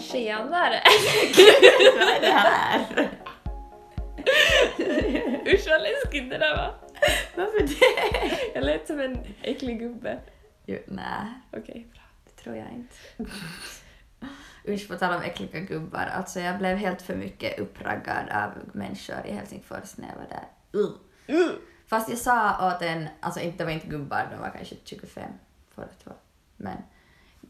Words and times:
Tjenare! 0.00 0.82
Vad 1.98 2.08
är 2.08 2.20
det 2.20 2.32
här? 2.32 3.08
Usch 5.46 5.66
vad 5.68 5.82
läskigt 5.82 6.30
det 6.30 6.38
där 6.38 6.56
var. 6.56 6.74
Varför 7.36 7.60
det? 7.60 8.54
Jag 8.54 8.64
lät 8.64 8.86
som 8.86 9.00
en 9.00 9.18
äcklig 9.42 9.78
gubbe. 9.78 10.18
Jo, 10.66 10.78
nej, 10.86 11.26
Okej, 11.52 11.86
bra. 11.92 12.02
det 12.24 12.42
tror 12.42 12.56
jag 12.56 12.66
inte. 12.72 12.96
Usch, 14.68 14.88
på 14.88 14.94
tal 14.94 15.14
om 15.14 15.22
äckliga 15.22 15.60
gubbar. 15.60 16.06
Alltså 16.16 16.40
jag 16.40 16.58
blev 16.58 16.76
helt 16.76 17.02
för 17.02 17.14
mycket 17.14 17.58
uppraggad 17.58 18.28
av 18.30 18.50
människor 18.72 19.26
i 19.26 19.32
Helsingfors 19.32 19.96
när 19.96 20.08
jag 20.08 20.16
var 20.16 20.26
där. 20.28 20.46
Uh. 20.80 21.50
Fast 21.86 22.08
jag 22.08 22.18
sa 22.18 22.68
åt 22.68 22.82
en, 22.82 23.08
alltså 23.20 23.40
inte, 23.40 23.58
det 23.58 23.64
var 23.64 23.72
inte 23.72 23.86
gubbar, 23.86 24.28
de 24.30 24.40
var 24.40 24.50
kanske 24.50 24.76
25, 24.84 25.30
båda 25.74 25.88
två. 26.04 26.10
Men 26.56 26.76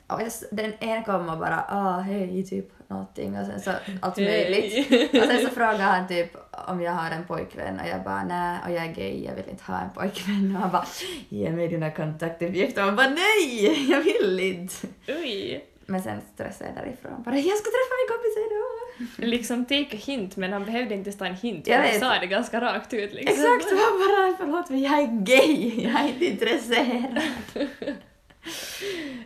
och 0.07 0.21
den 0.51 0.73
ena 0.81 1.03
kom 1.03 1.29
och 1.29 1.39
bara 1.39 1.65
ah 1.69 2.01
hej 2.01 2.47
typ 2.47 2.89
någonting 2.89 3.39
och 3.39 3.47
sen 3.47 3.61
så 3.61 3.71
allt 4.01 4.17
möjligt. 4.17 4.93
Och 5.15 5.29
sen 5.29 5.41
så 5.41 5.49
frågade 5.49 5.83
han 5.83 6.09
typ 6.09 6.37
om 6.69 6.81
jag 6.83 6.93
har 6.93 7.11
en 7.11 7.25
pojkvän 7.25 7.81
och 7.81 7.89
jag 7.89 8.03
bara 8.05 8.25
nej 8.25 8.59
och 8.67 8.73
jag 8.73 8.85
är 8.85 8.93
gay, 8.93 9.25
jag 9.25 9.35
vill 9.35 9.49
inte 9.51 9.65
ha 9.65 9.81
en 9.81 9.91
pojkvän 9.91 10.53
och 10.57 10.63
han 10.63 10.71
bara 10.71 10.87
ge 11.29 11.51
mig 11.51 11.69
dina 11.69 11.91
kontaktuppgifter 11.91 12.81
och 12.83 12.87
man 12.87 12.97
bara 12.97 13.09
nej, 13.09 13.91
jag 13.91 14.01
vill 14.01 14.41
inte. 14.41 14.87
Oj! 15.09 15.65
Men 15.87 16.03
sen 16.03 16.21
stressade 16.35 16.71
jag 16.75 16.85
därifrån 16.85 17.23
bara 17.23 17.35
jag 17.37 17.57
ska 17.57 17.71
träffa 17.71 17.95
min 18.01 18.09
kompis 18.15 18.37
idag. 18.47 19.31
Liksom 19.31 19.65
take 19.65 19.97
a 19.97 20.01
hint, 20.07 20.37
men 20.37 20.53
han 20.53 20.65
behövde 20.65 20.95
inte 20.95 21.13
ta 21.13 21.27
en 21.27 21.35
hint. 21.35 21.67
Jag 21.67 21.79
Han 21.79 22.01
sa 22.01 22.19
det 22.21 22.27
ganska 22.27 22.61
rakt 22.61 22.95
ut 22.95 23.13
liksom. 23.13 23.45
Exakt, 23.45 23.71
han 23.71 23.99
bara 23.99 24.37
förlåt 24.39 24.71
men 24.71 24.83
jag 24.83 24.99
är 24.99 25.07
gay, 25.07 25.85
jag 25.85 26.01
är 26.01 26.09
inte 26.09 26.25
intresserad. 26.27 27.21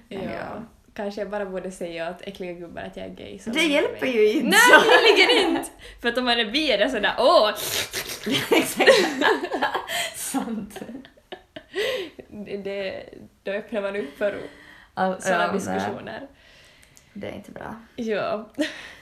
Ja. 0.08 0.18
Ja. 0.22 0.62
Kanske 0.95 1.20
jag 1.20 1.30
bara 1.30 1.46
borde 1.46 1.70
säga 1.70 2.11
åt 2.11 2.22
äckliga 2.22 2.52
gubbar 2.52 2.83
att 2.83 2.97
jag 2.97 3.06
är 3.06 3.11
gay. 3.11 3.38
så 3.38 3.50
Det 3.50 3.60
de 3.60 3.66
hjälper 3.66 4.06
ju 4.06 4.33
inte. 4.33 4.48
Nej, 4.48 4.88
verkligen 4.88 5.48
inte! 5.48 5.70
För 6.00 6.08
att 6.08 6.19
om 6.19 6.25
man 6.25 6.41
är 6.41 6.50
bi 6.50 6.72
är 6.72 6.78
det 6.78 6.91
sådär 6.91 7.14
åh! 7.19 7.50
Exakt. 8.50 8.91
Sant. 10.16 10.80
Det, 12.28 12.56
det, 12.56 13.05
då 13.42 13.52
öppnar 13.52 13.83
man 13.83 13.97
upp 13.97 14.19
för 14.19 14.41
sådana 14.94 15.16
ja, 15.25 15.47
nej, 15.47 15.53
diskussioner. 15.53 16.28
Det 17.12 17.28
är 17.28 17.32
inte 17.32 17.50
bra. 17.50 17.77
Ja. 17.97 18.50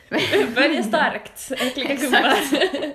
Börja 0.55 0.83
starkt, 0.83 1.53
äckliga 1.61 1.95
gubbar. 1.95 2.35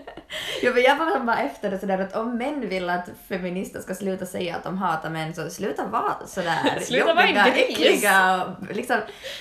Jo, 0.64 0.72
men 0.74 0.84
jag 0.84 0.96
var 0.96 1.20
bara 1.20 1.40
efter 1.40 1.72
det 1.72 1.80
sådär 1.80 1.98
att 2.00 2.16
om 2.16 2.38
män 2.38 2.70
vill 2.70 2.90
att 2.90 3.10
feminister 3.30 3.80
ska 3.82 3.96
sluta 3.96 4.26
säga 4.26 4.56
att 4.56 4.64
de 4.64 4.78
hatar 4.78 5.10
män 5.10 5.34
så 5.34 5.50
sluta 5.50 5.86
vara 5.88 6.28
sådär 6.28 6.80
Sluta 6.82 7.14
vara 7.14 7.28
jobbiga, 7.28 7.50
gris. 7.50 7.70
äckliga 7.70 8.46
och 8.46 8.76
liksom, 8.76 8.98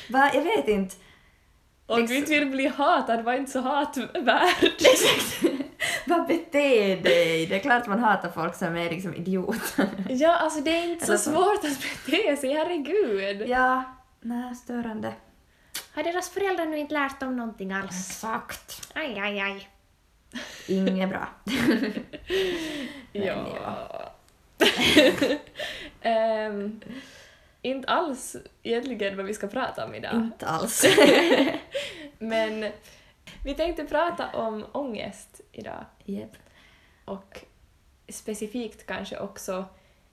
va, 0.09 0.31
jag 0.35 0.43
vet 0.43 0.69
inte. 0.69 0.95
Om 1.87 2.07
du 2.07 2.17
inte 2.17 2.31
vill 2.31 2.47
bli 2.51 2.67
hatad, 2.67 3.25
var 3.25 3.33
inte 3.33 3.51
så 3.51 3.61
hatvärd. 3.61 4.65
Exakt. 4.81 5.43
Vad 6.07 6.27
bete 6.27 6.97
dig? 6.97 7.47
Det 7.47 7.55
är 7.57 7.59
klart 7.59 7.87
man 7.87 7.99
hatar 7.99 8.31
folk 8.31 8.55
som 8.55 8.77
är 8.77 8.91
liksom 8.91 9.15
idioter. 9.15 9.89
Ja, 10.09 10.37
alltså 10.37 10.61
det 10.61 10.71
är 10.71 10.85
inte 10.85 11.07
så 11.07 11.19
så. 11.19 11.31
svårt 11.31 11.65
att 11.65 11.81
bete 12.07 12.37
sig, 12.37 12.53
herregud. 12.53 13.49
ja, 13.49 13.83
nej, 14.21 14.55
störande. 14.55 15.13
Har 15.95 16.03
deras 16.03 16.31
föräldrar 16.31 16.67
nu 16.67 16.79
inte 16.79 16.95
lärt 16.95 17.21
dem 17.21 17.37
någonting 17.37 17.73
alls? 17.73 18.11
Exakt. 18.11 18.93
Aj, 18.95 19.19
aj, 19.19 19.41
aj. 19.41 19.69
Inget 20.67 21.09
bra. 21.09 21.29
Ja. 23.13 23.47
Ehm, 26.03 26.81
inte 27.63 27.89
alls 27.89 28.37
egentligen 28.63 29.17
vad 29.17 29.27
vi 29.27 29.35
ska 29.35 29.47
prata 29.47 29.85
om 29.85 29.95
idag. 29.95 30.15
Inte 30.15 30.47
alls. 30.47 30.85
Men 32.19 32.73
vi 33.45 33.55
tänkte 33.55 33.85
prata 33.85 34.29
om 34.33 34.67
ångest 34.73 35.41
idag. 35.53 35.85
Japp. 36.05 36.37
Och 37.05 37.45
specifikt 38.09 38.87
kanske 38.87 39.19
också 39.19 39.65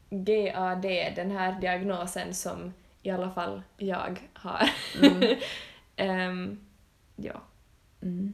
GAD, 0.10 0.82
den 1.16 1.32
här 1.32 1.62
diagnosen 1.62 2.34
som 2.34 2.74
i 3.08 3.12
alla 3.12 3.30
fall 3.30 3.62
jag 3.78 4.20
har. 4.34 4.70
Mm. 5.02 5.38
Ehm, 6.00 6.60
ja. 7.16 7.42
Mm. 8.02 8.34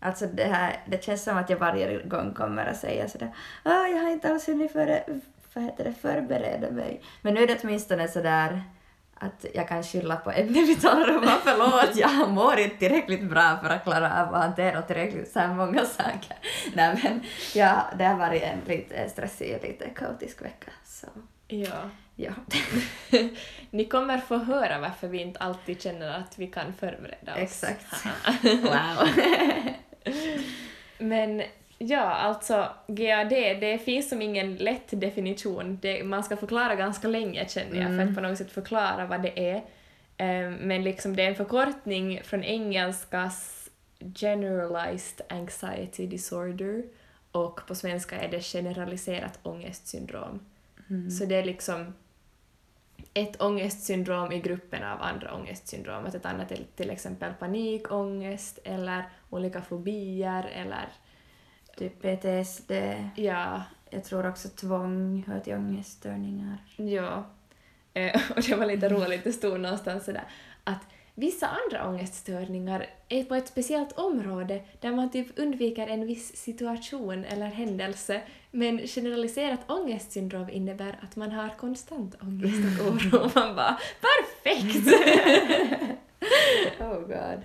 Alltså 0.00 0.26
det 0.26 0.44
här, 0.44 0.82
det 0.86 1.04
känns 1.04 1.24
som 1.24 1.36
att 1.36 1.50
jag 1.50 1.56
varje 1.56 2.02
gång 2.02 2.34
kommer 2.34 2.66
att 2.66 2.76
säga 2.76 3.08
sådär 3.08 3.34
ah, 3.62 3.86
jag 3.86 4.02
har 4.02 4.10
inte 4.10 4.30
alls 4.30 4.48
hunnit 4.48 4.72
före, 4.72 5.04
vad 5.54 5.64
heter 5.64 5.84
det, 5.84 5.92
förbereda 5.92 6.70
mig. 6.70 7.02
Men 7.22 7.34
nu 7.34 7.42
är 7.42 7.46
det 7.46 7.58
åtminstone 7.62 8.08
sådär 8.08 8.62
att 9.14 9.46
jag 9.54 9.68
kan 9.68 9.82
skylla 9.82 10.16
på 10.16 10.30
ämnet 10.30 10.68
vi 10.68 10.76
talar 10.76 11.16
om. 11.16 11.28
Förlåt, 11.44 11.96
jag 11.96 12.30
mår 12.30 12.58
inte 12.58 12.76
tillräckligt 12.76 13.30
bra 13.30 13.58
för 13.62 13.70
att 13.70 13.84
klara 13.84 14.22
av 14.22 14.34
att 14.34 14.42
hantera 14.42 14.82
tillräckligt 14.82 15.32
så 15.32 15.38
här 15.38 15.54
många 15.54 15.84
saker. 15.84 16.36
Nej 16.74 17.00
men 17.02 17.22
ja, 17.54 17.84
det 17.98 18.04
har 18.04 18.18
varit 18.18 18.42
en 18.42 18.58
lite 18.66 19.08
stressig 19.08 19.56
och 19.56 19.68
lite 19.68 19.88
kaotisk 19.88 20.42
vecka. 20.42 20.70
Så 20.84 21.06
ja. 21.48 21.90
Ja. 22.22 22.32
Ni 23.70 23.84
kommer 23.84 24.18
få 24.18 24.36
höra 24.36 24.78
varför 24.78 25.08
vi 25.08 25.18
inte 25.18 25.38
alltid 25.40 25.82
känner 25.82 26.18
att 26.18 26.38
vi 26.38 26.46
kan 26.46 26.72
förbereda 26.72 27.34
oss. 27.34 27.38
Exakt. 27.40 27.86
Wow. 28.42 29.08
Men 30.98 31.42
ja, 31.78 32.00
alltså 32.00 32.68
GAD, 32.86 33.28
det 33.60 33.84
finns 33.84 34.08
som 34.08 34.22
ingen 34.22 34.56
lätt 34.56 35.00
definition. 35.00 35.78
Det, 35.82 36.04
man 36.04 36.24
ska 36.24 36.36
förklara 36.36 36.74
ganska 36.74 37.08
länge 37.08 37.48
känner 37.48 37.76
jag 37.76 37.86
för 37.86 37.92
Mm. 37.92 38.08
att 38.08 38.14
på 38.14 38.20
något 38.20 38.38
sätt 38.38 38.52
förklara 38.52 39.06
vad 39.06 39.22
det 39.22 39.50
är. 39.50 39.62
Ehm, 40.16 40.54
men 40.54 40.84
liksom 40.84 41.16
det 41.16 41.22
är 41.22 41.28
en 41.28 41.34
förkortning 41.34 42.20
från 42.24 42.44
engelskas 42.44 43.68
generalized 44.14 45.20
anxiety 45.28 46.06
disorder 46.06 46.82
och 47.32 47.60
på 47.66 47.74
svenska 47.74 48.16
är 48.20 48.28
det 48.28 48.40
generaliserat 48.44 49.38
ångestsyndrom. 49.42 50.40
Mm. 50.90 51.10
Så 51.10 51.24
det 51.24 51.34
är 51.36 51.44
liksom 51.44 51.94
ett 53.14 53.42
ångestsyndrom 53.42 54.32
i 54.32 54.40
gruppen 54.40 54.84
av 54.84 55.02
andra 55.02 55.34
ångestsyndrom. 55.34 56.06
Att 56.06 56.14
ett 56.14 56.26
annat 56.26 56.52
är 56.52 56.58
till 56.76 56.90
exempel 56.90 57.32
panikångest 57.34 58.58
eller 58.64 59.04
olika 59.30 59.62
fobier 59.62 60.44
eller 60.54 60.88
Typ 61.76 62.02
PTSD. 62.02 62.72
ja, 63.16 63.62
Jag 63.90 64.04
tror 64.04 64.28
också 64.28 64.48
tvång 64.48 65.24
hör 65.26 65.40
till 65.40 65.54
ångeststörningar. 65.54 66.56
ja. 66.76 67.24
Eh, 67.94 68.20
Och 68.36 68.42
det 68.42 68.54
var 68.54 68.66
lite 68.66 68.88
roligt, 68.88 69.24
det 69.24 69.32
stod 69.32 69.60
någonstans 69.60 70.04
sådär 70.04 70.24
att 70.64 70.80
vissa 71.14 71.46
andra 71.48 71.88
ångeststörningar 71.88 72.86
är 73.08 73.24
på 73.24 73.34
ett 73.34 73.48
speciellt 73.48 73.92
område 73.92 74.62
där 74.80 74.92
man 74.92 75.10
typ 75.10 75.38
undviker 75.38 75.86
en 75.86 76.06
viss 76.06 76.36
situation 76.36 77.24
eller 77.24 77.46
händelse 77.46 78.22
men 78.54 78.78
generaliserat 78.86 79.60
ångestsyndrom 79.70 80.50
innebär 80.50 80.98
att 81.02 81.16
man 81.16 81.32
har 81.32 81.48
konstant 81.48 82.14
ångest 82.22 82.80
och 82.80 82.86
oro. 82.86 83.24
Och 83.24 83.30
man 83.36 83.56
bara 83.56 83.78
perfekt! 84.00 84.86
Oh 86.80 87.00
god. 87.00 87.42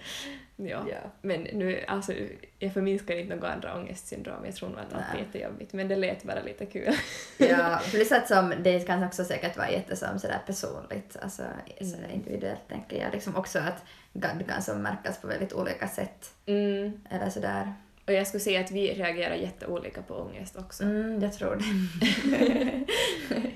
Ja. 0.55 0.85
Ja. 0.89 1.11
Men 1.21 1.41
nu, 1.41 1.83
alltså, 1.87 2.13
jag 2.59 2.73
förminskar 2.73 3.15
inte 3.15 3.35
några 3.35 3.53
andra 3.53 3.75
ångestsyndrom, 3.77 4.45
jag 4.45 4.55
tror 4.55 4.69
nog 4.69 4.79
att 4.79 4.93
allt 4.93 5.15
är 5.15 5.19
jättejobbigt, 5.19 5.73
men 5.73 5.87
det 5.87 5.95
lät 5.95 6.23
bara 6.23 6.41
lite 6.41 6.65
kul. 6.65 6.93
Ja, 7.37 7.79
plus 7.91 8.11
att 8.11 8.27
som, 8.27 8.53
det 8.63 8.79
kan 8.79 9.03
också 9.03 9.23
säkert 9.25 9.57
vara 9.57 9.71
jättesom 9.71 10.19
sådär 10.19 10.39
personligt, 10.45 11.17
alltså 11.21 11.43
sådär 11.81 11.99
Mm. 12.03 12.11
individuellt 12.11 12.67
tänker 12.69 13.01
jag. 13.03 13.13
Liksom 13.13 13.35
också 13.35 13.59
att 13.59 13.83
GAD 14.13 14.47
kan 14.47 14.61
som 14.61 14.81
märkas 14.81 15.21
på 15.21 15.27
väldigt 15.27 15.53
olika 15.53 15.87
sätt. 15.87 16.33
Mm. 16.45 17.01
Eller 17.09 17.29
sådär. 17.29 17.73
Och 18.07 18.13
jag 18.13 18.27
skulle 18.27 18.41
säga 18.41 18.59
att 18.59 18.71
vi 18.71 18.93
reagerar 18.93 19.35
jätteolika 19.35 20.01
på 20.01 20.15
ångest 20.15 20.55
också. 20.55 20.83
Mm, 20.83 21.21
jag 21.21 21.33
tror 21.33 21.55
det. 21.55 21.65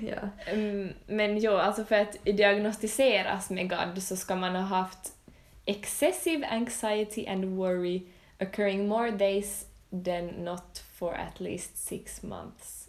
ja. 0.06 0.52
Mm, 0.52 0.92
men 1.06 1.38
jo, 1.38 1.52
alltså 1.52 1.84
för 1.84 1.94
att 1.94 2.24
diagnostiseras 2.24 3.50
med 3.50 3.70
GAD 3.70 4.02
så 4.02 4.16
ska 4.16 4.36
man 4.36 4.54
ha 4.54 4.62
haft 4.62 5.12
excessive 5.64 6.46
anxiety 6.46 7.26
and 7.26 7.44
worry 7.44 8.02
occurring 8.40 8.88
more 8.88 9.10
days 9.10 9.66
than 10.04 10.26
not 10.26 10.84
for 10.94 11.14
at 11.14 11.40
least 11.40 11.76
six 11.76 12.22
months 12.22 12.88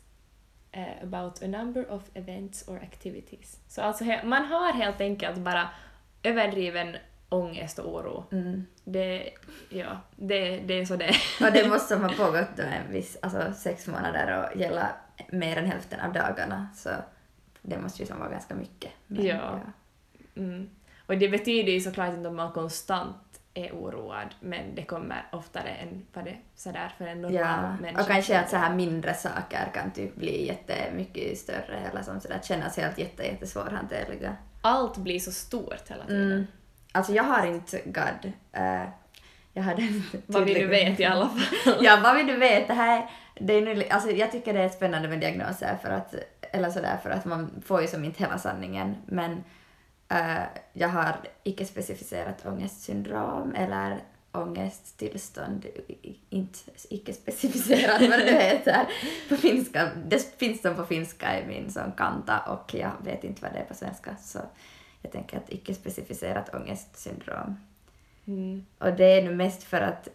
eh, 0.71 1.03
about 1.03 1.43
a 1.43 1.47
number 1.47 1.91
of 1.91 2.01
events 2.13 2.67
or 2.67 2.77
activities. 2.77 3.59
Så 3.67 3.81
alltså 3.81 4.03
man 4.23 4.45
har 4.45 4.73
helt 4.73 5.01
enkelt 5.01 5.37
bara 5.37 5.69
överdriven 6.23 6.95
ångest 7.33 7.79
och 7.79 7.93
oro. 7.95 8.25
Mm. 8.31 8.65
Det, 8.83 9.29
ja, 9.69 9.97
det, 10.15 10.57
det 10.57 10.73
är 10.73 10.85
så 10.85 10.95
det. 10.95 11.15
Och 11.41 11.53
det 11.53 11.67
måste 11.69 11.95
ha 11.95 12.09
pågått 12.09 12.47
då 12.57 12.63
en 12.63 12.91
viss, 12.91 13.17
alltså 13.21 13.53
sex 13.55 13.87
månader 13.87 14.39
och 14.53 14.59
gälla 14.59 14.89
mer 15.31 15.57
än 15.57 15.65
hälften 15.65 15.99
av 15.99 16.13
dagarna. 16.13 16.67
Så 16.75 16.89
det 17.61 17.77
måste 17.77 18.01
ju 18.01 18.07
som 18.07 18.19
vara 18.19 18.29
ganska 18.29 18.55
mycket. 18.55 18.91
Men, 19.07 19.25
Ja. 19.25 19.59
Mm. 20.35 20.69
Och 21.05 21.17
det 21.17 21.29
betyder 21.29 21.71
ju 21.71 21.79
såklart 21.79 22.13
inte 22.13 22.27
att 22.27 22.35
man 22.35 22.51
konstant 22.51 23.15
är 23.53 23.71
oroad, 23.71 24.35
men 24.39 24.75
det 24.75 24.83
kommer 24.83 25.25
oftare 25.31 25.69
än 25.69 26.05
vad 26.13 26.25
det 26.25 26.37
sådär 26.55 26.93
för 26.97 27.07
en 27.07 27.21
normal 27.21 27.39
Ja, 27.39 27.75
människa. 27.81 28.01
och 28.01 28.07
kanske 28.07 28.39
att 28.39 28.49
så 28.49 28.55
här 28.57 28.75
mindre 28.75 29.13
saker 29.13 29.71
kan 29.73 29.91
typ 29.91 30.15
bli 30.15 30.47
jättemycket 30.47 31.37
större 31.37 31.77
eller 31.91 32.01
som 32.01 32.19
sådär 32.21 32.39
kännas 32.43 32.77
helt 32.77 32.97
jätte, 32.99 33.23
jättesvårhanterliga. 33.23 34.35
Allt 34.61 34.97
blir 34.97 35.19
så 35.19 35.31
stort 35.31 35.89
hela 35.89 36.05
tiden. 36.05 36.31
Mm. 36.31 36.47
Alltså 36.93 37.13
jag 37.13 37.23
har 37.23 37.45
inte 37.45 37.81
GAD. 37.85 38.31
Uh, 38.57 38.89
jag 39.53 39.63
hade 39.63 40.01
Vad 40.25 40.43
vill 40.43 40.53
du 40.53 40.67
veta 40.67 41.01
i 41.01 41.05
alla 41.05 41.29
fall? 41.29 41.75
ja, 41.81 41.99
vad 42.03 42.15
vill 42.15 42.27
du 42.27 42.37
veta? 42.37 42.67
Det 42.67 42.73
här, 42.73 43.09
det 43.35 43.53
är 43.53 43.61
nu, 43.61 43.83
alltså 43.89 44.11
jag 44.11 44.31
tycker 44.31 44.53
det 44.53 44.59
är 44.59 44.69
spännande 44.69 45.07
med 45.07 45.19
diagnoser 45.19 45.77
för 45.81 45.89
att, 45.89 46.15
eller 46.51 46.69
sådär, 46.69 46.97
för 47.03 47.09
att 47.09 47.25
man 47.25 47.63
får 47.65 47.81
ju 47.81 47.87
som 47.87 48.05
inte 48.05 48.23
hela 48.23 48.37
sanningen, 48.37 48.95
men 49.05 49.31
uh, 50.11 50.43
jag 50.73 50.89
har 50.89 51.15
icke 51.43 51.65
specificerat 51.65 52.45
ångestsyndrom 52.45 53.55
eller 53.55 53.99
ångesttillstånd, 54.31 55.65
inte 56.29 56.59
icke 56.89 57.13
specificerat 57.13 58.01
vad 58.01 58.19
det 58.19 58.31
heter 58.31 58.85
på 59.29 59.35
finska. 59.35 59.89
Det 60.05 60.39
finns 60.39 60.61
som 60.61 60.75
på 60.75 60.85
finska 60.85 61.39
i 61.39 61.45
min 61.45 61.71
som 61.71 61.91
kanta 61.91 62.39
och 62.39 62.73
jag 62.73 62.91
vet 63.03 63.23
inte 63.23 63.41
vad 63.41 63.53
det 63.53 63.59
är 63.59 63.65
på 63.65 63.73
svenska 63.73 64.15
så 64.21 64.39
jag 65.03 65.11
tänker 65.11 65.37
att 65.37 65.53
icke 65.53 65.73
specificerat 65.73 66.55
ångestsyndrom. 66.55 67.57
Mm. 68.25 68.65
Och 68.77 68.93
det 68.93 69.05
är 69.05 69.23
nu 69.23 69.35
mest 69.35 69.63
för 69.63 69.81
att 69.81 70.07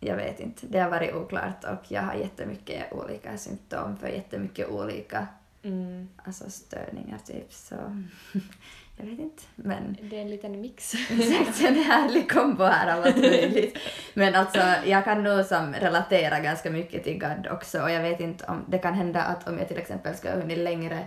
jag 0.00 0.16
vet 0.16 0.40
inte, 0.40 0.66
det 0.66 0.78
har 0.78 0.90
varit 0.90 1.14
oklart 1.14 1.64
och 1.64 1.92
jag 1.92 2.02
har 2.02 2.14
jättemycket 2.14 2.92
olika 2.92 3.38
symptom 3.38 3.96
för 3.96 4.08
jättemycket 4.08 4.68
olika 4.68 5.26
Mm. 5.62 6.08
alltså 6.24 6.50
störningar 6.50 7.18
typ 7.18 7.52
så 7.52 7.74
jag 8.96 9.06
vet 9.06 9.18
inte 9.18 9.42
men 9.54 9.96
Det 10.02 10.16
är 10.16 10.22
en 10.22 10.30
liten 10.30 10.60
mix. 10.60 10.94
Exakt, 11.10 11.60
en 11.60 11.74
härlig 11.74 12.32
kombo 12.32 12.64
här 12.64 12.96
av 12.96 13.04
allt 13.04 13.16
möjligt. 13.16 13.78
Men 14.14 14.34
alltså, 14.34 14.58
jag 14.86 15.04
kan 15.04 15.22
nog 15.22 15.44
som 15.44 15.72
relatera 15.74 16.40
ganska 16.40 16.70
mycket 16.70 17.04
till 17.04 17.18
GAD 17.18 17.48
också 17.50 17.82
och 17.82 17.90
jag 17.90 18.02
vet 18.02 18.20
inte 18.20 18.44
om 18.44 18.64
det 18.68 18.78
kan 18.78 18.94
hända 18.94 19.22
att 19.22 19.48
om 19.48 19.58
jag 19.58 19.68
till 19.68 19.78
exempel 19.78 20.14
skulle 20.16 20.32
ha 20.32 20.40
hunnit 20.40 20.58
längre 20.58 21.06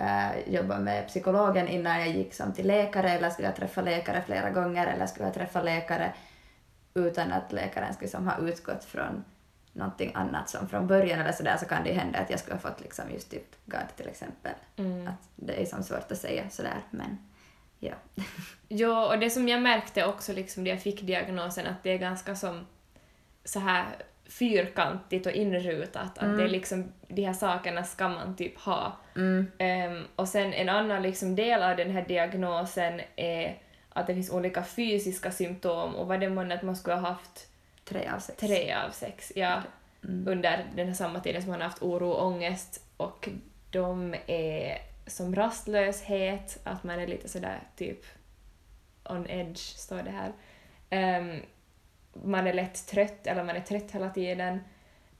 eh, 0.00 0.54
jobba 0.54 0.78
med 0.78 1.06
psykologen 1.06 1.68
innan 1.68 2.00
jag 2.00 2.08
gick 2.08 2.34
som 2.34 2.52
till 2.52 2.66
läkare 2.66 3.10
eller 3.10 3.30
skulle 3.30 3.48
jag 3.48 3.56
träffa 3.56 3.82
läkare 3.82 4.22
flera 4.26 4.50
gånger 4.50 4.86
eller 4.86 5.06
skulle 5.06 5.26
jag 5.26 5.34
träffa 5.34 5.62
läkare 5.62 6.12
utan 6.94 7.32
att 7.32 7.52
läkaren 7.52 7.94
skulle 7.94 8.10
som 8.10 8.28
ha 8.28 8.38
utgått 8.38 8.84
från 8.84 9.24
någonting 9.72 10.12
annat 10.14 10.50
som 10.50 10.68
från 10.68 10.86
början 10.86 11.20
eller 11.20 11.32
sådär 11.32 11.56
så 11.56 11.66
kan 11.66 11.84
det 11.84 11.90
ju 11.90 11.94
hända 11.94 12.18
att 12.18 12.30
jag 12.30 12.40
skulle 12.40 12.54
ha 12.54 12.60
fått 12.60 12.80
liksom 12.80 13.04
just 13.10 13.30
typ 13.30 13.66
GAD 13.66 13.96
till 13.96 14.08
exempel. 14.08 14.52
Mm. 14.76 15.06
Att 15.08 15.28
det 15.36 15.62
är 15.62 15.66
som 15.66 15.82
svårt 15.82 16.12
att 16.12 16.18
säga 16.18 16.50
sådär 16.50 16.78
men 16.90 17.18
ja. 17.78 17.94
Jo, 18.68 18.92
och 18.92 19.18
det 19.18 19.30
som 19.30 19.48
jag 19.48 19.62
märkte 19.62 20.04
också 20.04 20.32
liksom 20.32 20.64
när 20.64 20.70
jag 20.70 20.82
fick 20.82 21.02
diagnosen 21.02 21.66
att 21.66 21.82
det 21.82 21.90
är 21.90 21.98
ganska 21.98 22.36
som 22.36 22.66
så 23.44 23.60
här 23.60 23.86
fyrkantigt 24.30 25.26
och 25.26 25.32
inrutat, 25.32 26.18
att 26.18 26.36
det 26.36 26.44
är 26.44 26.48
liksom 26.48 26.92
de 27.08 27.22
här 27.24 27.32
sakerna 27.32 27.84
ska 27.84 28.08
man 28.08 28.36
typ 28.36 28.58
ha. 28.58 28.96
Mm. 29.16 29.46
Ehm, 29.58 30.04
och 30.16 30.28
sen 30.28 30.52
en 30.52 30.68
annan 30.68 31.02
liksom 31.02 31.36
del 31.36 31.62
av 31.62 31.76
den 31.76 31.90
här 31.90 32.04
diagnosen 32.08 33.00
är 33.16 33.58
att 33.88 34.06
det 34.06 34.14
finns 34.14 34.30
olika 34.30 34.62
fysiska 34.62 35.30
symptom 35.30 35.94
och 35.96 36.06
vad 36.06 36.20
det 36.20 36.28
månne 36.30 36.54
att 36.54 36.62
man 36.62 36.76
skulle 36.76 36.96
ha 36.96 37.08
haft 37.08 37.46
Tre 37.84 38.08
av 38.14 38.18
sex. 38.18 38.38
tre 38.40 38.74
av 38.86 38.90
sex 38.90 39.32
ja, 39.36 39.62
Mm. 40.04 40.28
under 40.28 40.66
den 40.76 40.86
här 40.86 40.94
samma 40.94 41.20
tiden 41.20 41.42
som 41.42 41.50
man 41.50 41.60
har 41.60 41.68
haft 41.68 41.82
oro 41.82 42.10
och 42.10 42.26
ångest 42.26 42.84
och 42.96 43.28
de 43.70 44.14
är 44.26 44.78
som 45.06 45.34
rastlöshet, 45.36 46.58
att 46.64 46.84
man 46.84 47.00
är 47.00 47.06
lite 47.06 47.28
sådär 47.28 47.60
typ 47.76 48.04
on 49.04 49.30
edge, 49.30 49.58
står 49.58 50.02
det 50.02 50.10
här. 50.10 50.32
Ehm, 50.90 51.40
man 52.24 52.46
är 52.46 52.52
lätt 52.52 52.86
trött, 52.86 53.26
eller 53.26 53.44
man 53.44 53.56
är 53.56 53.60
trött 53.60 53.90
hela 53.90 54.10
tiden. 54.10 54.60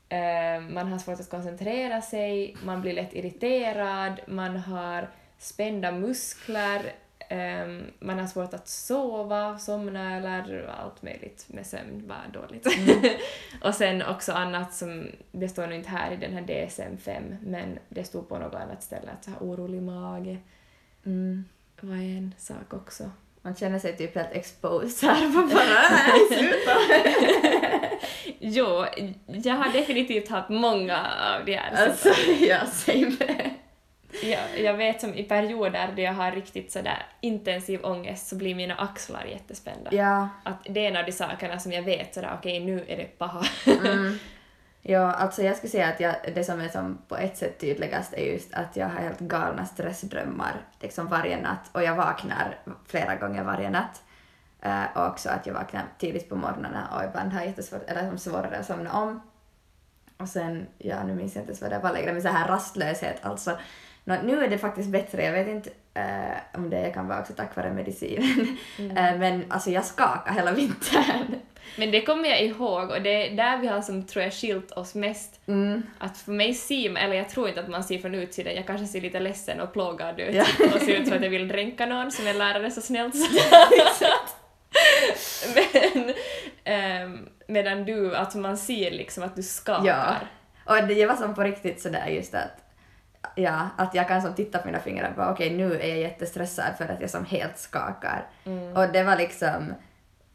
Ehm, 0.08 0.74
man 0.74 0.92
har 0.92 0.98
svårt 0.98 1.20
att 1.20 1.30
koncentrera 1.30 2.02
sig, 2.02 2.56
man 2.64 2.80
blir 2.80 2.92
lätt 2.92 3.14
irriterad, 3.14 4.20
man 4.26 4.56
har 4.56 5.08
spända 5.38 5.92
muskler, 5.92 6.92
ehm, 7.28 7.84
man 7.98 8.18
har 8.18 8.26
svårt 8.26 8.54
att 8.54 8.68
sova, 8.68 9.58
somna 9.58 10.16
eller 10.16 10.66
allt 10.66 11.02
möjligt 11.02 11.44
med 11.48 11.66
sömn, 11.66 12.08
bara 12.08 12.28
dåligt. 12.32 12.66
och 13.64 13.74
sen 13.74 14.02
också 14.02 14.32
annat 14.32 14.74
som, 14.74 15.08
det 15.32 15.48
står 15.48 15.66
nu 15.66 15.74
inte 15.74 15.90
här 15.90 16.12
i 16.12 16.16
den 16.16 16.32
här 16.32 16.42
DSM-5, 16.42 17.36
men 17.42 17.78
det 17.88 18.04
stod 18.04 18.28
på 18.28 18.38
något 18.38 18.54
annat 18.54 18.82
ställe 18.82 19.10
att 19.10 19.24
så 19.24 19.30
här 19.30 19.38
orolig 19.40 19.82
mage 19.82 20.38
Mm. 21.04 21.44
var 21.80 21.94
en 21.96 22.34
sak 22.38 22.74
också. 22.74 23.10
Man 23.42 23.54
känner 23.54 23.78
sig 23.78 23.96
typ 23.96 24.14
helt 24.14 24.32
exposed 24.32 25.10
här. 25.10 25.28
Man 25.28 25.48
bara 25.48 25.64
"Nej, 25.90 26.20
sluta. 26.38 26.76
Jo, 28.42 28.84
jag 29.26 29.54
har 29.54 29.72
definitivt 29.72 30.28
haft 30.28 30.48
många 30.48 30.98
av 31.38 31.44
de 31.44 31.54
här. 31.56 31.86
alltså, 31.88 32.08
ja, 32.40 32.66
same. 32.66 33.16
Jag, 34.22 34.40
jag 34.64 34.74
vet 34.74 35.00
som 35.00 35.14
i 35.14 35.22
perioder 35.22 35.92
där 35.96 36.02
jag 36.02 36.12
har 36.12 36.32
riktigt 36.32 36.72
sådär 36.72 37.06
intensiv 37.20 37.80
ångest 37.84 38.28
så 38.28 38.36
blir 38.36 38.54
mina 38.54 38.74
axlar 38.74 39.24
jättespända. 39.24 39.90
Ja. 39.94 40.28
Att 40.44 40.64
det 40.64 40.84
är 40.84 40.88
en 40.90 40.96
av 40.96 41.04
de 41.06 41.12
sakerna 41.12 41.58
som 41.58 41.72
jag 41.72 41.82
vet 41.82 42.14
sådär 42.14 42.30
okej 42.38 42.60
nu 42.60 42.84
är 42.88 42.96
det 42.96 43.18
paha. 43.18 43.44
Mm. 43.66 44.18
Ja, 44.82 45.12
alltså 45.12 45.42
jag 45.42 45.56
skulle 45.56 45.70
säga 45.70 45.88
att 45.88 46.00
jag, 46.00 46.14
det 46.34 46.44
som 46.44 46.60
är 46.60 46.68
som 46.68 46.98
på 47.08 47.16
ett 47.16 47.36
sätt 47.36 47.58
tydligast 47.60 48.12
är 48.14 48.32
just 48.32 48.54
att 48.54 48.76
jag 48.76 48.86
har 48.86 49.00
helt 49.00 49.20
galna 49.20 49.66
stressdrömmar 49.66 50.64
liksom 50.80 51.06
varje 51.06 51.40
natt 51.40 51.70
och 51.72 51.82
jag 51.82 51.94
vaknar 51.94 52.58
flera 52.86 53.14
gånger 53.14 53.44
varje 53.44 53.70
natt. 53.70 54.02
Eh, 54.62 54.84
och 54.94 55.06
också 55.06 55.28
att 55.28 55.46
jag 55.46 55.54
vaknar 55.54 55.82
tidigt 55.98 56.28
på 56.28 56.36
morgnarna 56.36 56.88
och 56.96 57.04
ibland 57.04 57.32
har 57.32 57.42
jättesvårt, 57.42 57.90
eller 57.90 58.08
som 58.08 58.18
svårare 58.18 58.58
att 58.58 58.66
somna 58.66 58.92
om. 58.92 59.20
Och 60.16 60.28
sen, 60.28 60.66
ja 60.78 61.04
nu 61.04 61.14
minns 61.14 61.34
jag 61.34 61.42
inte 61.42 61.50
ens 61.50 61.62
vad 61.62 61.70
det 61.70 61.78
var 61.78 61.92
längre, 61.92 62.12
men 62.12 62.22
så 62.22 62.28
här 62.28 62.48
rastlöshet 62.48 63.24
alltså. 63.24 63.58
Nå, 64.04 64.16
nu 64.24 64.44
är 64.44 64.48
det 64.48 64.58
faktiskt 64.58 64.88
bättre, 64.88 65.24
jag 65.24 65.32
vet 65.32 65.48
inte 65.48 65.70
eh, 65.94 66.36
om 66.54 66.70
det 66.70 66.90
kan 66.90 67.08
vara 67.08 67.20
också 67.20 67.32
tack 67.32 67.56
vare 67.56 67.72
medicinen. 67.72 68.56
Eh, 68.78 69.18
men 69.18 69.44
alltså 69.48 69.70
jag 69.70 69.84
skakar 69.84 70.32
hela 70.32 70.52
vintern. 70.52 71.34
Men 71.76 71.90
det 71.90 72.02
kommer 72.02 72.28
jag 72.28 72.42
ihåg 72.42 72.90
och 72.90 73.02
det 73.02 73.26
är 73.28 73.36
där 73.36 73.58
vi 73.58 73.66
har 73.66 73.82
som 73.82 74.06
tror 74.06 74.24
jag 74.24 74.32
skilt 74.32 74.70
oss 74.72 74.94
mest. 74.94 75.40
Mm. 75.46 75.82
Att 75.98 76.18
för 76.18 76.32
mig 76.32 76.54
ser 76.54 76.98
eller 76.98 77.14
jag 77.16 77.28
tror 77.28 77.48
inte 77.48 77.60
att 77.60 77.68
man 77.68 77.84
ser 77.84 77.98
från 77.98 78.14
utsidan, 78.14 78.54
jag 78.54 78.66
kanske 78.66 78.86
ser 78.86 79.00
lite 79.00 79.20
ledsen 79.20 79.60
och 79.60 79.72
plågad 79.72 80.20
ut 80.20 80.34
Ja. 80.34 80.44
och 80.74 80.80
ser 80.80 80.94
ut 80.96 81.08
som 81.08 81.16
att 81.16 81.22
jag 81.22 81.30
vill 81.30 81.48
dränka 81.48 81.86
någon 81.86 82.10
som 82.10 82.26
en 82.26 82.38
lärare 82.38 82.70
så 82.70 82.80
snällt 82.80 83.14
sa. 83.16 84.06
Men 85.54 86.14
ehm, 86.64 87.28
medan 87.46 87.84
du, 87.84 88.16
att 88.16 88.34
man 88.34 88.56
ser 88.58 88.90
liksom 88.90 89.22
att 89.22 89.36
du 89.36 89.42
skakar. 89.42 89.86
Ja. 89.86 90.14
Och 90.64 90.88
det 90.88 91.06
var 91.06 91.16
som 91.16 91.34
på 91.34 91.42
riktigt 91.42 91.80
sådär 91.80 92.06
just 92.06 92.34
att 92.34 92.56
Ja, 93.34 93.68
att 93.76 93.94
jag 93.94 94.08
kan 94.08 94.22
som 94.22 94.34
titta 94.34 94.58
på 94.58 94.66
mina 94.66 94.80
fingrar 94.80 95.08
och 95.08 95.16
bara 95.16 95.32
okej 95.32 95.50
nu 95.50 95.80
är 95.80 95.88
jag 95.88 95.98
jättestressad 95.98 96.76
för 96.78 96.84
att 96.84 97.00
jag 97.00 97.10
som 97.10 97.24
helt 97.24 97.58
skakar. 97.58 98.26
Mm. 98.44 98.76
Och 98.76 98.88
det 98.92 99.02
var 99.02 99.16
liksom, 99.16 99.74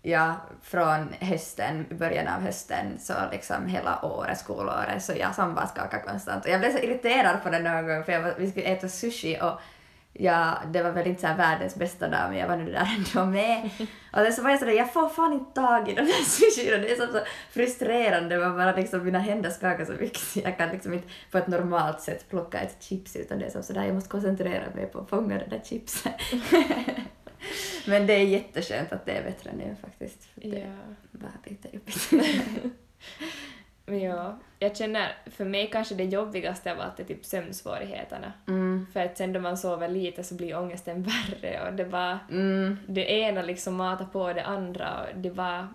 ja, 0.08 0.36
från 0.62 1.14
hösten, 1.20 1.86
början 1.90 2.28
av 2.28 2.42
hösten, 2.42 3.00
så 3.00 3.14
liksom 3.32 3.68
hela 3.68 4.06
året, 4.06 4.38
skolåret, 4.38 5.04
så 5.04 5.14
jag 5.20 5.36
som 5.36 5.56
bara 5.56 5.68
skakade 5.68 6.04
konstant. 6.04 6.46
Och 6.46 6.52
jag 6.52 6.60
blev 6.60 6.72
så 6.72 6.78
irriterad 6.78 7.44
på 7.44 7.50
det 7.50 7.60
någon 7.60 7.88
gång 7.88 8.04
för 8.04 8.12
jag 8.12 8.22
var, 8.22 8.34
vi 8.38 8.52
skulle 8.52 8.66
äta 8.66 8.90
sushi 8.90 9.38
och 9.42 9.62
ja, 10.14 10.58
det 10.74 10.84
var 10.84 10.92
väl 10.92 11.08
inte 11.08 11.22
så 11.22 11.28
världens 11.28 11.76
bästa 11.76 12.08
dag 12.08 12.30
men 12.30 12.38
jag 12.38 12.48
var 12.48 12.58
nu 12.58 12.72
där 12.72 12.90
ändå 12.98 13.26
med. 13.32 13.70
Och 14.12 14.20
sen 14.20 14.34
så 14.34 14.42
var 14.42 14.50
jag 14.50 14.60
sådär, 14.60 14.74
jag 14.74 14.94
får 14.94 15.10
fan 15.10 15.34
inte 15.34 15.62
tag 15.62 15.90
i 15.90 15.94
den 15.94 16.06
här 16.06 16.24
sushin 16.24 16.74
och 16.74 16.80
det 16.80 16.92
är 16.92 16.96
så, 16.96 17.14
så 17.14 17.20
frustrerande, 17.52 18.38
man 18.38 18.58
bara 18.58 18.76
liksom, 18.76 19.04
mina 19.04 19.20
händer 19.20 19.50
skakar 19.50 19.86
så 19.86 19.92
mycket 19.92 20.20
så 20.20 20.40
jag 20.40 20.58
kan 20.58 20.70
liksom 20.70 20.94
inte 20.94 21.08
på 21.32 21.38
ett 21.38 21.48
normalt 21.48 22.02
sätt 22.02 22.30
plocka 22.30 22.60
ett 22.60 22.84
chips 22.84 23.16
utan 23.16 23.40
det 23.40 23.46
är 23.46 23.50
som 23.50 23.64
sådär, 23.64 23.84
jag 23.84 23.96
måste 23.96 24.10
koncentrera 24.10 24.64
mig 24.76 24.86
på 24.86 25.00
att 25.00 25.10
fånga 25.10 25.38
det 25.38 25.48
där 25.50 25.62
chipset. 25.64 26.14
men 27.88 28.08
det 28.08 28.14
är 28.14 28.24
jätteskönt 28.26 28.92
att 28.94 29.06
det 29.06 29.12
är 29.12 29.24
bättre 29.24 29.52
nu 29.58 29.76
faktiskt. 29.82 30.24
För 30.26 30.42
det 30.42 30.60
Ja. 30.60 30.96
var 31.12 31.30
lite 31.46 31.70
jobbigt. 31.76 32.12
Men 33.88 34.00
ja, 34.02 34.40
jag 34.60 34.78
känner, 34.78 35.18
för 35.26 35.46
mig 35.46 35.70
kanske 35.72 35.96
det 35.96 36.04
jobbigaste 36.04 36.72
av 36.72 36.80
allt 36.80 37.00
är 37.00 37.04
typ 37.04 37.26
sömnsvårigheterna. 37.26 38.34
Mm. 38.48 38.88
För 38.94 39.00
att 39.06 39.18
sen 39.18 39.34
då 39.34 39.40
man 39.40 39.58
sover 39.58 39.88
lite 39.90 40.24
så 40.24 40.36
blir 40.36 40.58
ångesten 40.58 41.04
värre 41.42 41.68
och 41.70 41.74
det 41.76 41.86
bara, 41.86 42.20
Mm. 42.32 42.78
det 42.88 43.12
ena 43.12 43.42
liksom 43.42 43.76
matar 43.76 44.06
på 44.06 44.34
det 44.34 44.44
andra 44.44 45.02
och 45.04 45.20
det 45.20 45.30
bara 45.32 45.74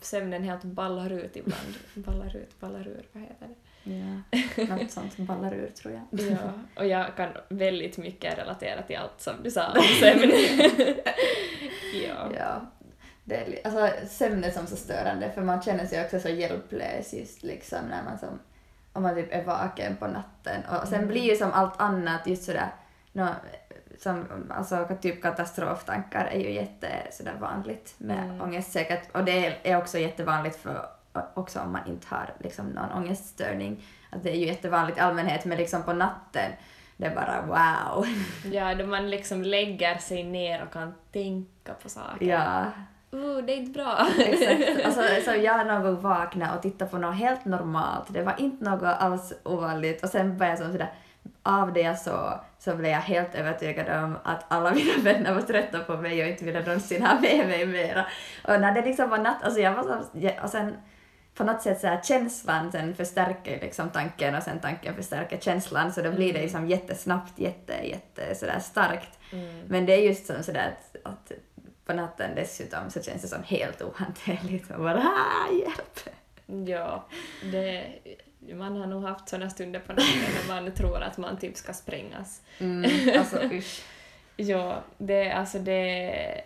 sömnen 0.00 0.42
helt 0.42 0.64
ballar 0.64 1.10
ut 1.12 1.36
ibland. 1.36 1.74
ballar 1.94 2.36
ut, 2.36 2.60
ballar 2.60 2.88
ur, 2.88 3.06
vad 3.12 3.22
heter 3.22 3.46
det? 3.48 3.54
Ja, 3.84 4.64
något 4.76 4.90
sånt 4.90 5.12
som 5.12 5.24
ballar 5.26 5.54
ur 5.54 5.68
tror 5.68 5.94
jag. 5.94 6.20
Ja, 6.30 6.36
och 6.76 6.86
jag 6.86 7.16
kan 7.16 7.28
väldigt 7.48 7.98
mycket 7.98 8.38
relatera 8.38 8.82
till 8.82 8.96
allt 8.96 9.20
som 9.20 9.34
du 9.42 9.50
sa 9.50 9.66
om 9.72 9.82
sömn. 10.00 10.32
ja. 12.08 12.30
Ja. 12.38 12.60
Det 13.24 13.36
är, 13.36 13.60
alltså, 13.64 14.06
sömn 14.08 14.44
är 14.44 14.50
som 14.50 14.66
så 14.66 14.76
störande 14.76 15.30
för 15.32 15.42
man 15.42 15.62
känner 15.62 15.86
sig 15.86 16.04
också 16.04 16.20
så 16.20 16.28
hjälplös 16.28 17.12
just 17.14 17.42
liksom 17.42 17.78
när 17.90 18.02
man 18.04 18.18
som, 18.18 18.38
om 18.92 19.02
man 19.02 19.14
typ 19.14 19.34
är 19.34 19.44
vaken 19.44 19.96
på 19.96 20.06
natten. 20.06 20.62
Och 20.82 20.88
sen 20.88 21.06
blir 21.08 21.22
ju 21.30 21.36
som 21.36 21.52
allt 21.52 21.80
annat 21.80 22.26
just 22.26 22.44
sådär, 22.44 22.68
nå, 23.12 23.28
som, 23.98 24.26
alltså 24.50 24.88
typ 25.02 25.22
katastroftankar 25.22 26.26
är 26.26 26.40
ju 26.40 26.50
jätte 26.52 26.88
sådär 27.10 27.34
vanligt 27.40 27.94
med 27.98 28.24
Mm. 28.24 28.40
ångest 28.40 28.72
säkert. 28.72 29.16
Och 29.16 29.24
det 29.24 29.56
är 29.62 29.76
också 29.76 29.98
jättevanligt 29.98 30.56
för 30.56 30.86
också 31.34 31.60
om 31.60 31.72
man 31.72 31.86
inte 31.86 32.06
har 32.10 32.34
liksom 32.38 32.66
någon 32.66 32.92
ångeststörning. 32.92 33.84
Att 34.10 34.22
det 34.22 34.30
är 34.30 34.36
ju 34.36 34.46
jättevanligt 34.46 34.98
i 34.98 35.00
allmänhet 35.00 35.44
men 35.44 35.58
liksom 35.58 35.82
på 35.82 35.92
natten 35.92 36.52
Det 36.96 37.06
är 37.06 37.14
bara 37.14 37.42
wow. 37.46 38.06
Ja, 38.52 38.74
då 38.74 38.86
man 38.86 39.10
liksom 39.10 39.42
lägger 39.42 39.98
sig 39.98 40.24
ner 40.24 40.62
och 40.62 40.72
kan 40.72 40.94
tänka 41.12 41.74
på 41.82 41.88
saker. 41.88 42.26
Ja, 42.26 42.66
Uh, 43.14 43.44
det 43.44 43.52
är 43.52 43.56
inte 43.56 43.72
bra. 43.72 44.08
exakt. 44.18 44.84
Alltså, 44.84 45.02
så 45.24 45.36
jag 45.36 45.66
någon 45.66 45.82
gång 45.82 46.00
vaknade 46.02 46.56
och 46.56 46.62
tittade 46.62 46.90
på 46.90 46.98
något 46.98 47.16
helt 47.16 47.44
normalt. 47.44 48.06
Det 48.08 48.22
var 48.22 48.34
inte 48.38 48.64
något 48.64 48.82
alls 48.82 49.32
ovanligt 49.42 50.02
och 50.02 50.08
sen 50.08 50.38
var 50.38 50.46
jag 50.46 50.58
som 50.58 50.72
sådär 50.72 50.92
av 51.42 51.72
det 51.72 51.80
jag 51.80 51.98
såg 51.98 52.32
så 52.58 52.76
blev 52.76 52.90
jag 52.90 53.00
helt 53.00 53.34
övertygad 53.34 54.04
om 54.04 54.18
att 54.22 54.44
alla 54.48 54.70
mina 54.74 55.02
vänner 55.02 55.34
var 55.34 55.42
trötta 55.42 55.78
på 55.78 55.96
mig 55.96 56.22
och 56.22 56.28
inte 56.28 56.44
ville 56.44 56.60
någonsin 56.60 57.02
ha 57.06 57.20
med 57.20 57.48
mig 57.48 57.66
mera. 57.66 58.06
Och 58.44 58.60
när 58.60 58.74
det 58.74 58.82
liksom 58.82 59.10
var 59.10 59.18
natt, 59.18 59.42
alltså 59.42 59.60
jag 59.60 59.74
var 59.74 59.82
så, 59.82 60.42
och 60.42 60.50
sen 60.50 60.76
på 61.34 61.44
något 61.44 61.62
sätt 61.62 61.80
så 61.80 61.86
här 61.86 62.00
känslan 62.02 62.72
sen 62.72 62.94
förstärker 62.94 63.60
liksom 63.60 63.90
tanken 63.90 64.34
och 64.34 64.42
sen 64.42 64.60
tanken 64.60 64.94
förstärker 64.94 65.38
känslan 65.38 65.92
så 65.92 66.02
då 66.02 66.12
blir 66.12 66.32
det 66.32 66.42
liksom 66.42 66.68
jättesnabbt, 66.68 67.38
jätte, 67.38 67.72
jätte 67.72 68.34
sådär 68.34 68.58
starkt. 68.58 69.18
Men 69.66 69.86
det 69.86 69.92
är 69.92 69.98
just 70.08 70.26
som 70.26 70.42
sådär 70.42 70.74
att, 70.76 71.12
att 71.12 71.32
på 71.84 71.92
natten 71.92 72.30
dessutom 72.34 72.90
så 72.90 73.02
känns 73.02 73.22
det 73.22 73.28
som 73.28 73.42
helt 73.42 73.82
ohanterligt 73.82 74.70
och 74.70 74.80
bara 74.80 74.98
ah, 74.98 75.52
hjälp. 75.52 76.18
Ja, 76.68 77.08
det, 77.52 77.84
man 78.54 78.76
har 78.76 78.86
nog 78.86 79.02
haft 79.02 79.28
såna 79.28 79.50
stunder 79.50 79.80
på 79.80 79.92
natten 79.92 80.06
när 80.48 80.60
man 80.60 80.72
tror 80.74 81.02
att 81.02 81.18
man 81.18 81.38
typ 81.38 81.56
ska 81.56 81.72
sprängas. 81.72 82.40
Mm, 82.58 82.90
alltså 83.18 83.36
usch. 83.42 83.82
Ja, 84.36 84.82
det, 84.98 85.32
alltså 85.32 85.58
det 85.58 85.72
är 86.14 86.42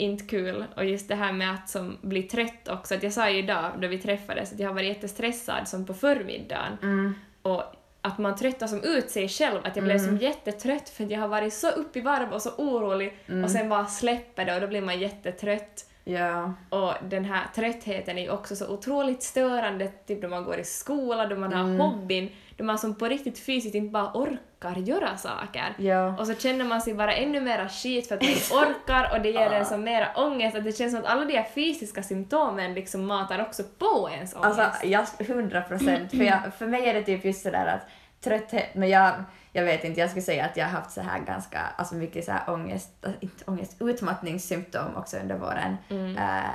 inte 0.00 0.24
kul. 0.24 0.64
Och 0.76 0.84
just 0.84 1.08
det 1.08 1.14
här 1.14 1.32
med 1.32 1.54
att 1.54 1.68
som 1.68 1.98
bli 2.02 2.22
trött 2.22 2.68
också. 2.68 2.94
Att 2.94 3.02
jag 3.02 3.12
sa 3.12 3.30
ju 3.30 3.38
idag 3.38 3.72
då 3.80 3.88
vi 3.88 3.98
träffades 3.98 4.52
att 4.52 4.58
jag 4.58 4.68
har 4.68 4.74
varit 4.74 4.88
jättestressad 4.88 5.68
som 5.68 5.86
på 5.86 5.94
förmiddagen. 5.94 6.78
Mm. 6.82 7.14
Och 7.42 7.62
att 8.02 8.18
man 8.18 8.36
tröttar 8.36 8.66
som 8.66 8.84
ut 8.84 9.10
sig 9.10 9.28
själv. 9.28 9.60
Att 9.64 9.76
jag 9.76 9.84
blev 9.84 9.98
som 9.98 10.16
jättetrött 10.16 10.88
för 10.88 11.04
att 11.04 11.10
jag 11.10 11.20
har 11.20 11.28
varit 11.28 11.54
så 11.54 11.70
upp 11.70 11.96
i 11.96 12.00
varv 12.00 12.32
och 12.32 12.42
så 12.42 12.50
orolig 12.50 13.18
och 13.44 13.50
sen 13.50 13.68
bara 13.68 13.86
släpper 13.86 14.44
det 14.44 14.54
och 14.54 14.60
då 14.60 14.66
blir 14.66 14.80
man 14.80 15.00
jättetrött. 15.00 15.86
Ja. 16.04 16.54
Och 16.68 16.94
den 17.08 17.24
här 17.24 17.44
tröttheten 17.54 18.18
är 18.18 18.22
ju 18.22 18.30
också 18.30 18.56
så 18.56 18.68
otroligt 18.68 19.22
störande, 19.22 19.88
typ 20.06 20.22
då 20.22 20.28
man 20.28 20.44
går 20.44 20.58
i 20.58 20.64
skola, 20.64 21.26
då 21.26 21.36
man 21.36 21.52
har 21.52 21.78
hobbyn, 21.78 22.28
då 22.60 22.66
man 22.66 22.78
som 22.78 22.94
på 22.94 23.06
riktigt 23.06 23.38
fysiskt 23.38 23.74
inte 23.74 23.92
bara 23.92 24.10
orkar 24.14 24.76
göra 24.76 25.16
saker. 25.16 25.74
Ja. 25.78 26.16
Och 26.18 26.26
så 26.26 26.34
känner 26.34 26.64
man 26.64 26.80
sig 26.80 26.94
bara 26.94 27.14
ännu 27.14 27.40
mera 27.40 27.68
skit 27.68 28.08
för 28.08 28.14
att 28.14 28.22
man 28.22 28.30
inte 28.30 28.54
orkar 28.54 29.10
och 29.14 29.22
det 29.22 29.30
ger 29.30 29.50
en 29.50 29.66
som 29.66 29.84
mera 29.84 30.08
ångest. 30.16 30.56
Att 30.56 30.64
det 30.64 30.72
känns 30.72 30.92
som 30.92 31.00
att 31.00 31.06
alla 31.06 31.24
de 31.24 31.36
här 31.36 31.48
fysiska 31.54 32.02
symptomen 32.02 32.74
liksom 32.74 33.06
matar 33.06 33.42
också 33.42 33.62
på 33.78 34.08
ens 34.12 34.34
ångest. 34.34 34.60
Alltså, 34.60 34.86
jag, 34.86 35.06
100 35.18 35.62
procent. 35.62 36.10
För, 36.10 36.24
jag, 36.24 36.54
för 36.58 36.66
mig 36.66 36.88
är 36.88 36.94
det 36.94 37.02
typ 37.02 37.24
just 37.24 37.42
sådär 37.42 37.66
att 37.66 37.88
trötthet, 38.24 38.74
men 38.74 38.88
jag, 38.88 39.14
jag 39.52 39.64
vet 39.64 39.84
inte, 39.84 40.00
jag 40.00 40.10
skulle 40.10 40.22
säga 40.22 40.44
att 40.44 40.56
jag 40.56 40.64
har 40.64 40.72
haft 40.72 40.90
så 40.90 41.00
här 41.00 41.18
ganska, 41.18 41.60
alltså 41.76 41.94
mycket 41.94 42.24
så 42.24 42.32
här 42.32 42.50
ångest, 42.54 43.06
inte 43.20 43.44
ångest, 43.46 43.76
utmattningssymptom 43.80 44.96
också 44.96 45.16
under 45.16 45.36
våren. 45.36 45.76
Eh, 46.16 46.50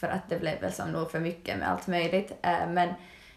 för 0.00 0.08
att 0.08 0.28
det 0.28 0.38
blev 0.38 0.60
väl 0.60 0.72
som 0.72 0.92
nog 0.92 1.10
för 1.10 1.20
mycket 1.20 1.58
med 1.58 1.70
allt 1.70 1.86
möjligt. 1.86 2.32
Eh, 2.42 2.68
men 2.68 2.88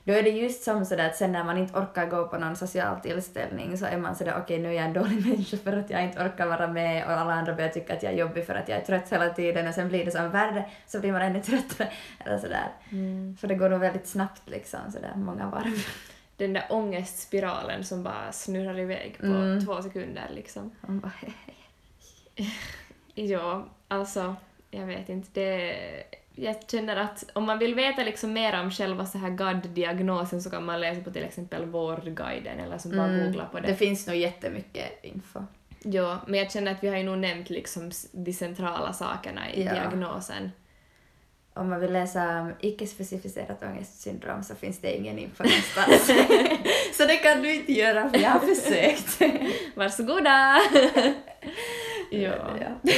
då 0.08 0.14
är 0.14 0.24
det 0.24 0.30
just 0.30 0.64
som 0.64 0.86
sådär 0.86 1.10
att 1.10 1.16
sen 1.16 1.32
när 1.32 1.44
man 1.44 1.58
inte 1.58 1.80
orkar 1.80 2.06
gå 2.06 2.28
på 2.28 2.38
någon 2.38 2.56
social 2.56 3.00
tillställning 3.00 3.78
så 3.78 3.86
är 3.86 3.98
man 3.98 4.16
sådär 4.16 4.36
okej 4.44 4.60
nu 4.60 4.70
är 4.70 4.74
jag 4.74 4.86
en 4.86 4.94
dålig 4.94 5.26
människa 5.28 5.58
för 5.58 5.78
att 5.78 5.90
jag 5.90 6.04
inte 6.04 6.24
orkar 6.24 6.48
vara 6.48 6.68
med 6.68 7.06
och 7.06 7.12
alla 7.12 7.34
andra 7.34 7.54
börjar 7.54 7.70
tycka 7.70 7.94
att 7.94 8.04
jag 8.04 8.14
är 8.14 8.18
jobbig 8.18 8.46
för 8.46 8.56
att 8.56 8.70
jag 8.70 8.78
är 8.78 8.86
trött 8.86 9.12
hela 9.12 9.30
tiden 9.30 9.68
och 9.68 9.74
sen 9.74 9.88
blir 9.88 10.06
det 10.06 10.12
som 10.12 10.30
värre 10.32 10.66
så 10.88 11.00
blir 11.00 11.12
man 11.12 11.22
ännu 11.22 11.42
tröttare. 11.42 11.92
Eller 12.26 12.38
sådär. 12.38 12.68
Så 13.42 13.48
det 13.48 13.56
går 13.56 13.70
nog 13.70 13.80
väldigt 13.80 14.08
snabbt 14.08 14.50
liksom 14.50 14.80
sådär 14.92 15.14
många 15.16 15.50
varv. 15.50 15.86
Den 16.38 16.54
där 16.54 16.66
ångestspiralen 16.70 17.84
som 17.84 18.04
bara 18.04 18.32
snurrar 18.32 18.80
iväg 18.80 19.16
på 19.20 19.26
Mm. 19.26 19.66
två 19.66 19.82
sekunder 19.82 20.28
liksom. 20.36 20.72
Man 20.82 21.00
bara, 21.00 21.12
Ja, 23.16 23.66
alltså, 23.88 24.36
jag 24.72 24.86
vet 24.86 25.10
inte. 25.10 25.30
Det, 25.34 25.76
jag 26.40 26.56
känner 26.72 26.96
att 26.96 27.24
om 27.34 27.44
man 27.44 27.60
vill 27.60 27.76
veta 27.76 28.04
liksom 28.04 28.34
mer 28.34 28.60
om 28.62 28.72
själva 28.72 29.06
så 29.06 29.18
här 29.18 29.30
GAD-diagnosen 29.30 30.42
så 30.42 30.50
kan 30.50 30.66
man 30.66 30.82
läsa 30.82 31.02
på 31.02 31.12
till 31.12 31.24
exempel 31.24 31.66
Vårdguiden 31.66 32.60
eller 32.60 32.78
så 32.78 32.90
bara 32.90 33.08
Mm. 33.08 33.26
googla 33.26 33.46
på 33.46 33.60
det. 33.60 33.68
Det 33.68 33.76
finns 33.76 34.08
nog 34.08 34.16
jättemycket 34.16 35.04
info. 35.06 35.40
Ja, 35.84 36.20
men 36.28 36.40
jag 36.40 36.52
känner 36.52 36.72
att 36.72 36.84
vi 36.84 36.88
har 36.88 36.98
ju 36.98 37.04
nog 37.04 37.18
nämnt 37.18 37.50
liksom 37.50 37.92
de 38.12 38.34
centrala 38.34 38.94
sakerna 38.94 39.52
i 39.54 39.64
Ja. 39.64 39.74
diagnosen. 39.74 40.52
Om 41.54 41.70
man 41.70 41.80
vill 41.80 41.94
läsa 41.94 42.42
om 42.42 42.54
icke-specificerat 42.60 43.64
ångestsyndrom 43.64 44.44
så 44.44 44.56
finns 44.56 44.82
det 44.82 44.98
ingen 44.98 45.20
info 45.20 45.44
någonstans. 45.78 46.12
så 46.98 47.06
det 47.06 47.16
kan 47.18 47.42
du 47.42 47.54
inte 47.56 47.74
göra 47.74 48.10
för 48.10 48.18
jag 48.20 48.30
har 48.30 48.40
försökt. 48.56 49.22
Varsågoda! 49.76 50.60
ja. 52.12 52.34
ja. 52.62 52.92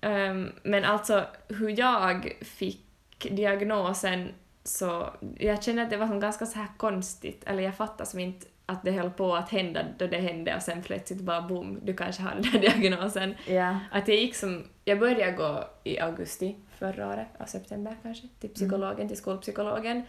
Ehm, 0.00 0.52
men 0.62 0.84
alltså 0.84 1.24
hur 1.48 1.78
jag 1.78 2.32
fick 2.40 2.84
diagnosen 3.30 4.28
så 4.64 5.10
jag 5.38 5.62
känner 5.62 5.82
att 5.82 5.90
det 5.90 5.96
var 5.96 6.06
som 6.06 6.20
ganska 6.20 6.46
så 6.46 6.58
här 6.58 6.68
konstigt, 6.76 7.44
eller 7.46 7.62
jag 7.62 7.76
fattar 7.76 8.04
som 8.04 8.20
inte 8.20 8.46
att 8.66 8.82
det 8.82 8.90
höll 8.92 9.10
på 9.10 9.36
att 9.36 9.50
hända 9.50 9.84
då 9.98 10.06
det 10.06 10.16
hände 10.16 10.56
och 10.56 10.62
sen 10.62 10.82
plötsligt 10.82 11.20
bara 11.20 11.42
boom, 11.42 11.80
du 11.82 11.94
kanske 11.96 12.22
har 12.22 12.34
den 12.34 12.44
här 12.44 12.60
diagnosen. 12.80 13.34
ja. 13.46 13.78
Att 13.90 14.08
jag 14.08 14.16
gick 14.16 14.34
som, 14.34 14.64
jag 14.84 14.98
började 14.98 15.32
gå 15.32 15.64
i 15.84 15.98
augusti 15.98 16.56
förra 16.78 17.08
året, 17.08 17.26
av 17.38 17.44
september 17.44 17.96
kanske, 18.02 18.28
till 18.40 18.50
psykologen, 18.50 19.08
till 19.08 19.16
skolpsykologen. 19.16 20.02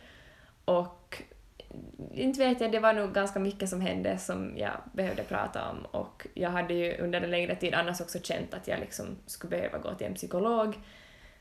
Och 0.66 1.24
inte 2.14 2.40
vet 2.40 2.62
jag, 2.62 2.72
det 2.72 2.80
var 2.80 2.94
nog 2.94 3.14
ganska 3.14 3.40
mycket 3.40 3.70
som 3.70 3.82
hände 3.82 4.18
som 4.18 4.58
jag 4.58 4.72
behövde 4.94 5.24
prata 5.24 5.70
om 5.70 5.86
och 5.92 6.28
jag 6.34 6.50
hade 6.50 6.74
ju 6.74 6.98
under 6.98 7.22
en 7.22 7.32
längre 7.32 7.56
tid 7.56 7.74
annars 7.74 8.02
också 8.02 8.20
känt 8.20 8.54
att 8.54 8.68
jag 8.68 8.80
liksom 8.80 9.06
skulle 9.26 9.58
behöva 9.58 9.78
gå 9.78 9.94
till 9.94 10.08
en 10.08 10.14
psykolog. 10.14 10.80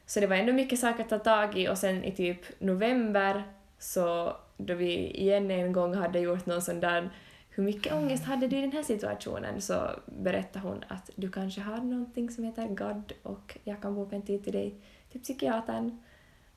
Så 0.07 0.21
det 0.21 0.27
var 0.27 0.37
ändå 0.37 0.53
mycket 0.53 0.79
saker 0.79 1.03
att 1.03 1.09
ta 1.09 1.19
tag 1.19 1.59
i 1.59 1.69
och 1.69 1.79
sen 1.79 2.05
i 2.05 2.13
typ 2.13 2.61
november 2.61 3.43
så 3.79 4.37
då 4.57 4.75
vi 4.75 5.11
igen 5.11 5.51
en 5.51 5.73
gång 5.73 5.95
hade 5.95 6.19
gjort 6.19 6.47
någon 6.47 6.63
sån 6.63 6.81
där 6.81 7.11
hur 7.51 7.65
mycket 7.65 7.93
ångest 7.93 8.25
hade 8.25 8.49
du 8.49 8.57
i 8.59 8.61
den 8.61 8.73
här 8.73 8.83
situationen? 8.83 9.61
Så 9.61 9.91
berättade 10.07 10.69
hon 10.69 10.85
att 10.89 11.11
du 11.15 11.31
kanske 11.31 11.61
har 11.61 11.77
någonting 11.77 12.31
som 12.31 12.45
heter 12.45 12.69
GAD 12.69 13.13
och 13.23 13.59
jag 13.65 13.83
kan 13.83 13.95
boka 13.95 14.17
en 14.17 14.23
tid 14.23 14.45
till 14.45 14.53
dig 14.53 14.75
till 15.13 15.21
psykiatern 15.21 15.99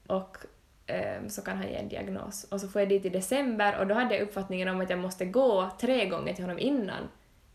och 0.08 0.38
så 1.28 1.42
kan 1.42 1.58
han 1.58 1.68
ge 1.68 1.76
en 1.76 1.90
diagnos. 1.90 2.44
Och 2.44 2.62
så 2.62 2.68
får 2.68 2.82
jag 2.82 2.90
dit 2.90 3.06
i 3.06 3.10
december 3.10 3.78
och 3.80 3.88
då 3.88 3.96
hade 3.96 4.16
jag 4.16 4.24
uppfattningen 4.24 4.68
om 4.68 4.82
att 4.82 4.90
jag 4.90 5.00
måste 5.00 5.26
gå 5.26 5.70
tre 5.80 6.10
gånger 6.10 6.34
till 6.34 6.44
honom 6.44 6.60
innan 6.60 7.10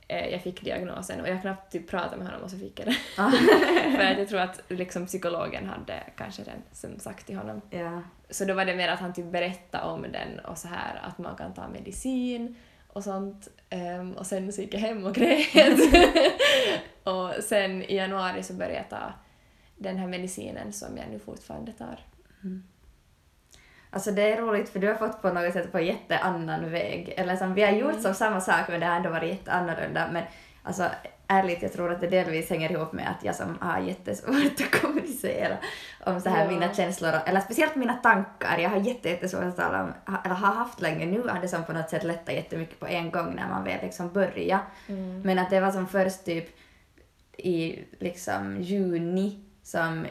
eh, 0.08 0.28
jag 0.28 0.42
fick 0.42 0.62
diagnosen 0.62 1.20
och 1.20 1.28
jag 1.28 1.40
knappt 1.40 1.72
typ 1.72 1.90
pratade 1.90 2.16
med 2.16 2.26
honom 2.26 2.42
och 2.42 2.50
så 2.50 2.58
fick 2.58 2.80
jag 2.80 2.86
det. 2.86 2.96
För 3.96 4.04
att 4.04 4.18
jag 4.18 4.28
tror 4.28 4.40
att 4.40 4.60
liksom 4.68 5.06
psykologen 5.06 5.66
hade 5.66 6.02
kanske 6.16 6.42
den 6.42 6.62
som 6.72 6.98
sagt 6.98 7.26
till 7.26 7.36
honom. 7.36 7.60
ja. 7.70 8.02
Så 8.30 8.44
då 8.44 8.54
var 8.54 8.64
det 8.64 8.76
mer 8.76 8.88
att 8.88 9.00
han 9.00 9.14
typ 9.14 9.32
berättade 9.32 9.84
om 9.84 10.02
den 10.02 10.38
och 10.44 10.58
så 10.58 10.68
här 10.68 11.00
att 11.02 11.18
man 11.18 11.36
kan 11.36 11.54
ta 11.54 11.68
medicin 11.68 12.56
och 12.88 13.04
sånt. 13.04 13.48
Ehm, 13.70 14.12
och 14.12 14.26
sen 14.26 14.52
så 14.52 14.60
gick 14.60 14.74
jag 14.74 14.80
hem 14.80 15.04
och 15.04 15.14
grät. 15.14 15.78
och 17.02 17.44
sen 17.44 17.82
i 17.82 17.96
januari 17.96 18.42
så 18.42 18.52
började 18.52 18.74
jag 18.74 18.88
ta 18.90 19.12
den 19.76 19.96
här 19.96 20.06
medicinen 20.06 20.72
som 20.72 20.96
jag 20.96 21.06
nu 21.10 21.18
fortfarande 21.18 21.72
tar. 21.72 22.00
Alltså 23.96 24.10
det 24.10 24.32
är 24.32 24.36
roligt 24.42 24.68
för 24.68 24.78
du 24.78 24.88
har 24.88 24.94
fått 24.94 25.22
på 25.22 25.32
något 25.32 25.52
sätt 25.52 25.72
på 25.72 25.80
jätteannan 25.80 26.70
väg. 26.70 27.14
Eller 27.16 27.36
som 27.36 27.54
vi 27.54 27.62
har 27.62 27.72
gjort 27.72 28.00
som 28.02 28.14
samma 28.14 28.40
sak 28.40 28.68
men 28.68 28.80
det 28.80 28.86
har 28.86 28.96
ändå 28.96 29.10
varit 29.10 29.28
jätteannorlunda. 29.30 30.08
Men 30.12 30.22
alltså 30.62 30.84
ärligt, 31.26 31.62
jag 31.62 31.72
tror 31.72 31.92
att 31.92 32.00
det 32.00 32.06
delvis 32.06 32.50
hänger 32.50 32.72
ihop 32.72 32.92
med 32.92 33.10
att 33.10 33.24
jag 33.24 33.34
som 33.34 33.58
har 33.60 33.80
jättesvårt 33.80 34.34
att 34.60 34.80
kommunicera 34.80 35.56
om 36.04 36.20
så 36.20 36.28
här 36.28 36.44
Ja. 36.44 36.50
mina 36.50 36.74
känslor, 36.74 37.12
eller 37.26 37.40
speciellt 37.40 37.76
mina 37.76 37.94
tankar. 37.94 38.58
Jag 38.58 38.70
har 38.70 38.76
jätte, 38.80 39.08
jättesvårt 39.08 39.42
att 39.44 39.56
tala 39.56 39.82
om, 39.82 39.92
eller 40.24 40.34
har 40.34 40.54
haft 40.54 40.80
länge 40.80 41.06
nu, 41.06 41.28
har 41.28 41.40
det 41.40 41.48
som 41.48 41.64
på 41.64 41.72
något 41.72 41.90
sätt 41.90 42.04
lättat 42.04 42.34
jättemycket 42.34 42.80
på 42.80 42.86
en 42.86 43.10
gång 43.10 43.34
när 43.34 43.48
man 43.48 43.64
väl 43.64 43.78
liksom 43.82 44.12
börjar. 44.12 44.58
Men 45.24 45.38
att 45.38 45.50
det 45.50 45.60
var 45.60 45.70
som 45.70 45.88
först 45.88 46.24
typ 46.24 46.56
i 47.36 47.84
liksom 47.98 48.56
juni 48.60 49.42
som 49.66 50.06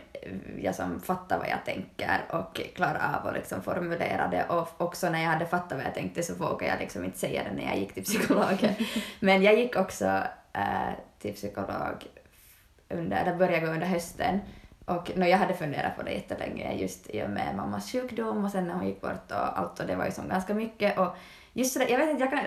jag 0.58 0.76
som 0.76 1.02
fattar 1.02 1.38
vad 1.38 1.50
jag 1.50 1.66
tänker 1.66 2.26
och 2.30 2.62
klarar 2.76 3.20
av 3.20 3.28
att 3.28 3.34
liksom 3.34 3.62
formulera 3.62 4.28
det. 4.28 4.44
Och 4.44 4.82
också 4.82 5.10
när 5.10 5.24
jag 5.24 5.30
hade 5.30 5.46
fattat 5.46 5.78
vad 5.78 5.86
jag 5.86 5.94
tänkte 5.94 6.24
så 6.24 6.36
vågade 6.36 6.66
jag 6.66 6.80
liksom 6.80 7.06
inte 7.06 7.18
säga 7.20 7.44
det 7.44 7.56
när 7.56 7.64
jag 7.64 7.78
gick 7.78 7.94
till 7.94 8.04
psykologen. 8.04 8.74
Men 9.20 9.44
jag 9.44 9.60
gick 9.60 9.76
också 9.76 10.24
äh, 10.54 10.94
till 11.20 11.34
psykolog 11.34 12.06
under, 12.90 13.18
eller 13.18 13.36
började 13.36 13.66
gå 13.66 13.72
under 13.72 13.88
hösten. 13.88 14.40
Och 14.86 15.12
no, 15.16 15.26
jag 15.26 15.38
hade 15.38 15.54
funderat 15.54 15.98
på 15.98 16.04
det 16.04 16.12
jättelänge 16.12 16.74
just 16.74 17.10
i 17.10 17.24
och 17.24 17.30
med 17.30 17.56
mammas 17.56 17.92
sjukdom 17.92 18.46
och 18.46 18.52
sen 18.52 18.68
när 18.68 18.74
hon 18.74 18.88
gick 18.88 19.02
bort 19.02 19.32
och 19.32 19.60
allt 19.60 19.80
och 19.80 19.88
det 19.88 19.96
var 19.96 20.06
ju 20.06 20.12
som 20.12 20.30
ganska 20.30 20.54
mycket. 20.54 20.98
Och 20.98 21.16
just 21.54 21.74
så 21.74 21.80
där, 21.80 21.88
jag 21.88 21.98
vet 21.98 22.10
inte, 22.10 22.24
jag 22.24 22.32
kan 22.32 22.44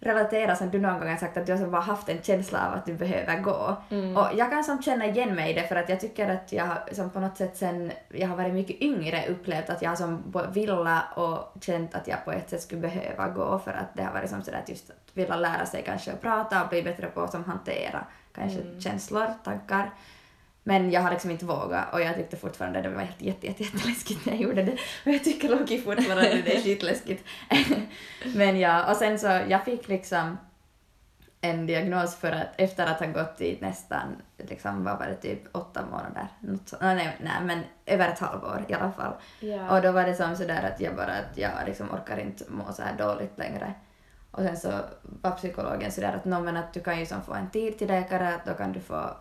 relatera 0.00 0.56
som 0.56 0.70
du 0.70 0.78
någon 0.80 0.98
gång 0.98 1.08
har 1.08 1.16
sagt 1.16 1.36
att 1.36 1.46
du 1.46 1.52
har 1.52 1.66
bara 1.66 1.82
haft 1.82 2.08
en 2.08 2.22
känsla 2.22 2.68
av 2.68 2.74
att 2.74 2.86
du 2.86 2.94
behöver 2.94 3.40
gå. 3.40 3.76
Mm. 3.90 4.16
Och 4.16 4.26
jag 4.36 4.50
kan 4.50 4.64
som 4.64 4.82
känna 4.82 5.06
igen 5.06 5.34
mig 5.34 5.50
i 5.50 5.54
det 5.54 5.68
för 5.68 5.76
att 5.76 5.88
jag 5.88 6.00
tycker 6.00 6.28
att 6.28 6.52
jag 6.52 6.76
som 6.92 7.10
på 7.10 7.20
något 7.20 7.36
sätt 7.36 7.56
sen 7.56 7.92
jag 8.08 8.28
har 8.28 8.36
varit 8.36 8.54
mycket 8.54 8.82
yngre 8.82 9.24
upplevt 9.28 9.70
att 9.70 9.82
jag 9.82 9.98
som 9.98 10.34
vilja 10.52 11.02
och 11.16 11.62
känt 11.62 11.94
att 11.94 12.08
jag 12.08 12.24
på 12.24 12.32
ett 12.32 12.50
sätt 12.50 12.62
skulle 12.62 12.80
behöva 12.80 13.28
gå 13.28 13.58
för 13.58 13.70
att 13.72 13.94
det 13.94 14.02
har 14.02 14.12
varit 14.12 14.30
som 14.30 14.42
sådär 14.42 14.58
att 14.58 14.68
just 14.68 14.90
att 14.90 14.96
vilja 15.12 15.36
lära 15.36 15.66
sig 15.66 15.82
kanske 15.86 16.12
att 16.12 16.20
prata 16.20 16.62
och 16.62 16.68
bli 16.68 16.82
bättre 16.82 17.06
på 17.06 17.20
att 17.20 17.30
som 17.30 17.44
hantera 17.44 18.04
kanske 18.34 18.60
Mm. 18.60 18.80
känslor, 18.80 19.26
tankar. 19.44 19.90
Men 20.66 20.90
jag 20.90 21.00
har 21.00 21.10
liksom 21.10 21.30
inte 21.30 21.44
vågat 21.44 21.92
och 21.92 22.00
jag 22.00 22.16
tyckte 22.16 22.36
fortfarande 22.36 22.82
det 22.82 22.88
var 22.88 23.00
helt 23.00 23.22
jätte, 23.22 23.46
jätte, 23.46 23.62
jätteläskigt 23.62 24.26
när 24.26 24.32
jag 24.32 24.42
gjorde 24.42 24.62
det. 24.62 24.72
Och 24.72 25.12
jag 25.12 25.24
tycker 25.24 25.48
Loki 25.48 25.80
fortfarande 25.80 26.42
det 26.44 26.56
är 26.56 26.62
skitläskigt. 26.62 27.24
Men 28.34 28.58
ja, 28.60 28.90
och 28.90 28.96
sen 28.96 29.18
så 29.18 29.40
jag 29.48 29.64
fick 29.64 29.88
liksom 29.88 30.36
en 31.40 31.66
diagnos 31.66 32.16
för 32.16 32.32
att 32.32 32.46
efter 32.56 32.86
att 32.86 33.00
ha 33.00 33.06
gått 33.06 33.40
i 33.40 33.58
nästan, 33.60 34.22
liksom 34.36 34.84
vad 34.84 34.98
var 34.98 35.06
det, 35.06 35.14
typ 35.14 35.56
åtta 35.56 35.84
månader? 35.90 36.28
Något 36.40 36.68
så, 36.68 36.76
nej, 36.80 37.16
nej, 37.20 37.42
men 37.42 37.60
över 37.86 38.08
ett 38.08 38.18
halvår 38.18 38.64
i 38.68 38.74
alla 38.74 38.92
fall. 38.92 39.12
Ja. 39.40 39.76
Och 39.76 39.82
då 39.82 39.92
var 39.92 40.04
det 40.04 40.14
som 40.14 40.36
sådär 40.36 40.70
att 40.72 40.80
jag 40.80 40.96
bara, 40.96 41.12
att 41.12 41.38
jag 41.38 41.50
liksom 41.66 41.90
orkar 41.90 42.18
inte 42.18 42.44
må 42.48 42.72
så 42.72 42.82
här 42.82 42.98
dåligt 42.98 43.38
längre. 43.38 43.74
Och 44.30 44.42
sen 44.42 44.56
så 44.56 44.72
var 45.02 45.30
psykologen 45.30 45.92
sådär 45.92 46.12
att, 46.12 46.24
men 46.24 46.56
att 46.56 46.72
du 46.72 46.80
kan 46.80 46.98
ju 46.98 47.06
som 47.06 47.22
få 47.22 47.34
en 47.34 47.50
tid 47.50 47.78
till 47.78 47.88
läkare, 47.88 48.34
att 48.34 48.46
då 48.46 48.54
kan 48.54 48.72
du 48.72 48.80
få 48.80 49.16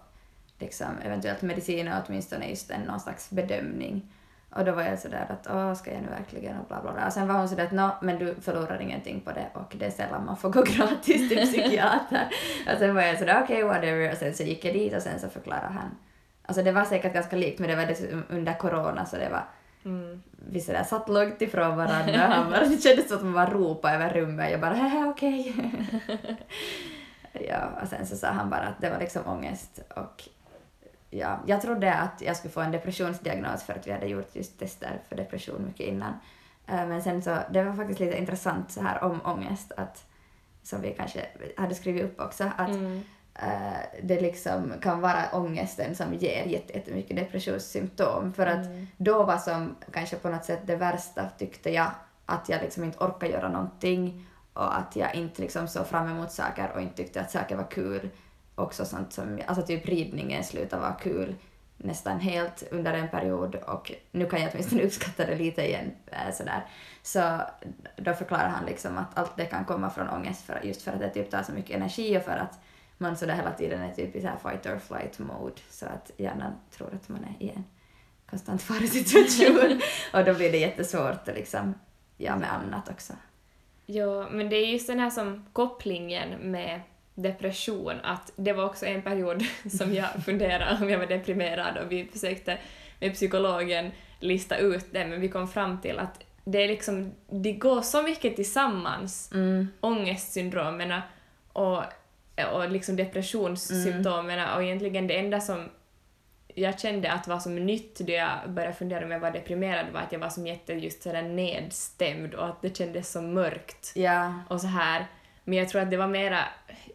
liksom 0.60 0.88
eventuellt 1.04 1.42
medicin 1.42 1.88
och 1.88 1.94
åtminstone 2.08 2.50
just 2.50 2.72
en 2.72 2.82
någon 2.82 3.00
slags 3.00 3.30
bedömning. 3.30 4.12
Och 4.50 4.66
då 4.66 4.72
var 4.72 4.84
jag 4.84 5.00
sådär 5.00 5.26
att 5.30 5.48
åh, 5.52 5.74
ska 5.74 5.92
jag 5.94 6.02
nu 6.02 6.08
verkligen 6.10 6.58
och 6.60 6.68
bla 6.68 6.82
bla 6.82 6.94
bla. 6.94 7.06
Och 7.08 7.14
sen 7.14 7.28
var 7.28 7.36
hon 7.36 7.50
sådär 7.50 7.64
att 7.66 7.72
nå, 7.72 7.96
men 8.02 8.20
du 8.20 8.36
förlorar 8.42 8.82
ingenting 8.82 9.22
på 9.22 9.32
det 9.32 9.48
och 9.54 9.76
det 9.80 9.86
är 9.86 9.92
sällan 9.92 10.26
man 10.26 10.38
får 10.38 10.50
gå 10.50 10.62
gratis 10.66 11.30
till 11.30 11.38
psykiater. 11.48 12.28
och 12.74 12.78
sen 12.80 12.96
var 12.96 13.02
jag 13.02 13.20
sådär 13.20 13.42
okej, 13.44 13.64
okay, 13.64 13.76
whatever. 13.76 14.12
Och 14.12 14.18
sen 14.18 14.34
så 14.34 14.44
gick 14.44 14.66
jag 14.66 14.74
dit 14.74 14.96
och 14.96 15.02
sen 15.02 15.20
så 15.20 15.30
förklarade 15.30 15.74
han. 15.74 15.98
Alltså 16.46 16.64
det 16.64 16.72
var 16.72 16.84
säkert 16.84 17.14
ganska 17.14 17.36
likt 17.36 17.60
men 17.60 17.70
det 17.70 17.76
var 17.76 18.24
under 18.30 18.54
corona 18.54 19.06
så 19.06 19.18
det 19.18 19.30
var 19.30 19.44
Mm. 19.86 20.24
vi 20.50 20.62
sådär 20.62 20.84
satt 20.84 21.10
långt 21.10 21.42
ifrån 21.42 21.78
varandra. 21.78 22.18
Han 22.18 22.52
bara, 22.52 22.66
det 22.66 22.84
kändes 22.84 23.08
som 23.08 23.18
att 23.18 23.24
man 23.24 23.34
bara 23.34 23.50
ropade 23.50 23.96
över 23.96 24.10
rummet. 24.10 24.52
Jag 24.52 24.62
bara, 24.62 24.74
hehe, 24.74 25.06
okej. 25.06 25.56
ja, 27.50 27.70
och 27.82 27.88
sen 27.88 28.08
så 28.08 28.16
sa 28.16 28.28
han 28.28 28.50
bara 28.50 28.62
att 28.62 28.82
det 28.82 28.90
var 28.90 29.00
liksom 29.00 29.22
ångest 29.28 29.80
och 29.96 30.24
ja, 31.20 31.40
jag 31.48 31.62
trodde 31.62 31.94
att 31.94 32.22
jag 32.22 32.38
skulle 32.38 32.52
få 32.52 32.62
en 32.62 32.72
depressionsdiagnos 32.72 33.64
för 33.64 33.74
att 33.74 33.88
vi 33.88 33.92
hade 33.92 34.06
gjort 34.08 34.36
just 34.36 34.60
tester 34.60 35.02
för 35.10 35.16
depression 35.16 35.66
mycket 35.66 35.88
innan. 35.88 36.14
Eh, 36.68 36.88
Men 36.88 37.04
sen 37.04 37.22
så, 37.22 37.38
det 37.52 37.64
var 37.64 37.74
faktiskt 37.74 38.00
lite 38.00 38.18
intressant 38.18 38.72
så 38.72 38.82
här 38.82 39.04
om 39.04 39.22
ångest 39.26 39.72
att, 39.78 40.06
som 40.64 40.82
vi 40.82 40.94
kanske 40.94 41.26
hade 41.58 41.76
skrivit 41.76 42.04
upp 42.04 42.20
också, 42.22 42.44
att 42.58 42.70
Mm. 42.70 43.02
eh, 43.36 43.74
det 44.04 44.22
liksom 44.22 44.74
kan 44.82 45.02
vara 45.02 45.24
ångesten 45.34 45.96
som 45.96 46.14
ger 46.14 46.46
jätte- 46.46 46.74
jättemycket 46.74 47.16
depressionssymptom. 47.18 48.34
För 48.34 48.46
att 48.48 48.66
Mm. 48.66 48.88
då 48.98 49.24
var 49.24 49.38
som 49.38 49.76
kanske 49.92 50.16
på 50.16 50.30
något 50.30 50.46
sätt 50.46 50.60
det 50.66 50.76
värsta 50.76 51.30
tyckte 51.38 51.70
jag 51.72 51.92
att 52.26 52.50
jag 52.50 52.62
liksom 52.62 52.84
inte 52.84 52.98
orkade 53.04 53.32
göra 53.32 53.50
någonting 53.50 54.26
och 54.54 54.78
att 54.78 54.96
jag 54.96 55.16
inte 55.16 55.42
liksom 55.42 55.68
såg 55.68 55.88
fram 55.88 56.08
emot 56.10 56.32
saker 56.32 56.72
och 56.76 56.82
inte 56.82 56.96
tyckte 56.96 57.22
att 57.22 57.32
saker 57.32 57.56
var 57.56 57.72
kul. 57.72 58.10
Också 58.56 58.86
sånt 58.86 59.14
som, 59.14 59.42
alltså 59.48 59.66
typ 59.66 59.86
ridningen 59.86 60.44
slutade 60.44 60.82
vara 60.82 60.94
kul 60.94 61.36
nästan 61.78 62.20
helt 62.20 62.64
under 62.72 62.94
en 62.94 63.10
period 63.10 63.56
och 63.56 63.92
nu 64.12 64.26
kan 64.26 64.42
jag 64.42 64.50
åtminstone 64.54 64.84
uppskatta 64.86 65.26
det 65.26 65.36
lite 65.36 65.68
igen. 65.68 65.92
eh, 66.06 66.34
Sådär. 66.34 66.66
Så 67.02 67.42
då 67.98 68.14
förklarar 68.14 68.48
han 68.50 68.66
liksom 68.66 68.98
att 68.98 69.18
allt 69.18 69.38
det 69.38 69.46
kan 69.46 69.66
komma 69.66 69.90
från 69.90 70.10
ångest 70.10 70.46
för, 70.46 70.62
just 70.64 70.82
för 70.82 70.92
att 70.92 71.00
det 71.00 71.10
typ 71.10 71.32
tar 71.32 71.44
så 71.44 71.52
mycket 71.52 71.76
energi 71.76 72.18
och 72.18 72.24
för 72.24 72.38
att 72.38 72.60
man 72.98 73.18
sådär 73.18 73.36
hela 73.36 73.52
tiden 73.52 73.82
är 73.82 73.94
typ 73.94 74.16
i 74.16 74.22
så 74.22 74.28
här 74.28 74.38
fight 74.38 74.66
or 74.66 74.80
flight 74.80 75.20
mode 75.20 75.62
så 75.70 75.86
att 75.86 76.12
hjärnan 76.18 76.54
tror 76.72 76.94
att 76.94 77.10
man 77.10 77.24
är 77.24 77.46
i 77.46 77.50
en 77.50 77.64
konstant 78.30 78.62
faresituation 78.62 79.82
och 80.14 80.26
då 80.26 80.34
blir 80.34 80.52
det 80.52 80.58
jättesvårt 80.58 81.28
liksom, 81.28 81.74
ja 82.18 82.36
med 82.36 82.54
annat 82.54 82.90
också. 82.90 83.14
Ja, 83.86 84.30
men 84.32 84.50
det 84.50 84.56
är 84.56 84.68
just 84.68 84.88
den 84.88 85.00
här 85.00 85.10
som 85.10 85.46
kopplingen 85.54 86.52
med 86.52 86.82
depression, 87.16 87.94
att 88.04 88.32
det 88.36 88.54
var 88.54 88.66
också 88.66 88.86
en 88.86 89.02
period 89.02 89.44
som 89.78 89.94
jag 89.94 90.10
funderade 90.26 90.78
om 90.82 90.90
jag 90.90 91.00
var 91.00 91.06
deprimerad 91.06 91.78
och 91.78 91.92
vi 91.92 92.06
försökte 92.06 92.58
med 93.00 93.14
psykologen 93.14 93.92
lista 94.20 94.58
ut 94.58 94.86
det, 94.92 95.06
men 95.08 95.22
vi 95.22 95.30
kom 95.30 95.48
fram 95.48 95.82
till 95.82 96.00
att 96.00 96.24
det 96.46 96.64
är 96.64 96.68
liksom, 96.68 97.12
det 97.30 97.54
går 97.54 97.82
så 97.82 98.02
mycket 98.04 98.36
tillsammans, 98.36 99.30
Mm. 99.34 99.68
ångestsyndromen 99.80 101.02
och, 101.54 101.84
och 102.54 102.70
liksom 102.70 102.96
depressionssymptomen 102.96 104.50
och 104.56 104.64
egentligen 104.64 105.08
det 105.08 105.20
enda 105.20 105.40
som 105.40 105.70
jag 106.56 106.80
kände 106.80 107.12
att 107.12 107.28
var 107.28 107.40
som 107.40 107.56
nytt 107.56 108.00
då 108.00 108.12
jag 108.12 108.30
började 108.48 108.74
fundera 108.74 109.06
om 109.06 109.12
jag 109.12 109.20
var 109.20 109.32
deprimerad 109.32 109.86
var 109.94 110.00
att 110.02 110.12
jag 110.12 110.20
var 110.20 110.30
som 110.30 110.48
jätte 110.48 110.74
just 110.74 111.04
sådär 111.04 111.22
nedstämd 111.22 112.34
och 112.34 112.46
att 112.48 112.62
det 112.62 112.78
kändes 112.78 113.12
så 113.12 113.22
mörkt 113.22 113.92
Ja, 113.96 114.34
och 114.50 114.62
så 114.62 114.68
här. 114.68 115.06
Men 115.44 115.58
jag 115.58 115.70
tror 115.70 115.82
att 115.82 115.92
det 115.92 115.98
var 115.98 116.08
mera, 116.08 116.40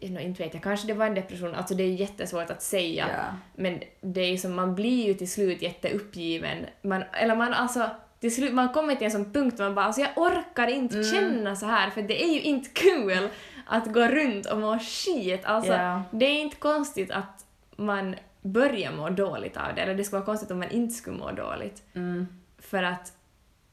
no, 0.01 0.19
inte 0.19 0.43
vet 0.43 0.53
jag, 0.53 0.63
kanske 0.63 0.87
det 0.87 0.93
var 0.93 1.05
en 1.05 1.13
depression, 1.15 1.55
alltså 1.55 1.75
det 1.75 1.83
är 1.83 1.87
jättesvårt 1.93 2.49
att 2.49 2.61
säga. 2.61 3.07
ja. 3.17 3.37
Men 3.55 3.79
det 4.01 4.21
är 4.21 4.37
som, 4.37 4.55
man 4.55 4.75
blir 4.75 5.07
ju 5.07 5.13
till 5.13 5.31
slut 5.31 5.61
jätteuppgiven. 5.61 6.65
Man, 6.81 7.03
eller 7.13 7.35
man 7.35 7.53
alltså, 7.53 7.89
till 8.19 8.35
slut, 8.35 8.53
man 8.53 8.73
kommer 8.73 8.95
till 8.95 9.05
en 9.05 9.11
sån 9.11 9.33
punkt 9.33 9.57
där 9.57 9.63
man 9.63 9.75
bara 9.75 9.85
alltså 9.85 10.01
jag 10.01 10.17
orkar 10.17 10.67
inte 10.67 10.95
Mm. 10.97 11.11
känna 11.11 11.55
så 11.55 11.65
här 11.65 11.89
för 11.89 12.01
det 12.01 12.23
är 12.23 12.33
ju 12.33 12.41
inte 12.41 12.69
kul 12.69 13.29
att 13.65 13.93
gå 13.93 14.07
runt 14.07 14.45
och 14.45 14.57
må 14.57 14.79
skit. 14.79 15.45
Alltså, 15.45 15.73
Ja. 15.73 16.03
det 16.11 16.25
är 16.25 16.41
inte 16.41 16.55
konstigt 16.55 17.11
att 17.11 17.45
man 17.75 18.15
börjar 18.41 18.91
må 18.91 19.09
dåligt 19.09 19.57
av 19.57 19.75
det, 19.75 19.81
eller 19.81 19.95
det 19.95 20.03
skulle 20.03 20.19
vara 20.19 20.25
konstigt 20.25 20.51
om 20.51 20.59
man 20.59 20.69
inte 20.71 20.93
skulle 20.93 21.17
må 21.17 21.31
dåligt. 21.31 21.83
Mm. 21.93 22.27
För 22.59 22.83
att 22.83 23.13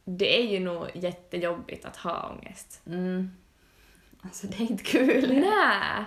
det 0.05 0.39
är 0.41 0.47
ju 0.53 0.61
nog 0.61 0.87
jättejobbigt 0.95 1.85
att 1.85 1.97
ha 1.97 2.31
ångest. 2.31 2.81
Mm. 2.87 3.31
Alltså 4.27 4.47
det 4.47 4.57
är 4.57 4.71
inte 4.71 4.85
kul. 4.85 5.41
Nej! 5.41 6.05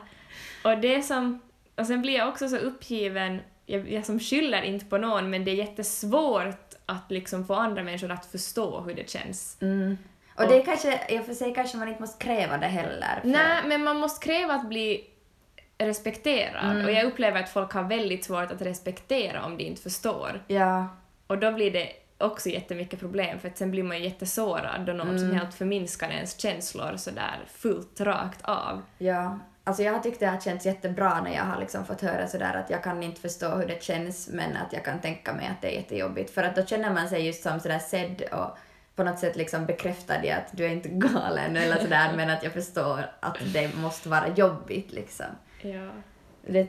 Och 0.64 0.78
det 0.82 1.02
som... 1.02 1.40
Och 1.76 1.86
sen 1.88 2.02
blir 2.02 2.18
jag 2.18 2.28
också 2.30 2.50
så 2.50 2.58
uppgiven, 2.58 3.42
jag, 3.66 3.92
jag 3.92 4.06
som 4.06 4.20
skyller 4.20 4.62
inte 4.62 4.86
på 4.86 4.98
någon, 4.98 5.30
men 5.30 5.46
det 5.46 5.52
är 5.52 5.56
jättesvårt 5.56 6.74
att 6.86 7.12
liksom 7.12 7.46
få 7.48 7.54
andra 7.54 7.84
människor 7.84 8.12
att 8.12 8.26
förstå 8.26 8.80
hur 8.82 8.94
det 8.96 9.10
känns. 9.10 9.58
Mm. 9.62 9.98
Och 10.36 10.48
det 10.48 10.56
är 10.62 10.66
kanske, 10.66 11.02
i 11.10 11.20
och 11.20 11.26
för 11.26 11.34
sig 11.34 11.54
kanske 11.56 11.78
man 11.78 11.88
inte 11.88 12.02
måste 12.02 12.26
kräva 12.26 12.58
det 12.58 12.66
heller. 12.68 13.20
för- 13.22 13.28
Nej, 13.28 13.62
men 13.68 13.84
man 13.84 13.98
måste 13.98 14.26
kräva 14.26 14.54
att 14.54 14.70
bli 14.70 15.08
respekterad. 15.78 16.72
Mm. 16.72 16.86
Och 16.86 16.92
jag 16.92 17.06
upplever 17.06 17.40
att 17.44 17.50
folk 17.50 17.72
har 17.74 17.84
väldigt 17.84 18.24
svårt 18.24 18.52
att 18.52 18.62
respektera 18.62 19.46
om 19.46 19.58
de 19.58 19.64
inte 19.64 19.82
förstår. 19.82 20.44
Ja. 20.48 20.88
Och 21.28 21.38
då 21.38 21.52
blir 21.52 21.72
det 21.72 21.90
också 22.20 22.50
jättemycket 22.50 23.00
problem, 23.00 23.40
för 23.40 23.48
att 23.48 23.58
sen 23.58 23.72
blir 23.72 23.84
man 23.84 23.98
ju 23.98 24.04
jättesårad 24.04 24.82
då 24.86 24.94
någon 24.94 25.20
som 25.20 25.28
Mm. 25.28 25.40
helt 25.40 25.54
förminskar 25.54 26.10
ens 26.10 26.40
känslor 26.42 26.98
sådär 26.98 27.40
fullt 27.48 28.02
rakt 28.02 28.42
av. 28.42 28.82
Ja, 28.98 29.40
alltså 29.64 29.84
jag 29.84 29.94
har 29.94 30.00
tyckt 30.00 30.20
det 30.20 30.26
har 30.26 30.40
känts 30.40 30.66
jättebra 30.66 31.22
när 31.22 31.36
jag 31.36 31.44
har 31.44 31.60
liksom 31.60 31.86
fått 31.86 32.02
höra 32.02 32.28
sådär 32.28 32.54
att 32.54 32.70
jag 32.70 32.84
kan 32.84 33.04
inte 33.04 33.22
förstå 33.22 33.50
hur 33.50 33.68
det 33.68 33.84
känns 33.84 34.30
men 34.30 34.58
att 34.58 34.74
jag 34.74 34.86
kan 34.86 35.00
tänka 35.02 35.34
mig 35.34 35.48
att 35.48 35.62
det 35.62 35.68
är 35.76 35.76
jättejobbigt 35.80 36.30
för 36.34 36.44
att 36.44 36.56
då 36.56 36.66
känner 36.66 36.94
man 36.94 37.10
sig 37.10 37.26
just 37.26 37.44
som 37.44 37.60
sådär 37.60 37.80
sedd 37.80 38.22
och 38.32 38.58
på 38.96 39.04
något 39.04 39.20
sätt 39.20 39.36
liksom 39.36 39.66
bekräftad 39.66 40.26
i 40.26 40.32
att 40.32 40.48
du 40.52 40.66
är 40.66 40.70
inte 40.70 40.90
galen 40.94 41.58
eller 41.58 41.76
sådär 41.80 42.14
men 42.16 42.30
att 42.30 42.44
jag 42.44 42.54
förstår 42.54 43.00
att 43.20 43.38
det 43.54 43.76
måste 43.76 44.10
vara 44.10 44.28
jobbigt 44.28 44.92
liksom. 44.92 45.26
Ja. 45.62 45.90
Det, 46.48 46.68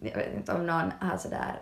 jag 0.00 0.16
vet 0.16 0.34
inte 0.36 0.52
om 0.52 0.66
någon 0.66 0.92
har 1.00 1.16
sådär 1.18 1.54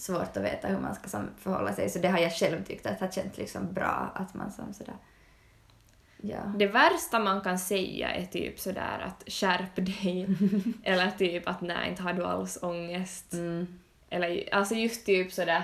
svårt 0.00 0.36
att 0.36 0.44
veta 0.44 0.68
hur 0.68 0.78
man 0.78 0.94
ska 0.94 1.08
som 1.08 1.28
förhålla 1.38 1.72
sig 1.72 1.90
så 1.90 1.98
det 1.98 2.08
har 2.08 2.18
jag 2.18 2.32
själv 2.32 2.64
tyckt 2.64 2.86
att 2.86 3.00
har 3.00 3.08
känts 3.08 3.38
liksom 3.38 3.72
bra 3.72 4.12
att 4.14 4.34
man 4.34 4.52
som 4.52 4.74
sådär 4.74 4.94
ja. 6.22 6.52
Det 6.56 6.66
värsta 6.66 7.18
man 7.18 7.40
kan 7.40 7.58
säga 7.58 8.10
är 8.10 8.26
typ 8.26 8.60
sådär 8.60 8.98
att 9.06 9.32
skärp 9.32 9.76
dig, 9.76 10.26
eller 10.82 11.10
typ 11.10 11.48
att 11.48 11.60
nej, 11.60 11.90
inte 11.90 12.02
har 12.02 12.12
du 12.12 12.24
alls 12.24 12.58
ångest. 12.62 13.32
Mm. 13.32 13.78
Eller 14.10 14.54
alltså 14.54 14.74
just 14.74 15.06
typ 15.06 15.32
sådär, 15.32 15.62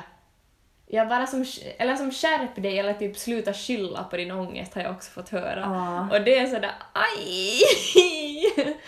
ja 0.86 1.04
bara 1.06 1.26
som, 1.26 1.44
eller 1.78 1.96
som 1.96 2.10
skärp 2.10 2.54
dig 2.62 2.78
eller 2.78 2.94
typ 2.94 3.16
sluta 3.18 3.52
skylla 3.52 4.04
på 4.04 4.16
din 4.16 4.30
ångest 4.30 4.74
har 4.74 4.82
jag 4.82 4.90
också 4.92 5.10
fått 5.10 5.28
höra. 5.28 5.60
Ja. 5.60 6.18
Och 6.18 6.24
det 6.24 6.38
är 6.38 6.46
sådär 6.46 6.72
aj! 6.92 7.60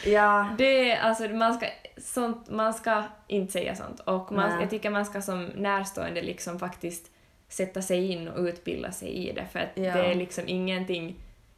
Ja. 0.12 0.48
Det 0.58 0.96
alltså 0.96 1.28
man 1.28 1.54
ska, 1.54 1.66
sånt, 1.96 2.50
man 2.50 2.74
ska 2.74 3.02
inte 3.26 3.52
säga 3.52 3.74
sånt 3.74 4.00
och 4.00 4.32
man, 4.32 4.50
Nej. 4.50 4.60
jag 4.60 4.70
tycker 4.70 4.90
man 4.90 5.06
ska 5.06 5.22
som 5.22 5.44
närstående 5.44 6.22
liksom 6.22 6.58
faktiskt 6.58 7.10
sätta 7.48 7.82
sig 7.82 8.12
in 8.12 8.28
och 8.28 8.44
utbilda 8.44 8.92
sig 8.92 9.08
i 9.08 9.32
det 9.32 9.44
för 9.52 9.58
att 9.58 9.68
Ja. 9.74 9.82
det 9.94 10.00
är 10.10 10.14
liksom 10.14 10.44
ingenting 10.46 11.16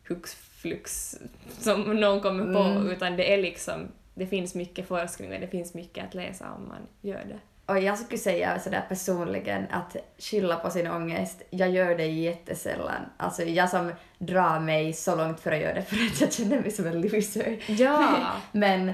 hux 0.09 0.35
flux 0.35 1.19
som 1.59 1.83
någon 1.83 2.21
kommer 2.21 2.55
på 2.55 2.61
Mm. 2.61 2.91
utan 2.91 3.17
det 3.17 3.33
är 3.35 3.39
liksom 3.39 3.89
det 4.15 4.27
finns 4.27 4.55
mycket 4.55 4.89
forskning 4.89 5.33
och 5.35 5.41
det 5.41 5.47
finns 5.49 5.75
mycket 5.75 6.05
att 6.05 6.15
läsa 6.15 6.45
om 6.53 6.69
man 6.69 6.87
gör 7.01 7.25
det. 7.29 7.39
Och 7.71 7.79
jag 7.79 7.99
skulle 7.99 8.19
säga 8.19 8.61
sådär 8.61 8.85
personligen 8.89 9.67
att 9.71 9.97
skylla 10.19 10.57
på 10.57 10.71
sin 10.71 10.87
ångest, 10.87 11.43
jag 11.51 11.71
gör 11.71 11.97
det 11.97 12.07
jättesällan. 12.07 13.03
Alltså 13.17 13.43
jag 13.43 13.71
som 13.71 13.93
drar 14.19 14.61
mig 14.61 14.93
så 14.93 15.17
långt 15.17 15.41
för 15.41 15.53
att 15.53 15.61
göra 15.61 15.75
det 15.75 15.83
för 15.89 15.97
att 15.97 16.21
jag 16.21 16.33
känner 16.33 16.61
mig 16.61 16.71
som 16.71 16.87
en 16.87 17.01
loser. 17.01 17.59
Ja. 17.67 18.33
Men 18.53 18.93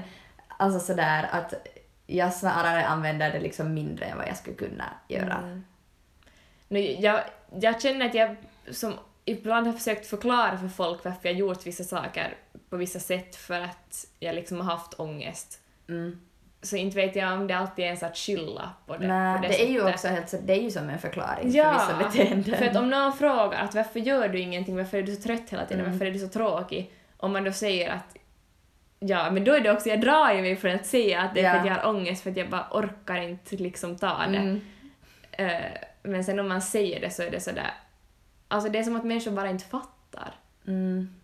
alltså 0.57 0.79
sådär 0.79 1.29
att 1.31 1.53
jag 2.07 2.33
snarare 2.33 2.85
använder 2.85 3.31
det 3.31 3.39
liksom 3.39 3.73
mindre 3.73 4.05
än 4.05 4.17
vad 4.17 4.27
jag 4.27 4.37
skulle 4.37 4.55
kunna 4.55 4.85
göra. 5.07 5.37
Mm. 5.37 5.65
Nu, 6.67 6.79
jag, 6.79 7.21
jag 7.61 7.81
känner 7.81 8.05
att 8.05 8.15
jag 8.15 8.35
som 8.71 8.93
ibland 9.25 9.67
har 9.67 9.73
försökt 9.73 10.07
förklara 10.07 10.57
för 10.57 10.67
folk 10.67 11.05
varför 11.05 11.29
jag 11.29 11.37
gjort 11.37 11.67
vissa 11.67 11.83
saker 11.83 12.37
på 12.69 12.77
vissa 12.77 12.99
sätt 12.99 13.35
för 13.35 13.61
att 13.61 14.05
jag 14.19 14.35
liksom 14.35 14.57
har 14.57 14.77
haft 14.77 14.99
ångest. 14.99 15.59
Mm. 15.89 16.19
Så 16.61 16.75
inte 16.75 16.95
vet 16.97 17.15
jag 17.15 17.33
om 17.33 17.47
det 17.47 17.57
alltid 17.57 17.83
är 17.83 17.87
ens 17.87 18.03
att 18.03 18.17
skylla 18.17 18.69
på 18.85 18.97
det. 18.97 19.07
Nej, 19.07 19.35
på 19.41 19.47
det, 19.47 19.63
är 19.63 19.67
ju 19.67 19.79
sättet. 19.79 19.93
också 19.95 20.07
helt 20.07 20.29
så, 20.29 20.37
det 20.37 20.53
är 20.53 20.61
ju 20.61 20.71
som 20.71 20.89
en 20.89 20.99
förklaring 20.99 21.51
Ja, 21.51 21.73
för 21.79 21.97
vissa 21.97 22.09
beteenden. 22.09 22.57
för 22.57 22.65
att 22.65 22.75
om 22.75 22.89
någon 22.89 23.13
frågar 23.13 23.63
att 23.63 23.75
varför 23.75 23.99
gör 23.99 24.27
du 24.29 24.39
ingenting, 24.39 24.75
varför 24.77 24.97
är 24.97 25.03
du 25.03 25.15
så 25.15 25.21
trött 25.21 25.49
hela 25.49 25.65
tiden, 25.65 25.79
Mm. 25.79 25.91
varför 25.91 26.05
är 26.05 26.11
du 26.11 26.19
så 26.19 26.27
tråkig? 26.27 26.91
Om 27.17 27.33
man 27.33 27.43
då 27.43 27.51
säger 27.51 27.91
att 27.91 28.15
ja, 28.99 29.31
men 29.31 29.43
då 29.43 29.53
är 29.53 29.59
det 29.61 29.71
också, 29.71 29.89
jag 29.89 30.01
drar 30.01 30.33
ju 30.33 30.41
mig 30.41 30.55
för 30.55 30.69
att 30.69 30.85
säga 30.85 31.21
att 31.21 31.33
det 31.33 31.39
är 31.39 31.43
Ja. 31.43 31.51
för 31.51 31.59
att 31.59 31.65
jag 31.65 31.73
har 31.73 31.89
ångest 31.89 32.23
för 32.23 32.31
att 32.31 32.37
jag 32.37 32.49
bara 32.49 32.67
orkar 32.71 33.17
inte 33.17 33.55
liksom 33.55 33.95
ta 33.97 34.17
det. 34.17 34.37
Mm. 34.37 34.61
Eh, 35.31 35.61
men 36.03 36.23
sen 36.23 36.39
om 36.39 36.47
man 36.47 36.61
säger 36.61 37.01
det 37.01 37.09
så 37.09 37.23
är 37.23 37.31
det 37.31 37.39
sådär, 37.39 37.73
alltså 38.47 38.69
det 38.69 38.79
är 38.79 38.83
som 38.83 38.95
att 38.95 39.03
människor 39.05 39.31
bara 39.31 39.49
inte 39.49 39.65
fattar. 39.65 40.33
Mm. 40.67 41.15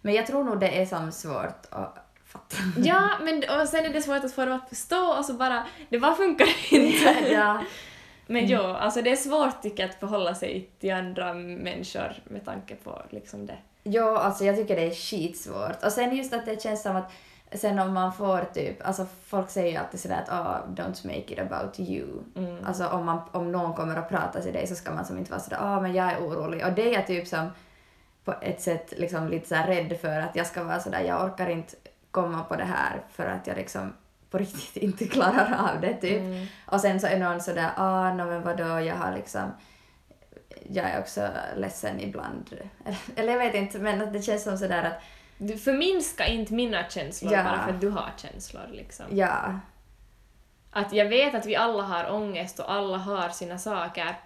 Men 0.00 0.14
jag 0.14 0.26
tror 0.26 0.44
nog 0.44 0.60
det 0.60 0.80
är 0.82 0.86
som 0.86 1.12
svårt 1.12 1.66
att 1.70 2.09
fatta. 2.32 2.56
Ja, 2.76 3.10
men 3.22 3.36
och 3.60 3.68
sen 3.68 3.84
är 3.84 3.92
det 3.92 4.02
svårt 4.02 4.24
att 4.24 4.32
få 4.32 4.44
dem 4.44 4.54
att 4.54 4.68
förstå 4.68 5.14
och 5.18 5.24
så 5.24 5.32
bara, 5.32 5.66
det 5.88 5.98
bara 5.98 6.14
funkar 6.14 6.48
inte. 6.74 7.32
ja. 7.32 7.64
Men 8.26 8.46
jo, 8.46 8.60
alltså 8.62 9.02
det 9.02 9.10
är 9.10 9.16
svårt 9.16 9.62
tycker 9.62 9.82
jag 9.82 9.90
att 9.90 10.00
förhålla 10.00 10.34
sig 10.34 10.70
till 10.80 10.92
andra 10.92 11.34
människor 11.34 12.12
med 12.24 12.44
tanke 12.44 12.74
på 12.74 13.02
liksom 13.10 13.46
det. 13.46 13.58
Jo, 13.84 14.06
alltså 14.06 14.44
jag 14.44 14.56
tycker 14.56 14.76
det 14.76 14.86
är 14.86 14.94
skitsvårt. 14.94 15.84
Och 15.84 15.92
sen 15.92 16.16
just 16.16 16.32
att 16.32 16.46
det 16.46 16.62
känns 16.62 16.82
som 16.82 16.96
att 16.96 17.12
sen 17.52 17.78
om 17.78 17.94
man 17.94 18.12
får 18.12 18.44
typ, 18.54 18.86
alltså 18.86 19.06
folk 19.26 19.50
säger 19.50 19.70
ju 19.70 19.76
alltid 19.76 20.00
sådär 20.00 20.24
att 20.26 20.28
oh, 20.28 20.74
don't 20.74 21.06
make 21.06 21.32
it 21.32 21.38
about 21.38 21.80
you. 21.80 22.08
Mm. 22.36 22.64
Alltså 22.64 22.86
om, 22.86 23.06
man, 23.06 23.20
om 23.32 23.52
någon 23.52 23.74
kommer 23.74 23.96
att 23.96 24.08
prata 24.08 24.40
till 24.40 24.52
dig 24.52 24.66
så 24.66 24.74
ska 24.74 24.92
man 24.92 25.04
som 25.04 25.18
inte 25.18 25.30
vara 25.30 25.40
sådär 25.40 25.58
ah 25.60 25.80
men 25.80 25.94
jag 25.94 26.12
är 26.12 26.18
orolig. 26.18 26.66
Och 26.66 26.72
det 26.72 26.88
är 26.88 26.92
jag 26.92 27.06
typ 27.06 27.26
som 27.26 27.50
på 28.24 28.34
ett 28.42 28.60
sätt 28.60 28.94
liksom 28.96 29.28
lite 29.28 29.48
så 29.48 29.54
rädd 29.54 29.98
för 30.00 30.20
att 30.20 30.36
jag 30.36 30.46
ska 30.46 30.64
vara 30.64 30.80
sådär 30.80 31.00
jag 31.00 31.24
orkar 31.24 31.48
inte 31.50 31.76
komma 32.10 32.42
på 32.44 32.56
det 32.56 32.64
här 32.64 33.02
för 33.12 33.26
att 33.26 33.46
jag 33.46 33.56
liksom 33.56 33.92
på 34.30 34.38
riktigt 34.38 34.76
inte 34.82 35.06
klarar 35.06 35.70
av 35.74 35.80
det 35.80 35.94
typ. 35.94 36.20
Mm. 36.20 36.46
Och 36.66 36.80
sen 36.80 37.00
så 37.00 37.06
är 37.06 37.18
någon 37.18 37.40
sådär 37.40 37.70
ah 37.76 38.14
no, 38.14 38.24
men 38.26 38.42
vadå 38.42 38.80
jag 38.80 38.94
har 38.96 39.14
liksom 39.16 39.52
jag 40.68 40.90
är 40.90 41.00
också 41.00 41.28
ledsen 41.56 42.00
ibland. 42.00 42.50
Eller 43.16 43.32
jag 43.32 43.38
vet 43.38 43.54
inte 43.54 43.78
men 43.78 44.02
att 44.02 44.12
det 44.12 44.22
känns 44.22 44.42
som 44.44 44.58
sådär 44.58 44.84
att 44.84 45.02
Du 45.38 45.58
förminska 45.58 46.26
inte 46.26 46.52
mina 46.54 46.88
känslor 46.88 47.32
Ja. 47.32 47.44
bara 47.44 47.62
för 47.64 47.70
att 47.72 47.80
du 47.80 47.88
har 47.88 48.10
känslor 48.16 48.62
liksom. 48.72 49.06
ja, 49.10 49.60
Att 50.70 50.92
jag 50.92 51.08
vet 51.08 51.34
att 51.34 51.46
vi 51.46 51.56
alla 51.56 51.82
har 51.82 52.12
ångest 52.12 52.58
och 52.58 52.72
alla 52.72 52.96
har 52.98 53.28
sina 53.28 53.58
saker 53.58 54.16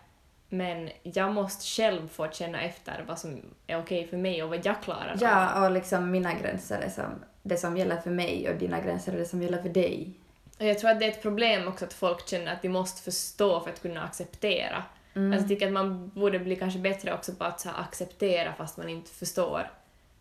men 0.48 0.90
jag 1.02 1.32
måste 1.34 1.64
själv 1.64 2.08
få 2.08 2.28
känna 2.30 2.60
efter 2.60 3.04
vad 3.08 3.18
som 3.18 3.40
är 3.66 3.78
okej 3.78 4.06
för 4.06 4.16
mig 4.16 4.42
och 4.42 4.48
vad 4.48 4.66
jag 4.66 4.82
klarar 4.82 5.12
av. 5.12 5.18
ja 5.22 5.64
och 5.64 5.70
liksom 5.70 6.10
mina 6.10 6.34
gränser 6.34 6.80
är 6.80 6.90
som 6.90 7.24
det 7.44 7.56
som 7.56 7.76
gäller 7.76 7.96
för 7.96 8.10
mig 8.10 8.48
och 8.50 8.56
dina 8.56 8.80
gränser 8.80 9.12
är 9.12 9.18
det 9.18 9.24
som 9.24 9.42
gäller 9.42 9.62
för 9.62 9.68
dig. 9.68 10.10
Och 10.58 10.64
jag 10.64 10.78
tror 10.78 10.90
att 10.90 11.00
det 11.00 11.06
är 11.06 11.10
ett 11.10 11.22
problem 11.22 11.68
också 11.68 11.84
att 11.84 11.92
folk 11.92 12.28
känner 12.28 12.52
att 12.52 12.62
de 12.62 12.68
måste 12.68 13.02
förstå 13.02 13.60
för 13.60 13.70
att 13.70 13.82
kunna 13.82 14.02
acceptera. 14.02 14.84
Mm. 15.14 15.32
Alltså, 15.32 15.42
jag 15.42 15.48
tycker 15.48 15.66
att 15.66 15.72
man 15.72 16.08
borde 16.08 16.38
bli 16.38 16.56
kanske 16.56 16.78
bättre 16.78 17.14
också 17.14 17.32
på 17.32 17.44
att 17.44 17.60
så 17.60 17.68
acceptera 17.68 18.52
fast 18.52 18.76
man 18.76 18.88
inte 18.88 19.10
förstår. 19.10 19.70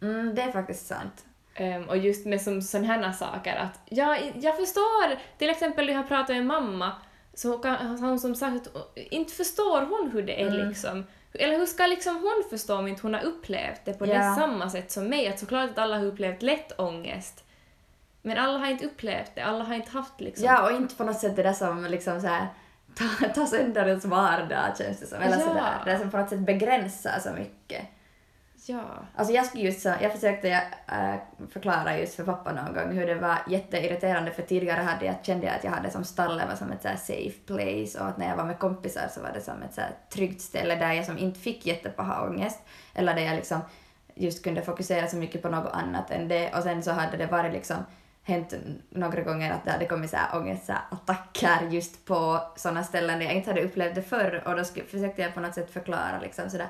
Mm, 0.01 0.35
det 0.35 0.41
är 0.41 0.51
faktiskt 0.51 0.87
sant. 0.87 1.25
Ehm, 1.55 1.89
och 1.89 1.97
just 1.97 2.25
med 2.25 2.41
som 2.41 2.61
sådana 2.61 2.87
här 2.87 3.11
saker 3.11 3.55
att 3.55 3.79
ja, 3.89 4.17
jag 4.41 4.57
förstår, 4.57 5.19
till 5.37 5.49
exempel 5.49 5.89
jag 5.89 5.95
har 5.95 6.03
pratat 6.03 6.35
med 6.35 6.45
mamma 6.45 6.91
så 7.33 7.57
kan, 7.57 7.97
hon 7.99 8.19
som 8.19 8.35
sagt 8.35 8.69
inte 8.95 9.33
förstår 9.33 9.81
hon 9.81 10.11
hur 10.11 10.23
det 10.23 10.41
är 10.41 10.47
Mm. 10.47 10.67
liksom. 10.67 11.05
Eller 11.33 11.57
hur 11.57 11.65
ska 11.65 11.85
liksom 11.85 12.15
hon 12.15 12.43
förstå 12.49 12.77
om 12.77 12.87
inte 12.87 13.01
hon 13.01 13.13
har 13.13 13.21
upplevt 13.23 13.81
det 13.85 13.93
på 13.93 14.07
Ja. 14.07 14.13
det 14.13 14.35
samma 14.35 14.69
sätt 14.69 14.91
som 14.91 15.07
mig? 15.07 15.27
Att 15.27 15.39
såklart 15.39 15.69
att 15.69 15.77
alla 15.77 15.97
har 15.97 16.05
upplevt 16.05 16.41
lätt 16.41 16.79
ångest. 16.79 17.43
Men 18.21 18.37
alla 18.37 18.57
har 18.57 18.67
inte 18.67 18.85
upplevt 18.85 19.31
det, 19.35 19.41
alla 19.41 19.63
har 19.63 19.75
inte 19.75 19.91
haft 19.91 20.21
liksom... 20.21 20.45
Ja, 20.45 20.63
och 20.65 20.71
inte 20.71 20.95
på 20.95 21.03
något 21.03 21.19
sätt 21.19 21.35
det 21.35 21.43
där 21.43 21.53
som 21.53 21.85
liksom 21.85 22.21
så 22.21 22.27
här 22.27 22.47
ta, 22.95 23.27
ta 23.35 23.45
sönder 23.47 23.87
ens 23.87 24.05
vardag 24.05 24.77
känns 24.77 24.99
det 24.99 25.05
som. 25.07 25.21
Eller 25.21 25.37
Ja. 25.39 25.47
sådär. 25.47 25.81
Det 25.85 25.99
som 25.99 26.11
på 26.11 26.17
något 26.17 26.29
sätt 26.29 26.39
begränsar 26.39 27.19
så 27.19 27.29
mycket 27.31 27.81
ja. 28.69 28.83
Alltså 29.15 29.33
jag 29.33 29.45
skulle 29.45 29.63
just 29.63 29.81
så, 29.81 29.93
jag 30.01 30.11
försökte 30.11 30.49
äh, 30.87 31.47
förklara 31.49 31.99
just 31.99 32.15
för 32.15 32.23
pappa 32.23 32.53
någon 32.53 32.73
gång 32.73 32.97
hur 32.97 33.07
det 33.07 33.15
var 33.15 33.37
jätteirriterande 33.47 34.31
för 34.31 34.41
tidigare 34.41 34.81
hade 34.81 35.05
jag, 35.05 35.15
kände 35.23 35.45
jag 35.45 35.55
att 35.55 35.63
jag 35.63 35.71
hade 35.71 35.91
som 35.91 36.03
stallet 36.03 36.47
var 36.47 36.55
som 36.55 36.71
ett 36.71 36.81
så 36.81 36.87
här 36.87 36.95
safe 36.95 37.39
place 37.45 37.99
och 37.99 38.07
att 38.07 38.17
när 38.17 38.29
jag 38.29 38.37
var 38.37 38.45
med 38.45 38.59
kompisar 38.59 39.07
så 39.11 39.21
var 39.21 39.31
det 39.33 39.41
som 39.41 39.63
ett 39.63 39.73
så 39.73 39.81
här 39.81 39.91
tryggt 40.09 40.41
ställe 40.41 40.75
där 40.75 40.93
jag 40.93 41.05
som 41.05 41.17
inte 41.17 41.39
fick 41.39 41.65
jättepaha 41.65 42.27
ångest 42.27 42.59
eller 42.93 43.13
där 43.13 43.21
jag 43.21 43.35
liksom 43.35 43.61
just 44.15 44.43
kunde 44.43 44.61
fokusera 44.61 45.07
så 45.07 45.17
mycket 45.17 45.41
på 45.41 45.49
något 45.49 45.73
annat 45.73 46.11
än 46.11 46.27
det 46.27 46.53
och 46.53 46.63
sen 46.63 46.83
så 46.83 46.91
hade 46.91 47.17
det 47.17 47.25
varit 47.25 47.53
liksom 47.53 47.77
hänt 48.23 48.53
några 48.89 49.21
gånger 49.21 49.51
att 49.51 49.65
det 49.65 49.71
hade 49.71 49.85
kommit 49.85 50.09
så 50.09 50.17
här 50.17 50.39
ångestattacker 50.39 51.67
just 51.69 52.05
på 52.05 52.41
sådana 52.55 52.83
ställen 52.83 53.19
där 53.19 53.25
jag 53.25 53.35
inte 53.35 53.49
hade 53.49 53.63
upplevt 53.63 53.95
det 53.95 54.01
förr 54.01 54.43
och 54.45 54.55
då 54.55 54.63
skulle, 54.63 54.85
försökte 54.85 55.21
jag 55.21 55.33
på 55.33 55.39
något 55.39 55.53
sätt 55.53 55.71
förklara 55.71 56.19
liksom 56.21 56.49
sådär 56.49 56.67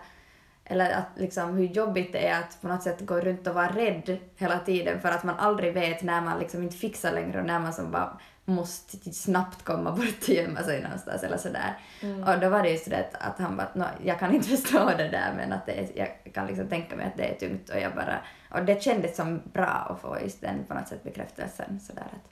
eller 0.66 0.92
att 0.92 1.08
liksom 1.16 1.58
hur 1.58 1.66
jobbigt 1.66 2.14
det 2.14 2.28
är 2.28 2.40
att 2.40 2.62
på 2.62 2.68
något 2.68 2.84
sätt 2.84 3.02
gå 3.02 3.20
runt 3.20 3.48
och 3.48 3.56
vara 3.56 3.68
rädd 3.70 4.18
hela 4.38 4.60
tiden 4.60 5.02
för 5.02 5.10
att 5.10 5.24
man 5.24 5.36
aldrig 5.40 5.74
vet 5.74 6.02
när 6.04 6.22
man 6.22 6.40
liksom 6.40 6.64
inte 6.64 6.78
fixar 6.78 7.12
längre 7.12 7.40
och 7.40 7.46
när 7.46 7.60
man 7.60 7.74
som 7.74 7.92
bara 7.92 8.18
måste 8.46 9.14
snabbt 9.14 9.64
komma 9.64 9.92
bort 9.92 10.22
och 10.22 10.30
gömma 10.30 10.64
sig 10.64 10.82
någonstans 10.84 11.24
eller 11.24 11.38
sådär. 11.38 11.78
Mm. 12.02 12.24
Och 12.24 12.40
då 12.40 12.50
var 12.50 12.64
det 12.64 12.70
just 12.70 12.90
det 12.90 13.06
att, 13.20 13.40
han 13.40 13.58
bara 13.58 13.68
"Nå, 13.74 13.86
jag 14.04 14.20
kan 14.20 14.36
inte 14.36 14.48
förstå 14.58 14.92
det 14.98 15.08
där 15.10 15.34
men 15.38 15.54
att 15.54 15.66
det 15.66 15.72
är, 15.72 15.88
jag 15.96 16.34
kan 16.34 16.48
liksom 16.48 16.68
tänka 16.68 16.96
mig 16.96 17.06
att 17.06 17.18
det 17.18 17.24
är 17.24 17.36
tungt 17.36 17.70
och 17.70 17.80
jag 17.80 17.96
bara 17.96 18.20
och 18.52 18.64
det 18.66 18.84
kändes 18.84 19.16
som 19.16 19.42
bra 19.54 19.66
att 19.66 20.02
få 20.02 20.18
just 20.24 20.42
den 20.42 20.64
på 20.68 20.74
något 20.74 20.88
sätt 20.88 21.04
bekräftelsen 21.04 21.80
sådär 21.80 22.02
att 22.14 22.30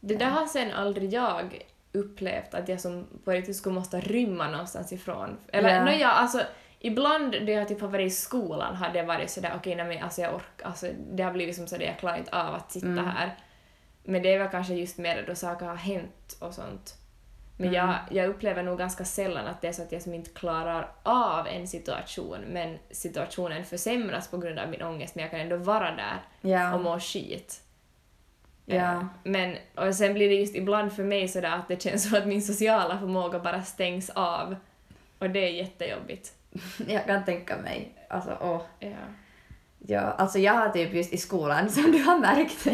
Det 0.00 0.14
där 0.16 0.30
har 0.30 0.46
sen 0.46 0.72
aldrig 0.72 1.12
jag 1.12 1.62
upplevt 1.92 2.54
att 2.54 2.68
jag 2.68 2.80
som 2.80 3.06
på 3.24 3.30
riktigt 3.30 3.56
skulle 3.56 3.74
måste 3.74 4.00
rymma 4.00 4.48
någonstans 4.48 4.92
ifrån. 4.92 5.36
Eller 5.52 5.76
Ja. 5.76 5.84
no, 5.84 5.90
ja, 5.90 6.08
alltså 6.08 6.40
ibland 6.86 7.32
då 7.46 7.52
jag 7.52 7.68
typ 7.68 7.80
har 7.80 7.88
varit 7.88 8.06
i 8.06 8.10
skolan 8.10 8.76
har 8.76 8.90
det 8.90 9.02
varit 9.02 9.30
sådär 9.30 9.52
okej 9.56 9.74
nej 9.76 9.84
men 9.86 10.02
alltså 10.02 10.20
jag 10.20 10.34
orkar, 10.34 10.66
alltså 10.66 10.86
det 11.12 11.22
har 11.22 11.32
blivit 11.32 11.56
som 11.56 11.66
sådär 11.66 11.86
jag 11.86 11.98
klarar 11.98 12.16
inte 12.16 12.40
av 12.42 12.54
att 12.54 12.72
sitta 12.72 12.86
Mm. 12.86 13.04
här. 13.04 13.36
Men 14.04 14.22
det 14.22 14.34
är 14.34 14.38
väl 14.38 14.48
kanske 14.48 14.74
just 14.74 14.98
mer 14.98 15.24
då 15.26 15.34
saker 15.34 15.66
har 15.66 15.74
hänt 15.76 16.36
och 16.40 16.54
sånt. 16.54 16.94
Men 17.56 17.68
Mm. 17.68 17.74
jag, 17.74 17.94
jag 18.10 18.28
upplever 18.28 18.62
nog 18.62 18.78
ganska 18.78 19.04
sällan 19.04 19.46
att 19.46 19.60
det 19.60 19.68
är 19.68 19.72
så 19.72 19.82
att 19.82 19.92
jag 19.92 20.02
som 20.02 20.14
inte 20.14 20.30
klarar 20.30 20.92
av 21.02 21.46
en 21.46 21.68
situation 21.68 22.40
men 22.48 22.78
situationen 22.90 23.64
försämras 23.64 24.28
på 24.30 24.38
grund 24.38 24.58
av 24.58 24.68
min 24.68 24.82
ångest 24.82 25.14
men 25.14 25.22
jag 25.22 25.30
kan 25.30 25.40
ändå 25.40 25.56
vara 25.56 25.90
där 25.90 26.22
ja, 26.40 26.74
och 26.74 26.80
må 26.80 27.00
skit. 27.00 27.60
Eh, 28.66 29.04
Men, 29.24 29.56
och 29.74 29.94
sen 29.94 30.14
blir 30.14 30.28
det 30.28 30.34
just 30.34 30.54
ibland 30.56 30.92
för 30.92 31.04
mig 31.04 31.28
sådär 31.28 31.50
att 31.56 31.68
det 31.68 31.82
känns 31.82 32.08
som 32.08 32.18
att 32.18 32.26
min 32.26 32.42
sociala 32.42 32.98
förmåga 32.98 33.38
bara 33.38 33.62
stängs 33.62 34.10
av. 34.10 34.56
Och 35.18 35.30
det 35.30 35.38
är 35.48 35.50
jättejobbigt. 35.52 36.32
jag 36.86 37.06
kan 37.06 37.24
tänka 37.24 37.56
mig 37.56 37.92
alltså 38.08 38.38
åh 38.40 38.60
Ja. 38.78 38.88
Ja, 39.86 40.00
alltså 40.00 40.38
jag 40.38 40.52
har 40.52 40.68
typ 40.68 40.94
just 40.94 41.12
i 41.12 41.16
skolan, 41.16 41.70
som 41.70 41.92
du 41.92 42.02
har 42.02 42.18
märkt, 42.18 42.66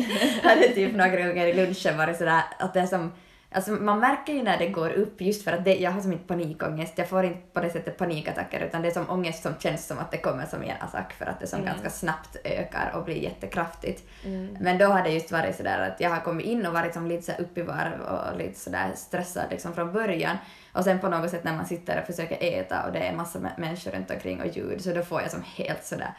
hade 0.45 0.69
typ 0.69 0.93
några 0.93 1.11
gånger 1.11 1.47
i 1.47 1.53
lunchen 1.53 1.97
varit 1.99 2.17
sådär 2.19 2.43
att 2.59 2.75
det 2.75 2.81
är 2.81 2.87
som, 2.87 3.13
alltså 3.53 3.71
man 3.71 3.99
märker 4.01 4.33
ju 4.33 4.43
när 4.43 4.59
det 4.59 4.69
går 4.69 4.91
upp 4.91 5.21
just 5.21 5.45
för 5.45 5.53
att 5.53 5.65
det, 5.65 5.77
jag 5.77 5.91
har 5.91 6.01
som 6.01 6.13
inte 6.13 6.25
panikångest, 6.27 6.99
jag 6.99 7.09
får 7.09 7.25
inte 7.25 7.41
på 7.53 7.61
det 7.61 7.71
sättet 7.71 7.97
panikattacker 7.99 8.61
utan 8.61 8.83
det 8.83 8.89
är 8.89 8.93
som 8.93 9.11
ångest 9.11 9.43
som 9.43 9.53
känns 9.59 9.87
som 9.87 9.99
att 9.99 10.11
det 10.11 10.19
kommer 10.19 10.47
som 10.47 10.63
en 10.63 10.77
attack 10.81 11.13
för 11.13 11.27
att 11.27 11.41
det 11.41 11.47
som 11.47 11.61
Mm. 11.61 11.73
ganska 11.73 11.91
snabbt 11.91 12.37
ökar 12.45 12.93
och 12.95 13.05
blir 13.05 13.17
jättekraftigt. 13.23 14.09
Mm. 14.25 14.57
Men 14.61 14.79
då 14.79 14.87
har 14.87 15.03
det 15.03 15.11
just 15.11 15.33
varit 15.33 15.57
sådär 15.57 15.89
att 15.91 16.01
jag 16.01 16.11
har 16.11 16.21
kommit 16.21 16.47
in 16.47 16.67
och 16.67 16.73
varit 16.73 16.95
som 16.95 17.07
lite 17.07 17.23
så 17.23 17.43
upp 17.43 17.59
i 17.59 17.63
varv 17.63 18.01
och 18.01 18.39
lite 18.39 18.59
sådär 18.61 18.93
stressad 18.95 19.45
liksom 19.51 19.75
från 19.75 19.93
början. 19.93 20.37
Och 20.73 20.85
sen 20.85 20.99
på 21.01 21.09
något 21.09 21.31
sätt 21.31 21.45
när 21.45 21.57
man 21.57 21.67
sitter 21.67 22.01
och 22.01 22.07
försöker 22.07 22.39
äta 22.41 22.87
och 22.87 22.93
det 22.93 22.99
är 22.99 23.17
massa 23.17 23.39
mä- 23.39 23.61
människor 23.61 23.91
runt 23.91 24.11
omkring 24.11 24.41
och 24.41 24.47
ljud 24.47 24.81
så 24.85 24.93
då 24.93 25.03
får 25.03 25.23
jag 25.23 25.31
som 25.31 25.43
helt 25.43 25.85
sådär 25.85 26.15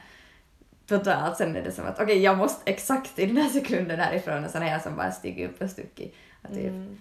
totalt 0.85 1.37
sen 1.37 1.55
är 1.55 1.61
det 1.61 1.71
som 1.71 1.85
att 1.87 1.99
okej 1.99 2.21
jag 2.21 2.37
måste 2.37 2.71
exakt 2.71 3.19
i 3.19 3.25
den 3.25 3.37
här 3.37 3.49
sekunden 3.49 3.99
härifrån 3.99 4.45
och 4.45 4.51
sen 4.51 4.63
är 4.63 4.71
jag 4.71 4.81
som 4.81 4.95
bara 4.95 5.11
stigit 5.11 5.49
upp 5.51 5.61
och 5.61 5.69
stuckit. 5.69 6.15
Och 6.41 6.49
typ, 6.53 6.67
Mm. 6.67 6.97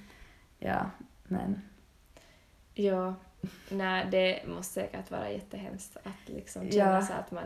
ja, 0.58 0.90
men 1.24 1.62
Ja. 2.74 3.14
Nej, 3.68 4.06
det 4.10 4.40
måste 4.46 4.72
säkert 4.74 5.10
vara 5.10 5.30
jättehemskt 5.30 5.96
att 5.96 6.28
liksom 6.28 6.64
Ja. 6.66 6.70
känna 6.72 7.02
så 7.02 7.12
att 7.12 7.30
man... 7.30 7.44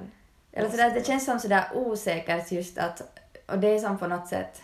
Eller 0.53 0.71
sådär, 0.71 0.90
det 0.95 1.07
känns 1.07 1.25
som 1.25 1.38
sådär 1.40 1.64
osäkert 1.75 2.53
just 2.53 2.79
att, 2.79 3.21
och 3.47 3.59
det 3.59 3.69
är 3.69 3.79
som 3.79 3.99
på 3.99 4.07
något 4.07 4.29
sätt, 4.29 4.62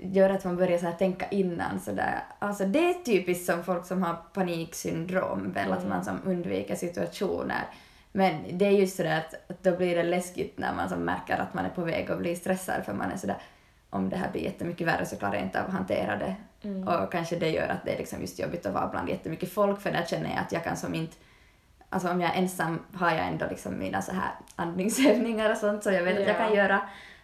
gör 0.00 0.30
att 0.30 0.44
man 0.44 0.56
börjar 0.56 0.78
så 0.78 0.86
här 0.86 0.92
tänka 0.92 1.28
innan. 1.28 1.80
Så 1.80 1.92
där. 1.92 2.22
Alltså 2.38 2.64
det 2.64 2.90
är 2.90 2.94
typiskt 3.04 3.46
som 3.46 3.64
folk 3.64 3.86
som 3.86 4.02
har 4.02 4.16
paniksyndrom, 4.32 5.52
väl, 5.52 5.72
att 5.72 5.88
man 5.88 6.04
som 6.04 6.20
undviker 6.24 6.74
situationer. 6.74 7.62
Men 8.12 8.58
det 8.58 8.66
är 8.66 8.70
just 8.70 8.96
sådär 8.96 9.18
att, 9.18 9.50
att 9.50 9.62
då 9.62 9.76
blir 9.76 9.96
det 9.96 10.02
läskigt 10.02 10.58
när 10.58 10.74
man 10.74 10.88
som 10.88 11.04
märker 11.04 11.38
att 11.38 11.54
man 11.54 11.64
är 11.64 11.70
på 11.70 11.84
väg 11.84 12.10
att 12.10 12.18
bli 12.18 12.36
stressad 12.36 12.84
för 12.84 12.92
man 12.92 13.10
är 13.10 13.16
sådär 13.16 13.36
om 13.90 14.08
det 14.08 14.16
här 14.16 14.30
blir 14.32 14.42
jättemycket 14.42 14.86
värre 14.86 15.06
så 15.06 15.16
klarar 15.16 15.34
jag 15.34 15.42
inte 15.42 15.60
av 15.60 15.66
att 15.66 15.72
hantera 15.72 16.16
det. 16.16 16.34
Och 16.86 17.12
kanske 17.12 17.36
det 17.36 17.50
gör 17.50 17.68
att 17.68 17.84
det 17.84 17.94
är 17.94 17.98
liksom 17.98 18.20
just 18.20 18.38
jobbigt 18.38 18.66
att 18.66 18.74
vara 18.74 18.88
bland 18.88 19.08
jättemycket 19.08 19.52
folk 19.52 19.80
för 19.80 19.92
där 19.92 20.04
känner 20.04 20.30
jag 20.30 20.38
att 20.38 20.52
jag 20.52 20.64
kan 20.64 20.76
som 20.76 20.94
inte 20.94 21.16
Alltså 21.88 22.10
om 22.10 22.20
jag 22.20 22.30
är 22.36 22.38
ensam 22.38 22.78
har 22.94 23.10
jag 23.10 23.26
ändå 23.26 23.46
liksom 23.50 23.78
mina 23.78 24.02
så 24.02 24.12
här 24.12 24.30
andningsövningar 24.56 25.50
och 25.50 25.56
sånt 25.56 25.82
som 25.82 25.94
jag 25.94 26.02
vet 26.02 26.14
att 26.14 26.26
jag 26.26 26.30
Ja. 26.30 26.46
kan 26.46 26.54
göra. 26.54 26.80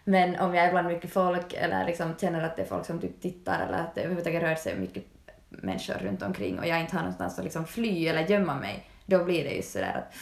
Men 0.09 0.35
om 0.35 0.55
jag 0.55 0.65
är 0.65 0.71
bland 0.71 0.87
mycket 0.87 1.13
folk 1.13 1.53
eller 1.53 1.85
liksom 1.85 2.13
känner 2.21 2.43
att 2.43 2.55
det 2.55 2.61
är 2.61 2.65
folk 2.65 2.85
som 2.85 2.99
typ 2.99 3.21
tittar 3.21 3.65
eller 3.67 3.77
att 3.77 3.95
det 3.95 4.01
överhuvudtaget 4.01 4.43
rör 4.43 4.55
sig 4.55 4.79
mycket 4.79 5.05
människor 5.49 5.93
runt 5.93 6.21
omkring 6.21 6.59
och 6.59 6.67
jag 6.67 6.81
inte 6.81 6.95
har 6.95 7.01
någonstans 7.01 7.37
att 7.37 7.43
liksom 7.43 7.65
fly 7.65 8.07
eller 8.07 8.27
gömma 8.27 8.55
mig, 8.55 8.89
då 9.05 9.23
blir 9.23 9.43
det 9.43 9.55
ju 9.55 9.61
sådär 9.61 9.97
att 9.97 10.15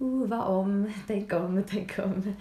uh, 0.00 0.26
vad 0.26 0.40
om, 0.40 0.92
tänk 1.06 1.32
om, 1.32 1.64
tänk 1.70 1.98
om. 1.98 2.36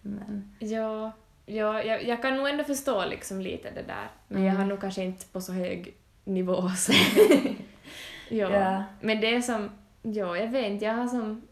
Men, 0.00 0.54
Ja, 0.58 1.12
ja 1.46 1.82
jag, 1.82 2.04
jag 2.04 2.22
kan 2.22 2.36
nog 2.36 2.48
ändå 2.48 2.64
förstå 2.64 3.04
liksom 3.04 3.40
lite 3.40 3.70
det 3.70 3.82
där. 3.82 4.08
Men 4.28 4.38
Mm. 4.38 4.48
jag 4.48 4.54
har 4.60 4.66
nog 4.66 4.80
kanske 4.80 5.02
inte 5.02 5.26
på 5.26 5.40
så 5.40 5.52
hög 5.52 5.94
nivå 6.24 6.68
som... 6.68 6.94
ja. 8.28 8.50
Ja. 8.50 8.84
Men 9.00 9.20
det 9.20 9.34
är 9.34 9.40
som... 9.40 9.70
Ja, 10.02 10.36
jag 10.36 10.48
vet 10.48 10.66
inte, 10.66 10.84
jag 10.84 10.94
har 10.94 11.06
som... 11.06 11.42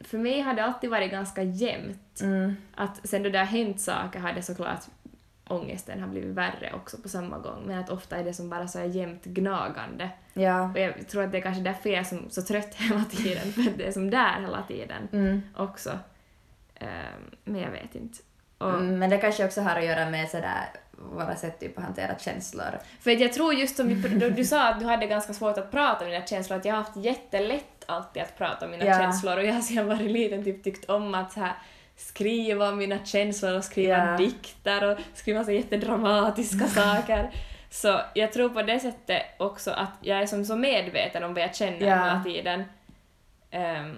För 0.00 0.18
mig 0.18 0.40
har 0.40 0.54
det 0.54 0.64
alltid 0.64 0.90
varit 0.90 1.10
ganska 1.10 1.42
jämnt. 1.42 2.20
mm, 2.20 2.56
Att 2.74 3.08
sen 3.08 3.22
då 3.22 3.28
det 3.28 3.38
har 3.38 3.44
hänt 3.44 3.80
saker 3.80 4.18
har 4.20 4.32
det 4.32 4.42
såklart 4.42 4.80
ångesten 5.48 6.00
har 6.00 6.08
blivit 6.08 6.34
värre 6.34 6.72
också 6.74 6.96
på 6.98 7.08
samma 7.08 7.38
gång. 7.38 7.62
Men 7.66 7.78
att 7.78 7.90
ofta 7.90 8.16
är 8.16 8.24
det 8.24 8.32
som 8.34 8.50
bara 8.50 8.68
så 8.68 8.78
här 8.78 8.86
jämnt 8.86 9.24
gnagande. 9.24 10.10
ja. 10.32 10.70
Och 10.70 10.78
jag 10.78 11.08
tror 11.08 11.22
att 11.24 11.32
det 11.32 11.38
är 11.38 11.42
kanske 11.42 11.62
därför 11.62 11.90
jag 11.90 11.98
är 11.98 12.04
som, 12.04 12.30
så 12.30 12.42
trött 12.42 12.74
hela 12.78 13.04
tiden, 13.04 13.52
för 13.52 13.62
att 13.62 13.78
det 13.78 13.86
är 13.86 13.92
som 13.92 14.10
där 14.10 14.40
hela 14.40 14.62
tiden 14.62 15.08
Mm. 15.12 15.42
också. 15.56 15.98
Ehm, 16.74 17.30
men 17.44 17.60
jag 17.60 17.70
vet 17.70 17.94
inte. 17.94 18.18
Och, 18.58 18.70
Mm, 18.70 18.98
men 18.98 19.10
det 19.10 19.18
kanske 19.18 19.44
också 19.44 19.60
har 19.60 19.76
att 19.76 19.84
göra 19.84 20.10
med 20.10 20.28
sådär 20.30 20.64
våra 21.12 21.36
sätt 21.36 21.60
typ 21.60 21.78
att 21.78 21.84
hantera 21.84 22.18
känslor. 22.18 22.78
För 23.00 23.10
att 23.10 23.20
jag 23.20 23.32
tror 23.32 23.54
just 23.54 23.76
som 23.76 23.88
vi, 23.88 23.94
du, 23.94 24.30
du 24.30 24.44
sa 24.44 24.68
att 24.68 24.80
du 24.80 24.86
hade 24.86 25.06
ganska 25.06 25.32
svårt 25.32 25.58
att 25.58 25.70
prata 25.70 26.04
om 26.04 26.10
dina 26.10 26.26
känslor, 26.26 26.58
att 26.58 26.64
jag 26.64 26.74
har 26.74 26.82
haft 26.82 26.96
jättelätt 26.96 27.79
alltid 27.90 28.22
att 28.22 28.38
prata 28.38 28.64
om 28.64 28.70
mina 28.70 28.84
Ja. 28.84 28.94
känslor 28.98 29.36
och 29.36 29.44
jag 29.44 29.52
har 29.54 29.60
sedan 29.60 29.86
varit 29.86 30.10
liten 30.10 30.44
typ 30.44 30.64
tyckt 30.64 30.90
om 30.90 31.14
att 31.14 31.32
så 31.32 31.40
här, 31.40 31.52
skriva 31.96 32.68
om 32.68 32.78
mina 32.78 33.04
känslor 33.04 33.56
och 33.56 33.64
skriva 33.64 33.96
Ja. 34.10 34.16
dikter 34.16 34.84
och 34.92 34.98
skriva 35.14 35.44
så 35.44 35.50
jättedramatiska 35.52 36.66
saker. 36.68 37.30
Så 37.70 38.00
jag 38.14 38.32
tror 38.32 38.48
på 38.48 38.62
det 38.62 38.80
sättet 38.80 39.22
också 39.38 39.70
att 39.70 39.92
jag 40.00 40.18
är 40.22 40.26
som 40.26 40.44
så 40.44 40.56
medveten 40.56 41.24
om 41.24 41.34
vad 41.34 41.42
jag 41.42 41.56
känner 41.56 41.80
Ja. 41.86 41.94
hela 41.94 42.22
tiden. 42.24 42.64
Ehm, 43.50 43.96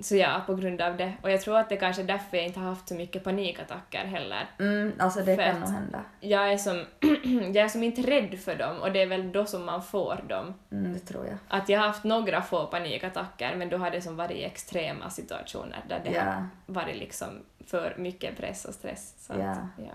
så 0.00 0.16
ja, 0.16 0.42
på 0.46 0.54
grund 0.54 0.80
av 0.80 0.96
det. 0.96 1.12
Och 1.22 1.30
jag 1.30 1.40
tror 1.40 1.58
att 1.58 1.68
det 1.68 1.76
kanske 1.76 2.02
är 2.02 2.06
därför 2.06 2.36
jag 2.36 2.46
inte 2.46 2.60
har 2.60 2.68
haft 2.68 2.88
så 2.88 2.94
mycket 2.94 3.24
panikattacker 3.24 4.04
heller. 4.04 4.50
Mm, 4.58 4.92
alltså 4.98 5.20
det 5.20 5.36
För 5.36 5.42
kan 5.42 5.60
nog 5.60 5.68
hända. 5.70 6.00
Jag 6.20 6.52
är 6.52 6.56
som, 6.58 6.84
jag 7.54 7.56
är 7.56 7.68
som 7.68 7.82
inte 7.82 8.02
rädd 8.02 8.38
för 8.38 8.54
dem 8.56 8.76
och 8.80 8.92
det 8.92 9.02
är 9.02 9.06
väl 9.06 9.32
då 9.32 9.46
som 9.46 9.64
man 9.64 9.82
får 9.82 10.20
dem. 10.28 10.54
Mm, 10.72 10.92
det 10.92 10.98
tror 10.98 11.26
jag. 11.26 11.36
Att 11.48 11.68
jag 11.68 11.80
har 11.80 11.86
haft 11.86 12.04
några 12.04 12.42
få 12.42 12.66
panikattacker 12.66 13.56
men 13.56 13.68
då 13.68 13.76
har 13.76 13.90
det 13.90 14.00
som 14.00 14.16
varit 14.16 14.30
i 14.36 14.44
extrema 14.44 15.10
situationer 15.10 15.84
där 15.88 16.00
det 16.04 16.18
har 16.18 16.26
Ja. 16.26 16.46
varit 16.66 16.96
liksom 16.96 17.28
för 17.66 17.94
mycket 17.98 18.36
press 18.36 18.64
och 18.64 18.74
stress. 18.74 19.14
Så 19.18 19.32
Ja. 19.38 19.50
Att, 19.50 19.58
ja. 19.76 19.92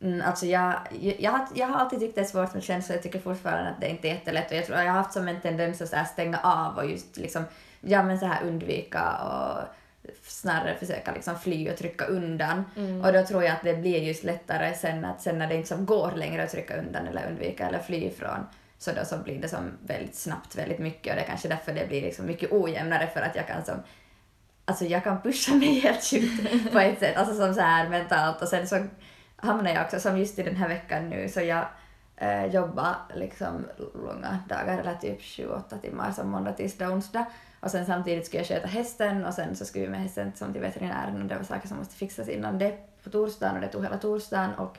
Mm, 0.00 0.22
alltså 0.26 0.46
jag, 0.46 0.74
jag, 1.00 1.14
jag, 1.20 1.30
har, 1.30 1.46
jag 1.54 1.66
har 1.66 1.78
alltid 1.78 2.00
tyckt 2.00 2.14
det 2.14 2.20
är 2.20 2.24
svårt 2.24 2.54
med 2.54 2.62
känslor, 2.62 2.96
jag 2.96 3.02
tycker 3.02 3.18
fortfarande 3.20 3.70
att 3.70 3.80
det 3.80 3.88
inte 3.88 4.08
är 4.08 4.14
jättelätt 4.14 4.50
och 4.50 4.56
jag 4.56 4.66
tror 4.66 4.78
jag 4.78 4.84
har 4.92 4.98
haft 4.98 5.12
som 5.12 5.28
en 5.28 5.40
tendens 5.40 5.82
att 5.94 6.08
stänga 6.08 6.38
av 6.38 6.76
och 6.76 6.90
just 6.90 7.16
liksom, 7.16 7.44
ja 7.80 8.02
men 8.02 8.18
så 8.18 8.26
här 8.26 8.42
undvika 8.44 9.16
och 9.16 9.62
snarare 10.22 10.74
försöka 10.74 11.12
liksom 11.12 11.38
fly 11.38 11.70
och 11.70 11.76
trycka 11.76 12.04
undan. 12.04 12.64
Och 13.04 13.12
då 13.12 13.26
tror 13.26 13.44
jag 13.44 13.52
att 13.52 13.62
det 13.62 13.74
blir 13.74 14.02
just 14.02 14.24
lättare 14.24 14.74
sen 14.74 15.04
att 15.04 15.22
sen 15.22 15.38
när 15.38 15.46
det 15.46 15.54
inte 15.54 15.68
som 15.68 15.86
går 15.86 16.12
längre 16.16 16.42
att 16.42 16.50
trycka 16.50 16.76
undan 16.76 17.06
eller 17.06 17.28
undvika 17.28 17.68
eller 17.68 17.78
fly 17.78 18.04
ifrån 18.04 18.46
så 18.78 18.92
då 18.92 19.04
så 19.04 19.18
blir 19.18 19.38
det 19.42 19.48
som 19.48 19.78
väldigt 19.86 20.14
snabbt 20.14 20.56
väldigt 20.56 20.78
mycket 20.78 21.12
och 21.12 21.16
det 21.16 21.22
är 21.22 21.26
kanske 21.26 21.48
därför 21.48 21.72
det 21.72 21.88
blir 21.88 22.02
liksom 22.02 22.26
mycket 22.26 22.52
ojämnare 22.52 23.06
för 23.06 23.20
att 23.20 23.36
jag 23.36 23.46
kan 23.46 23.64
som 23.64 23.82
Alltså 24.64 24.84
jag 24.84 25.04
kan 25.04 25.22
pusha 25.22 25.54
mig 25.54 25.80
helt 25.80 26.04
sjukt 26.04 26.72
på 26.72 26.78
ett 26.78 26.98
sätt, 26.98 27.16
alltså 27.16 27.34
som 27.34 27.54
så 27.54 27.60
här 27.60 27.88
mentalt 27.88 28.42
och 28.42 28.48
sen 28.48 28.68
så 28.68 28.86
hamnar 29.36 29.70
jag 29.70 29.84
också, 29.84 30.00
som 30.00 30.18
just 30.18 30.38
i 30.38 30.42
den 30.42 30.56
här 30.56 30.68
veckan 30.68 31.08
nu, 31.08 31.28
så 31.28 31.40
jag 31.40 31.66
eh, 32.16 32.46
jobbar 32.46 32.94
liksom 33.14 33.66
långa 33.94 34.38
dagar, 34.48 34.78
eller 34.78 34.94
typ 34.94 35.20
7-8 35.20 35.80
timmar 35.80 36.12
som 36.12 36.30
måndag, 36.30 36.52
tisdag, 36.52 36.88
onsdag. 36.88 37.26
Och 37.60 37.70
sen 37.70 37.86
samtidigt 37.86 38.26
ska 38.26 38.36
jag 38.36 38.46
sköta 38.46 38.66
hästen 38.66 39.24
och 39.24 39.34
sen 39.34 39.56
så 39.56 39.64
skulle 39.64 39.84
vi 39.84 39.90
med 39.90 40.00
hästen 40.00 40.32
som 40.34 40.52
till 40.52 40.62
veterinären 40.62 41.22
och 41.22 41.28
det 41.28 41.36
var 41.36 41.44
saker 41.44 41.68
som 41.68 41.76
måste 41.76 41.94
fixas 41.94 42.28
innan 42.28 42.58
det 42.58 42.78
på 43.04 43.10
torsdagen 43.10 43.54
och 43.54 43.60
det 43.60 43.68
tog 43.68 43.82
hela 43.82 43.98
torsdagen 43.98 44.54
och 44.54 44.78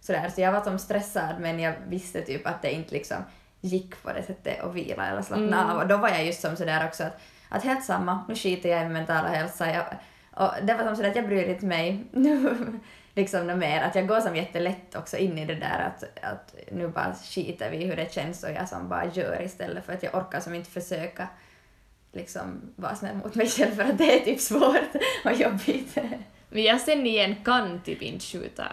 sådär. 0.00 0.28
Så 0.34 0.40
jag 0.40 0.52
var 0.52 0.60
som 0.60 0.78
stressad 0.78 1.40
men 1.40 1.60
jag 1.60 1.74
visste 1.88 2.22
typ 2.22 2.46
att 2.46 2.62
det 2.62 2.72
inte 2.72 2.94
liksom 2.94 3.16
gick 3.60 4.02
på 4.02 4.12
det 4.12 4.22
sättet 4.22 4.60
att 4.60 4.74
vila 4.74 5.06
eller 5.06 5.22
slappna 5.22 5.72
av. 5.72 5.78
Och 5.78 5.88
då 5.88 5.96
var 5.96 6.08
jag 6.08 6.26
just 6.26 6.40
som 6.40 6.56
sådär 6.56 6.86
också 6.86 7.04
att, 7.04 7.20
att 7.48 7.64
helt 7.64 7.84
samma, 7.84 8.24
nu 8.28 8.34
skiter 8.34 8.68
jag 8.68 8.80
i 8.80 8.84
min 8.84 8.92
mentala 8.92 9.28
hälsa. 9.28 9.70
Jag, 9.70 9.84
och 10.30 10.52
det 10.62 10.74
var 10.74 10.84
som 10.84 10.96
sådär 10.96 11.10
att 11.10 11.16
jag 11.16 11.26
bryr 11.26 11.44
inte 11.44 11.66
mig 11.66 12.04
nu 12.10 12.56
liksom 13.14 13.46
något 13.46 13.58
mer. 13.58 13.82
Att 13.82 13.94
jag 13.94 14.08
går 14.08 14.20
som 14.20 14.36
jättelätt 14.36 14.96
också 14.96 15.16
in 15.16 15.38
i 15.38 15.44
det 15.44 15.54
där 15.54 15.80
att, 15.86 16.24
att 16.24 16.54
nu 16.72 16.88
bara 16.88 17.14
skiter 17.14 17.70
vi 17.70 17.76
i 17.76 17.86
hur 17.86 17.96
det 17.96 18.12
känns 18.12 18.44
och 18.44 18.50
jag 18.50 18.68
som 18.68 18.88
bara 18.88 19.06
gör 19.06 19.42
istället 19.42 19.84
för 19.84 19.92
att 19.92 20.02
jag 20.02 20.14
orkar 20.14 20.40
som 20.40 20.54
inte 20.54 20.70
försöka 20.70 21.28
liksom 22.12 22.60
vara 22.76 22.94
snäll 22.94 23.16
mot 23.16 23.34
mig 23.34 23.46
själv 23.48 23.70
för 23.74 23.82
att 23.82 23.98
det 23.98 24.20
är 24.20 24.24
typ 24.24 24.40
svårt 24.40 24.94
och 25.24 25.32
jobbigt. 25.32 25.98
Men 26.48 26.62
jag 26.62 26.80
sen 26.80 27.06
igen 27.06 27.36
kan 27.44 27.80
typ 27.80 28.02
inte 28.02 28.24
skjuta 28.24 28.64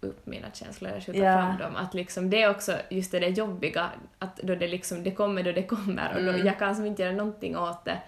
upp 0.00 0.26
mina 0.26 0.46
känslor 0.52 0.90
eller 0.90 1.00
skjuta 1.00 1.18
Ja. 1.18 1.32
fram 1.36 1.58
dem. 1.58 1.76
Att 1.76 1.94
liksom 1.94 2.30
det 2.30 2.42
är 2.42 2.50
också 2.50 2.72
just 2.90 3.12
det 3.12 3.18
där 3.20 3.28
jobbiga, 3.28 3.90
att 4.18 4.36
då 4.36 4.54
det 4.54 4.68
liksom, 4.68 5.02
det 5.04 5.10
kommer 5.10 5.42
då 5.42 5.52
det 5.52 5.62
kommer 5.62 6.14
och 6.16 6.22
då, 6.24 6.30
Mm. 6.30 6.46
jag 6.46 6.58
kan 6.58 6.76
som 6.76 6.86
inte 6.86 7.02
göra 7.02 7.12
någonting 7.12 7.56
åt 7.58 7.84
det. 7.84 7.98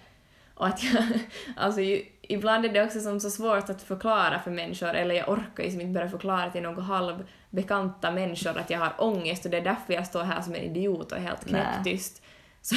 Och 0.53 0.67
att 0.67 0.83
jag, 0.83 1.03
alltså 1.57 1.81
ju, 1.81 2.01
ibland 2.21 2.65
är 2.65 2.69
det 2.69 2.83
också 2.83 2.99
som 2.99 3.19
så 3.19 3.29
svårt 3.29 3.69
att 3.69 3.81
förklara 3.81 4.39
för 4.39 4.51
människor, 4.51 4.93
eller 4.93 5.15
jag 5.15 5.29
orkar 5.29 5.63
ju 5.63 5.71
som 5.71 5.81
inte 5.81 5.93
börja 5.93 6.09
förklara 6.09 6.49
till 6.51 6.61
några 6.61 6.81
halvbekanta 6.81 8.11
människor 8.11 8.57
att 8.57 8.69
jag 8.69 8.79
har 8.79 8.93
ångest 8.97 9.45
och 9.45 9.51
det 9.51 9.57
är 9.57 9.61
därför 9.63 9.93
jag 9.93 10.07
står 10.07 10.23
här 10.23 10.41
som 10.41 10.55
en 10.55 10.61
idiot 10.61 11.11
och 11.11 11.17
är 11.17 11.21
helt 11.21 11.45
knäpptyst. 11.47 12.21
Så, 12.69 12.75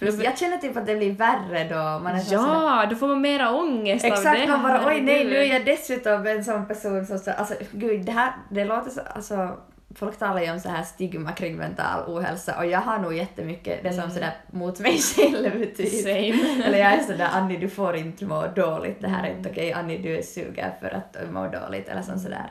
jag 0.24 0.38
känner 0.38 0.56
typ 0.58 0.76
att 0.76 0.86
det 0.86 0.96
blir 0.96 1.12
värre 1.12 1.64
då. 1.64 2.04
Man 2.04 2.06
är 2.06 2.18
så 2.18 2.24
sådär- 2.30 2.42
ja, 2.42 2.86
då 2.90 2.96
får 2.96 3.08
man 3.08 3.20
mera 3.20 3.50
ångest 3.50 4.04
av 4.04 4.10
det. 4.10 4.16
Exakt, 4.16 4.48
man 4.48 4.62
bara 4.62 4.86
oj 4.86 5.00
nej 5.00 5.24
nu 5.24 5.30
är 5.30 5.46
herregud." 5.46 5.54
jag 5.54 5.64
dessutom 5.76 6.26
en 6.26 6.44
sån 6.44 6.66
person 6.66 7.06
som 7.06 7.18
så, 7.18 7.30
alltså 7.30 7.54
gud 7.72 8.04
det 8.04 8.12
här, 8.12 8.32
det 8.50 8.64
låter 8.64 8.90
så, 8.90 9.00
alltså 9.00 9.56
folk 9.94 10.18
talar 10.18 10.40
ju 10.42 10.50
om 10.52 10.60
så 10.60 10.68
här 10.68 10.82
stigma 10.82 11.32
kring 11.32 11.56
mental 11.56 12.02
ohälsa 12.12 12.58
och 12.58 12.66
jag 12.66 12.80
har 12.80 12.98
nog 12.98 13.14
jättemycket 13.14 13.82
det 13.82 13.92
som 13.92 14.10
sådär 14.10 14.32
mot 14.50 14.80
mig 14.80 14.98
själv 15.16 15.64
typ. 15.74 16.02
Same. 16.02 16.62
Eller 16.64 16.78
jag 16.78 16.92
är 16.92 17.02
sådär 17.02 17.28
Annie 17.32 17.56
du 17.58 17.68
får 17.68 17.96
inte 17.96 18.24
må 18.24 18.46
dåligt, 18.46 19.00
det 19.00 19.08
här 19.08 19.28
är 19.28 19.36
inte 19.36 19.50
okej, 19.50 19.72
Annie 19.72 19.98
du 19.98 20.18
är 20.18 20.22
sugen 20.22 20.70
för 20.80 20.90
att 20.90 21.16
må 21.32 21.48
dåligt 21.48 21.88
eller 21.88 22.02
som 22.02 22.18
sådär. 22.18 22.50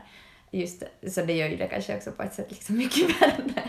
Just 0.51 0.83
det, 1.01 1.09
så 1.09 1.21
det 1.21 1.33
gör 1.33 1.47
ju 1.47 1.55
det 1.57 1.67
kanske 1.67 1.95
också 1.95 2.11
på 2.11 2.23
ett 2.23 2.33
sätt 2.33 2.47
liksom 2.49 2.77
mycket 2.77 3.21
värre. 3.21 3.63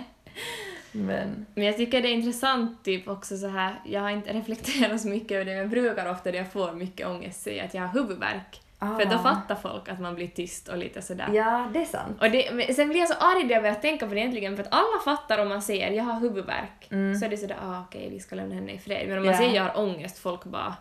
Men 0.92 1.46
Men 1.55 1.64
jag 1.64 1.76
tycker 1.76 2.02
det 2.02 2.09
är 2.09 2.12
intressant 2.12 2.85
typ 2.85 3.09
också 3.09 3.37
så 3.37 3.48
här, 3.48 3.74
jag 3.85 4.00
har 4.00 4.11
inte 4.11 4.33
reflekterat 4.33 5.00
så 5.00 5.09
mycket 5.09 5.33
över 5.33 5.44
det, 5.44 5.50
men 5.50 5.61
jag 5.61 5.70
brukar 5.70 6.11
ofta 6.11 6.31
när 6.31 6.38
jag 6.38 6.52
får 6.52 6.72
mycket 6.72 7.07
ångest 7.07 7.42
säga 7.42 7.64
att 7.64 7.74
jag 7.74 7.83
har 7.83 7.88
huvudvärk. 7.88 8.61
För 8.78 9.05
då 9.05 9.16
Ah. 9.16 9.22
fattar 9.22 9.55
folk 9.55 9.88
att 9.88 10.00
man 10.00 10.14
blir 10.14 10.26
tyst 10.28 10.68
och 10.68 10.78
lite 10.78 11.02
sådär. 11.02 11.28
ja, 11.33 11.68
det 11.72 11.81
är 11.81 11.85
sant. 11.85 12.16
Och 12.20 12.31
det, 12.31 12.50
men 12.55 12.74
sen 12.74 12.88
blir 12.88 12.98
jag 13.00 13.09
så 13.09 13.14
arg 13.14 13.44
när 13.44 13.50
jag 13.52 13.62
börjar 13.62 13.74
tänka 13.74 14.07
på 14.07 14.14
det 14.14 14.20
egentligen, 14.20 14.57
för 14.57 14.62
att 14.62 14.72
alla 14.72 15.00
fattar 15.05 15.38
om 15.38 15.48
man 15.48 15.62
säger 15.62 15.90
jag 15.90 16.05
har 16.05 16.20
huvudvärk, 16.20 16.87
så 16.88 17.24
är 17.24 17.28
det 17.28 17.37
sådär 17.37 17.57
ah, 17.62 17.81
okej 17.88 18.09
vi 18.11 18.20
ska 18.20 18.37
lämna 18.37 18.55
henne 18.55 18.72
i 18.72 18.78
fred. 18.78 19.09
Men 19.09 19.18
om 19.18 19.24
man 19.24 19.35
Mm. 19.35 19.42
Ja. 19.42 19.48
säger 19.48 19.64
jag 19.64 19.72
har 19.72 19.83
ångest, 19.83 20.18
folk 20.18 20.44
bara 20.44 20.74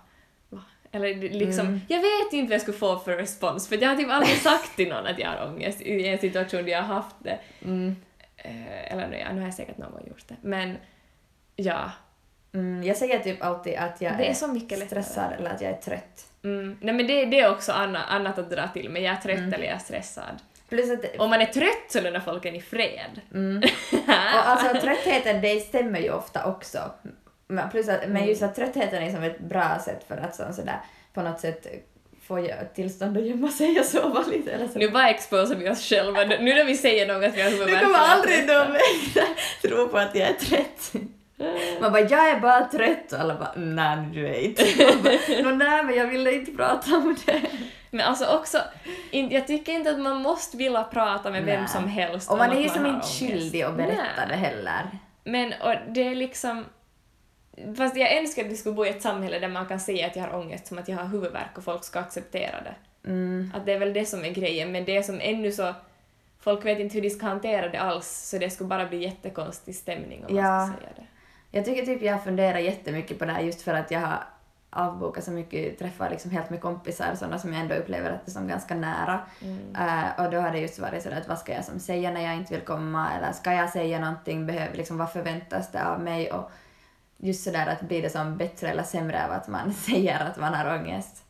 Va? 0.50 0.60
Eller 0.92 1.16
liksom, 1.30 1.68
Mm. 1.68 1.82
jag 1.88 1.98
vet 2.00 2.34
inte 2.34 2.50
vad 2.50 2.54
jag 2.54 2.62
skulle 2.62 2.78
få 2.78 3.00
för 3.00 3.16
respons, 3.18 3.68
för 3.68 3.82
jag 3.82 3.90
har 3.90 3.96
typ 3.96 4.10
aldrig 4.12 4.38
sagt 4.38 4.76
till 4.76 4.90
någon 4.90 5.06
att 5.08 5.20
jag 5.20 5.30
har 5.30 5.48
ångest 5.48 5.82
i 5.82 6.08
en 6.08 6.18
situation 6.20 6.66
där 6.66 6.72
jag 6.72 6.84
har 6.84 6.96
haft 6.96 7.16
det. 7.20 7.40
Mm. 7.66 7.96
Eh, 8.44 8.92
eller 8.94 9.08
nu, 9.08 9.18
ja, 9.18 9.32
nu 9.32 9.40
har 9.40 9.48
jag 9.48 9.54
säkert 9.54 9.78
någon 9.78 9.92
gång 9.92 10.08
gjort 10.08 10.28
det. 10.28 10.36
Men 10.42 10.78
ja, 11.56 11.92
Mm, 12.54 12.84
jag 12.84 12.98
säger 12.98 13.20
typ 13.20 13.44
alltid 13.44 13.76
att 13.76 14.02
jag 14.02 14.18
Det 14.18 14.30
är 14.30 14.34
så 14.34 14.48
mycket 14.48 14.80
lättare. 14.80 15.04
stressad 15.04 15.34
eller 15.34 15.50
att 15.50 15.62
jag 15.62 15.72
är 15.72 15.76
trött. 15.78 16.26
Mm. 16.44 16.78
Nej 16.82 16.94
men 16.94 17.08
det, 17.08 17.26
det 17.26 17.40
är 17.40 17.52
också 17.52 17.72
anna, 17.72 18.04
annat 18.04 18.38
att 18.40 18.50
dra 18.50 18.68
till 18.68 18.90
med. 18.90 19.02
Jag 19.02 19.14
är 19.16 19.22
trött 19.22 19.38
Mm. 19.38 19.54
eller 19.54 19.66
jag 19.66 19.74
är 19.76 19.80
stressad. 19.80 20.36
Plus 20.70 20.92
att 20.92 21.20
Om 21.20 21.30
man 21.30 21.42
är 21.42 21.46
trött 21.46 21.86
så 21.90 22.02
lämnar 22.02 22.20
folk 22.20 22.46
en 22.46 22.56
i 22.56 22.62
fred. 22.62 23.22
Mm. 23.34 23.58
Och 24.08 24.48
alltså 24.48 24.82
tröttheten, 24.82 25.42
det 25.42 25.60
stämmer 25.60 26.00
ju 26.00 26.12
ofta 26.12 26.46
också. 26.46 26.92
Men, 27.48 27.70
plus 27.70 27.90
att, 27.90 28.10
men 28.10 28.26
just 28.28 28.42
att 28.44 28.56
tröttheten 28.56 29.04
är 29.04 29.12
som 29.12 29.24
ett 29.24 29.40
bra 29.40 29.80
sätt 29.80 30.04
för 30.08 30.18
att 30.18 30.36
så, 30.36 30.54
sådär, 30.54 30.80
på 31.14 31.22
något 31.22 31.40
sätt 31.40 31.68
få 32.38 32.66
tillstånd 32.76 33.18
att 33.18 33.26
gömma 33.26 33.48
sig 33.52 33.80
och 33.80 33.86
sova 33.86 34.24
lite 34.32 34.52
eller 34.52 34.68
så. 34.68 34.80
Nu 34.80 34.90
bara 34.90 35.10
exposar 35.10 35.56
vi 35.56 35.70
oss 35.70 35.90
själva. 35.90 36.24
Nu 36.24 36.54
när 36.56 36.66
vi 36.66 36.78
säger 36.78 37.08
något 37.08 37.34
vi 37.36 37.42
har 37.42 37.50
Nu 37.50 37.56
huvudvärk. 37.58 37.84
kommer 37.84 37.98
aldrig 38.00 38.48
någon 38.48 38.76
tro 39.62 39.88
på 39.88 39.98
att 39.98 40.16
jag 40.16 40.30
är 40.30 40.34
trött. 40.34 40.94
Man 41.82 41.92
bara, 41.92 42.02
jag 42.02 42.30
är 42.30 42.40
bara 42.40 42.66
trött 42.66 43.12
och 43.14 43.20
alla 43.20 43.36
bara, 43.36 43.52
nej 43.56 43.98
du 44.14 44.28
är 44.28 44.40
inte. 44.40 44.64
Bara, 45.04 45.44
"Nå, 45.44 45.50
nej 45.56 45.84
men 45.84 45.96
jag 45.96 46.08
ville 46.08 46.32
inte 46.34 46.52
prata 46.52 46.96
om 46.96 47.16
det. 47.26 47.42
Men 47.90 48.02
alltså 48.08 48.26
också, 48.26 48.58
in, 49.12 49.32
jag 49.32 49.48
tycker 49.48 49.72
inte 49.72 49.90
att 49.92 50.00
man 50.00 50.22
måste 50.22 50.58
vilja 50.58 50.84
prata 50.84 51.30
med 51.32 51.44
vem 51.46 51.60
Nej. 51.60 51.70
som 51.70 51.88
helst 51.88 52.32
Och 52.32 52.38
man 52.38 52.52
är 52.52 52.62
ju 52.62 52.70
som 52.70 52.86
inte 52.86 53.08
skyldig 53.08 53.62
att 53.62 53.78
berätta 53.78 53.96
Nej. 54.18 54.28
det 54.30 54.36
heller. 54.36 54.82
Men 55.24 55.54
och 55.62 55.76
det 55.94 56.08
är 56.08 56.16
liksom... 56.16 56.66
Fast 57.78 57.98
jag 57.98 58.18
önskar 58.18 58.46
att 58.46 58.52
vi 58.52 58.56
skulle 58.58 58.76
bo 58.76 58.86
i 58.86 58.90
ett 58.90 59.02
samhälle 59.02 59.40
där 59.40 59.48
man 59.48 59.66
kan 59.66 59.80
säga 59.80 60.08
att 60.08 60.16
jag 60.16 60.24
har 60.24 60.40
ångest 60.40 60.68
som 60.68 60.78
att 60.78 60.88
jag 60.88 60.98
har 60.98 61.06
huvudvärk 61.06 61.58
och 61.58 61.64
folk 61.64 61.84
ska 61.84 62.00
acceptera 62.00 62.56
det. 62.62 62.76
Mm. 63.10 63.52
Att 63.56 63.66
det 63.66 63.74
är 63.74 63.80
väl 63.80 63.94
det 63.94 64.06
som 64.06 64.26
är 64.26 64.30
grejen, 64.30 64.72
men 64.72 64.86
det 64.86 64.98
är 64.98 65.04
som 65.04 65.20
ännu 65.22 65.52
så... 65.52 65.74
Folk 66.40 66.66
vet 66.66 66.80
inte 66.80 66.96
hur 66.96 67.02
de 67.02 67.10
ska 67.10 67.26
hantera 67.26 67.70
det 67.70 67.78
alls, 67.78 68.30
så 68.30 68.38
det 68.38 68.50
skulle 68.50 68.68
bara 68.68 68.86
bli 68.86 69.04
jättekonstig 69.04 69.76
stämning 69.76 70.26
om 70.26 70.36
Ja. 70.36 70.42
man 70.44 70.68
ska 70.68 70.78
säga 70.78 70.90
det. 70.96 71.06
Jag 71.58 71.66
tycker 71.66 71.86
typ 71.86 72.02
jag 72.02 72.24
funderar 72.24 72.58
jättemycket 72.60 73.20
på 73.20 73.26
det 73.26 73.32
här 73.32 73.42
just 73.42 73.62
för 73.62 73.74
att 73.74 73.92
jag 73.92 74.00
har 74.00 74.24
avbokat 74.70 75.24
så 75.24 75.32
mycket 75.32 75.80
träffar 75.80 76.10
liksom 76.10 76.32
helt 76.32 76.50
med 76.50 76.62
kompisar, 76.62 77.16
sådana 77.16 77.40
som 77.40 77.54
jag 77.54 77.62
ändå 77.62 77.76
upplever 77.76 78.10
att 78.12 78.26
det 78.26 78.30
är 78.30 78.34
som 78.34 78.48
ganska 78.48 78.76
nära. 78.76 79.20
Mm. 79.42 79.76
Eh, 79.76 80.26
och 80.26 80.32
då 80.32 80.40
har 80.40 80.52
det 80.52 80.60
just 80.60 80.80
varit 80.80 81.04
sådär 81.04 81.18
att 81.18 81.28
vad 81.28 81.40
ska 81.40 81.54
jag 81.54 81.66
som 81.66 81.80
säga 81.80 82.12
när 82.12 82.22
jag 82.22 82.36
inte 82.36 82.54
vill 82.54 82.64
komma 82.66 83.10
eller 83.18 83.32
ska 83.32 83.54
jag 83.54 83.70
säga 83.70 84.00
någonting, 84.00 84.46
behöver, 84.46 84.76
liksom, 84.78 84.98
vad 84.98 85.12
förväntas 85.12 85.72
det 85.72 85.86
av 85.86 86.00
mig 86.00 86.32
och 86.32 86.52
just 87.22 87.44
sådär 87.44 87.68
att 87.68 87.82
blir 87.82 88.02
det 88.02 88.10
som 88.10 88.38
bättre 88.38 88.70
eller 88.70 88.84
sämre 88.84 89.26
av 89.26 89.32
att 89.32 89.48
man 89.48 89.74
säger 89.88 90.20
att 90.20 90.38
man 90.38 90.54
har 90.54 90.76
ångest. 90.76 91.24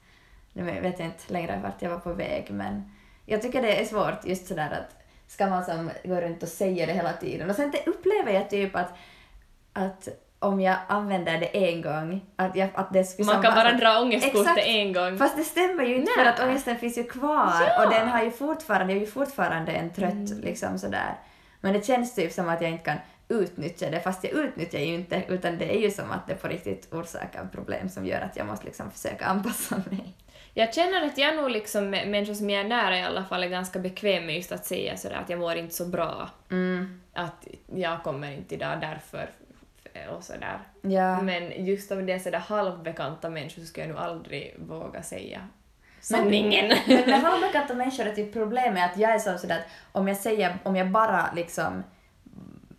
Nu 0.54 0.64
vet 0.64 1.00
jag 1.00 1.08
inte 1.08 1.34
längre 1.34 1.60
vart 1.64 1.82
jag 1.82 1.90
var 1.90 2.00
på 2.00 2.14
väg 2.14 2.48
men 2.52 2.92
jag 3.26 3.42
tycker 3.42 3.62
det 3.62 3.82
är 3.82 3.86
svårt 3.86 4.26
just 4.26 4.48
sådär 4.48 4.72
att 4.72 4.96
ska 5.28 5.48
man 5.48 5.66
som 5.66 5.92
gå 6.04 6.16
runt 6.22 6.44
och 6.44 6.50
säga 6.50 6.86
det 6.86 6.94
hela 6.94 7.14
tiden 7.14 7.50
och 7.50 7.56
sen 7.56 7.74
upplever 7.86 8.32
jag 8.32 8.50
typ 8.50 8.76
att, 8.76 8.94
att 9.74 10.08
om 10.40 10.62
jag 10.62 10.76
använder 10.88 11.38
det 11.40 11.70
en 11.72 11.82
gång, 11.82 12.26
att, 12.36 12.56
jag, 12.56 12.70
att 12.74 12.94
det 12.94 13.04
skulle 13.04 13.26
Man 13.34 13.42
kan 13.42 13.56
bara 13.56 13.72
dra 13.72 14.02
ångestkortet 14.02 14.66
en 14.66 14.94
gång. 14.94 15.18
Fast 15.18 15.38
det 15.38 15.44
stämmer 15.44 15.84
ju 15.84 15.96
inte 15.96 16.12
Nej. 16.18 16.26
för 16.26 16.32
att 16.32 16.50
ångesten 16.50 16.78
finns 16.78 16.98
ju 16.98 17.04
kvar 17.04 17.54
Ja. 17.68 17.86
och 17.86 17.92
den 17.92 18.08
har 18.08 18.24
ju 18.24 18.32
fortfarande, 18.32 18.94
jag 18.94 19.02
är 19.02 19.06
ju 19.06 19.12
fortfarande 19.12 19.72
en 19.72 19.90
trött 19.94 20.12
Mm. 20.14 20.40
liksom 20.42 20.78
sådär. 20.80 21.16
Men 21.62 21.74
det 21.74 21.86
känns 21.86 22.16
typ 22.16 22.32
som 22.34 22.50
att 22.50 22.62
jag 22.62 22.72
inte 22.72 22.84
kan 22.84 22.98
utnyttja 23.32 23.90
det 23.90 24.00
fast 24.00 24.24
jag 24.24 24.34
utnyttjar 24.34 24.80
ju 24.80 24.94
inte 24.94 25.24
utan 25.28 25.58
det 25.58 25.76
är 25.76 25.80
ju 25.80 25.92
som 25.92 26.12
att 26.12 26.28
det 26.28 26.36
på 26.36 26.48
riktigt 26.48 26.94
orsakar 26.94 27.50
problem 27.52 27.90
som 27.90 28.06
gör 28.06 28.22
att 28.22 28.38
jag 28.38 28.48
måste 28.48 28.66
liksom 28.66 28.92
försöka 28.92 29.26
anpassa 29.26 29.76
mig. 29.90 30.14
Jag 30.54 30.74
känner 30.74 31.06
att 31.06 31.18
jag 31.18 31.36
nog 31.36 31.52
liksom 31.52 31.90
människor 31.90 32.34
som 32.34 32.50
jag 32.50 32.66
är 32.66 32.70
nära 32.70 33.00
i 33.00 33.04
alla 33.04 33.24
fall 33.24 33.44
är 33.44 33.48
ganska 33.48 33.80
bekväm 33.80 34.26
med 34.26 34.36
just 34.36 34.52
att 34.52 34.66
säga 34.66 34.98
sådär 34.98 35.16
att 35.16 35.30
jag 35.30 35.40
mår 35.40 35.56
inte 35.56 35.76
så 35.76 35.86
bra. 35.86 36.30
Mm. 36.50 37.02
Att 37.14 37.48
jag 37.76 38.04
kommer 38.04 38.32
inte 38.32 38.56
idag 38.56 38.82
därför 38.82 39.30
och 40.10 40.24
sådär. 40.24 40.60
Ja. 40.82 41.22
Men 41.22 41.66
just 41.66 41.92
om 41.92 42.06
det 42.06 42.14
är 42.14 42.20
sådär 42.20 42.40
halvbekanta 42.40 43.30
människor 43.30 43.62
så 43.62 43.68
skulle 43.68 43.86
jag 43.86 43.94
nog 43.94 44.04
aldrig 44.04 44.56
våga 44.60 45.04
säga 45.04 45.48
sanningen. 46.02 46.68
Men 46.88 47.10
med 47.10 47.22
halvbekanta 47.22 47.74
människor 47.74 48.06
är 48.06 48.16
typ 48.16 48.34
problemet 48.34 48.92
att 48.92 48.98
jag 48.98 49.12
är 49.12 49.20
som 49.20 49.38
sådär 49.38 49.56
att 49.56 49.72
om 49.92 50.08
jag 50.08 50.18
säger, 50.18 50.58
om 50.64 50.76
jag 50.76 50.90
bara 50.90 51.34
liksom 51.36 51.84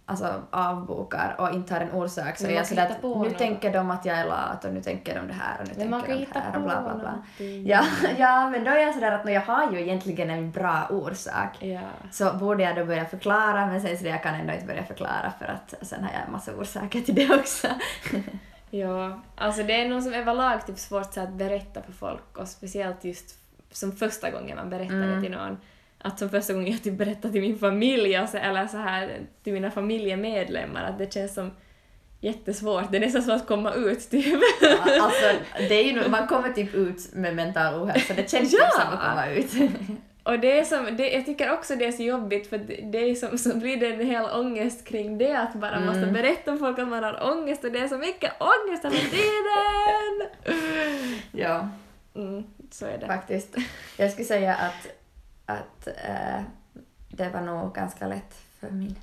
alltså 0.07 0.43
avbokar 0.51 1.35
och 1.39 1.51
inte 1.55 1.75
har 1.75 1.81
en 1.81 1.93
orsak 1.93 2.37
så 2.39 2.47
är 2.47 2.51
jag 2.51 2.67
sådär 2.67 2.91
att 2.91 3.03
nu 3.03 3.09
något. 3.09 3.39
tänker 3.39 3.73
de 3.73 3.91
att 3.91 4.05
jag 4.05 4.19
är 4.19 4.25
lat 4.27 4.65
och 4.65 4.73
nu 4.75 4.83
tänker 4.83 5.15
de 5.15 5.27
det 5.27 5.33
här 5.35 5.61
och 5.61 5.69
nu 5.69 5.89
Men 5.89 6.03
tänker 6.03 6.19
de 6.19 6.25
det 6.33 6.39
här 6.41 6.57
och 6.57 6.63
bla 6.63 6.83
bla 6.83 6.95
bla. 6.95 7.11
någonting. 7.11 7.67
Ja, 7.67 7.85
ja, 8.19 8.51
men 8.51 8.65
då 8.65 8.71
är 8.71 8.79
jag 8.79 8.95
sådär 8.95 9.13
att 9.13 9.33
jag 9.33 9.41
har 9.41 9.73
ju 9.73 9.81
egentligen 9.81 10.31
en 10.31 10.51
bra 10.51 10.87
orsak. 10.91 11.63
Ja. 11.63 11.81
Så 12.11 12.33
borde 12.33 12.63
jag 12.63 12.77
då 12.77 12.85
börja 12.85 13.05
förklara, 13.05 13.67
men 13.67 13.81
sen 13.81 13.99
så 13.99 14.07
jag 14.07 14.23
kan 14.23 14.35
ändå 14.35 14.53
inte 14.53 14.67
börja 14.67 14.85
förklara 14.85 15.33
för 15.39 15.45
att 15.47 15.75
sen 15.87 16.05
har 16.05 16.13
jag 16.13 16.23
en 16.27 16.33
massa 16.33 16.53
orsaker 16.57 17.01
till 17.01 17.15
det 17.15 17.35
också. 17.35 17.69
Ja, 18.75 19.21
alltså 19.37 19.63
det 19.63 19.81
är 19.83 19.89
nog 19.89 20.03
som 20.03 20.13
överlag 20.15 20.67
typ 20.67 20.79
svårt 20.79 21.15
så 21.15 21.21
att 21.21 21.33
berätta 21.33 21.83
för 21.83 21.93
folk 21.93 22.39
och 22.39 22.49
speciellt 22.49 23.05
just 23.05 23.35
som 23.73 23.93
första 23.93 24.31
gången 24.31 24.57
man 24.57 24.71
berättar 24.71 24.95
det 24.95 25.05
Mm. 25.05 25.23
till 25.23 25.33
någon. 25.33 25.59
Att 26.03 26.19
som 26.19 26.31
första 26.31 26.53
gången 26.53 26.73
jag 26.73 26.83
typ 26.83 26.95
berättar 26.99 27.29
till 27.31 27.41
min 27.41 27.59
familj 27.59 28.19
och 28.21 28.29
så, 28.29 28.37
eller 28.37 28.67
så 28.67 28.77
här 28.77 29.19
till 29.45 29.53
mina 29.53 29.71
familjemedlemmar 29.71 30.85
att 30.85 30.99
det 30.99 31.13
känns 31.15 31.35
som 31.35 31.51
jättesvårt. 32.21 32.85
Det 32.91 32.97
är 32.97 33.01
nästan 33.01 33.23
som 33.23 33.35
att 33.37 33.47
komma 33.47 33.73
ut 33.75 34.11
typ. 34.11 34.41
alltså, 34.81 35.33
det 35.69 35.75
är 35.75 35.85
ju, 35.85 36.09
man 36.09 36.27
kommer 36.27 36.53
typ 36.53 36.75
ut 36.75 37.13
med 37.15 37.35
mental 37.37 37.83
ohälsa, 37.83 38.15
det 38.15 38.31
känns 38.31 38.53
Ja! 38.53 38.59
typ 38.59 38.73
som 38.73 38.93
att 38.93 39.01
komma 39.11 39.27
ut. 39.27 39.71
Och 40.25 40.39
det 40.39 40.59
är 40.59 40.65
som, 40.65 40.97
det, 40.97 41.11
jag 41.11 41.27
tycker 41.27 41.53
också 41.53 41.77
det 41.77 41.85
är 41.87 41.93
så 41.93 42.03
jobbigt 42.03 42.47
för 42.49 42.59
det, 42.93 42.99
är 42.99 43.15
som, 43.15 43.39
så 43.39 43.57
blir 43.57 43.77
det 43.77 43.87
en 43.87 44.07
hel 44.07 44.25
ångest 44.25 44.85
kring 44.87 45.19
det 45.19 45.33
att 45.39 45.55
bara 45.55 45.77
Mm. 45.77 45.87
måste 45.87 46.07
berätta 46.13 46.53
för 46.53 46.59
folk 46.59 46.79
att 46.79 46.89
man 46.89 47.05
har 47.05 47.31
ångest 47.33 47.65
och 47.65 47.73
det 47.73 47.79
är 47.79 47.89
så 47.89 47.99
mycket 47.99 48.33
ångest 48.41 48.85
hela 48.85 48.95
tiden! 48.97 50.29
ja, 51.33 51.69
Mm, 52.15 52.45
så 52.71 52.87
är 52.87 52.99
det. 52.99 53.07
faktiskt. 53.07 53.57
Jag 53.97 54.11
skulle 54.11 54.25
säga 54.25 54.55
att, 54.55 54.89
att 55.47 55.87
eh, 55.87 56.43
det 57.09 57.29
var 57.29 57.41
nog 57.41 57.75
ganska 57.75 58.07
lätt 58.07 58.35
för 58.61 58.71
min 58.71 58.97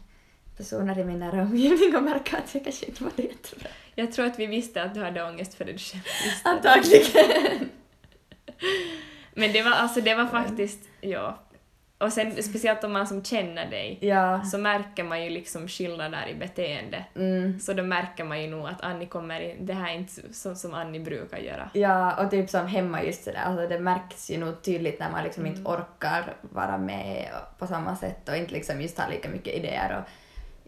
personer 0.57 0.99
i 0.99 1.03
min 1.03 1.19
nära 1.19 1.41
omgivning 1.41 1.95
att 1.95 2.03
märka 2.03 2.37
att 2.37 2.53
jag 2.55 2.63
kanske 2.63 2.85
inte 2.85 3.03
var 3.03 3.11
det 3.15 3.23
jättebra. 3.23 3.69
Jag 3.95 4.11
tror 4.11 4.25
att 4.25 4.39
vi 4.39 4.45
visste 4.45 4.83
att 4.83 4.93
du 4.93 5.03
hade 5.03 5.23
ångest 5.23 5.53
för 5.53 5.65
det 5.65 5.71
du 5.71 5.77
själv 5.77 6.03
visste. 6.25 6.49
Antagligen. 6.49 7.69
Men 9.33 9.53
det 9.53 9.61
var, 9.61 9.71
alltså, 9.71 10.01
det 10.01 10.15
var 10.15 10.25
faktiskt, 10.25 10.79
ja. 11.01 11.39
Och 11.99 12.13
sen 12.13 12.43
speciellt 12.43 12.83
om 12.83 12.93
man 12.93 13.07
som 13.07 13.23
känner 13.23 13.69
dig 13.69 13.97
Ja. 14.01 14.43
så 14.43 14.57
märker 14.57 15.03
man 15.03 15.23
ju 15.23 15.29
liksom 15.29 15.67
skillnader 15.67 16.27
i 16.27 16.35
beteende. 16.35 17.05
Mm. 17.15 17.59
Så 17.59 17.73
då 17.73 17.83
märker 17.83 18.23
man 18.23 18.41
ju 18.41 18.47
nog 18.47 18.67
att 18.67 18.81
Annie 18.81 19.05
kommer 19.05 19.39
in, 19.41 19.65
det 19.65 19.73
här 19.73 19.89
är 19.89 19.95
inte 19.95 20.33
så 20.33 20.55
som 20.55 20.73
Annie 20.73 20.99
brukar 20.99 21.37
göra. 21.37 21.69
Ja, 21.73 22.23
och 22.23 22.31
typ 22.31 22.49
som 22.49 22.67
hemma 22.67 23.03
just 23.03 23.23
sådär, 23.23 23.41
alltså 23.45 23.67
det 23.67 23.79
märks 23.79 24.29
ju 24.29 24.37
nog 24.37 24.61
tydligt 24.61 24.99
när 24.99 25.11
man 25.11 25.23
liksom 25.23 25.45
inte 25.45 25.61
orkar 25.61 26.35
vara 26.41 26.77
med 26.77 27.29
på 27.57 27.67
samma 27.67 27.95
sätt 27.95 28.29
och 28.29 28.35
inte 28.35 28.53
liksom 28.53 28.81
just 28.81 28.99
har 28.99 29.09
lika 29.09 29.29
mycket 29.29 29.53
idéer 29.53 29.97
och 29.97 30.09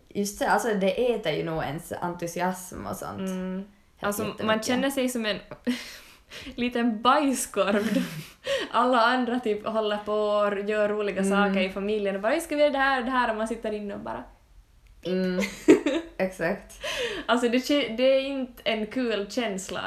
just 0.09 0.37
så, 0.37 0.47
alltså 0.47 0.73
det 0.73 1.13
äter 1.13 1.31
ju 1.31 1.43
nog 1.43 1.63
ens 1.63 1.91
entusiasm 1.91 2.85
och 2.85 2.95
sånt. 2.95 3.19
Mm. 3.19 3.65
Alltså 3.99 4.33
man 4.43 4.63
känner 4.63 4.89
sig 4.89 5.09
som 5.09 5.25
en 5.25 5.39
liten 6.55 7.01
bajskorv. 7.01 8.03
Alla 8.71 9.01
andra 9.01 9.39
typ 9.39 9.65
håller 9.67 9.97
på 9.97 10.13
och 10.13 10.69
gör 10.69 10.89
roliga 10.89 11.21
Mm. 11.21 11.29
saker 11.31 11.61
i 11.61 11.69
familjen 11.69 12.15
och 12.15 12.21
bara 12.21 12.39
ska 12.39 12.55
vi 12.55 12.61
göra 12.61 12.71
det 12.71 12.77
här 12.77 12.99
och 12.99 13.05
det 13.05 13.11
här 13.11 13.29
och 13.29 13.37
man 13.37 13.47
sitter 13.47 13.71
inne 13.71 13.93
och 13.93 13.99
bara 13.99 14.23
Mm. 15.05 15.39
Exakt. 16.17 16.85
Alltså 17.25 17.49
det, 17.49 17.87
det 17.97 18.03
är 18.03 18.21
inte 18.21 18.61
en 18.65 18.85
kul 18.87 19.31
känsla. 19.31 19.81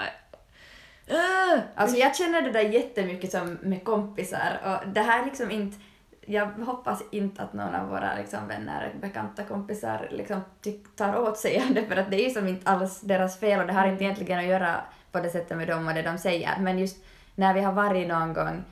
Uh! 1.11 1.63
Alltså 1.75 1.97
jag 1.97 2.17
känner 2.17 2.43
det 2.43 2.51
där 2.51 2.61
jättemycket 2.61 3.31
som 3.31 3.59
med 3.63 3.85
kompisar 3.85 4.61
och 4.65 4.89
det 4.89 5.01
här 5.01 5.23
är 5.23 5.27
liksom 5.27 5.51
inte 5.51 5.79
jag 6.27 6.47
hoppas 6.47 7.03
inte 7.11 7.43
att 7.43 7.53
någon 7.53 7.75
av 7.75 7.89
våra 7.89 8.15
liksom, 8.19 8.49
vänner, 8.49 8.95
bekanta 9.01 9.43
kompisar 9.45 10.09
liksom, 10.11 10.41
tyck, 10.63 10.97
tar 10.97 11.21
åt 11.21 11.39
sig 11.39 11.63
av 11.69 11.75
det 11.75 11.83
för 11.87 11.97
att 11.97 12.11
det 12.11 12.17
är 12.17 12.29
ju 12.29 12.35
som 12.35 12.49
inte 12.49 12.71
alls 12.71 13.01
deras 13.01 13.41
fel 13.41 13.61
och 13.61 13.67
det 13.67 13.73
har 13.73 13.87
inte 13.87 14.05
egentligen 14.05 14.39
att 14.39 14.47
göra 14.47 14.81
på 15.15 15.21
det 15.21 15.31
sättet 15.31 15.57
med 15.57 15.69
dem 15.69 15.89
och 15.89 15.95
det 15.95 16.03
de 16.03 16.19
säger. 16.19 16.59
Men 16.61 16.79
just 16.79 16.97
när 17.35 17.55
vi 17.55 17.61
har 17.61 17.73
varit 17.73 18.09
någon 18.09 18.33
gång 18.35 18.65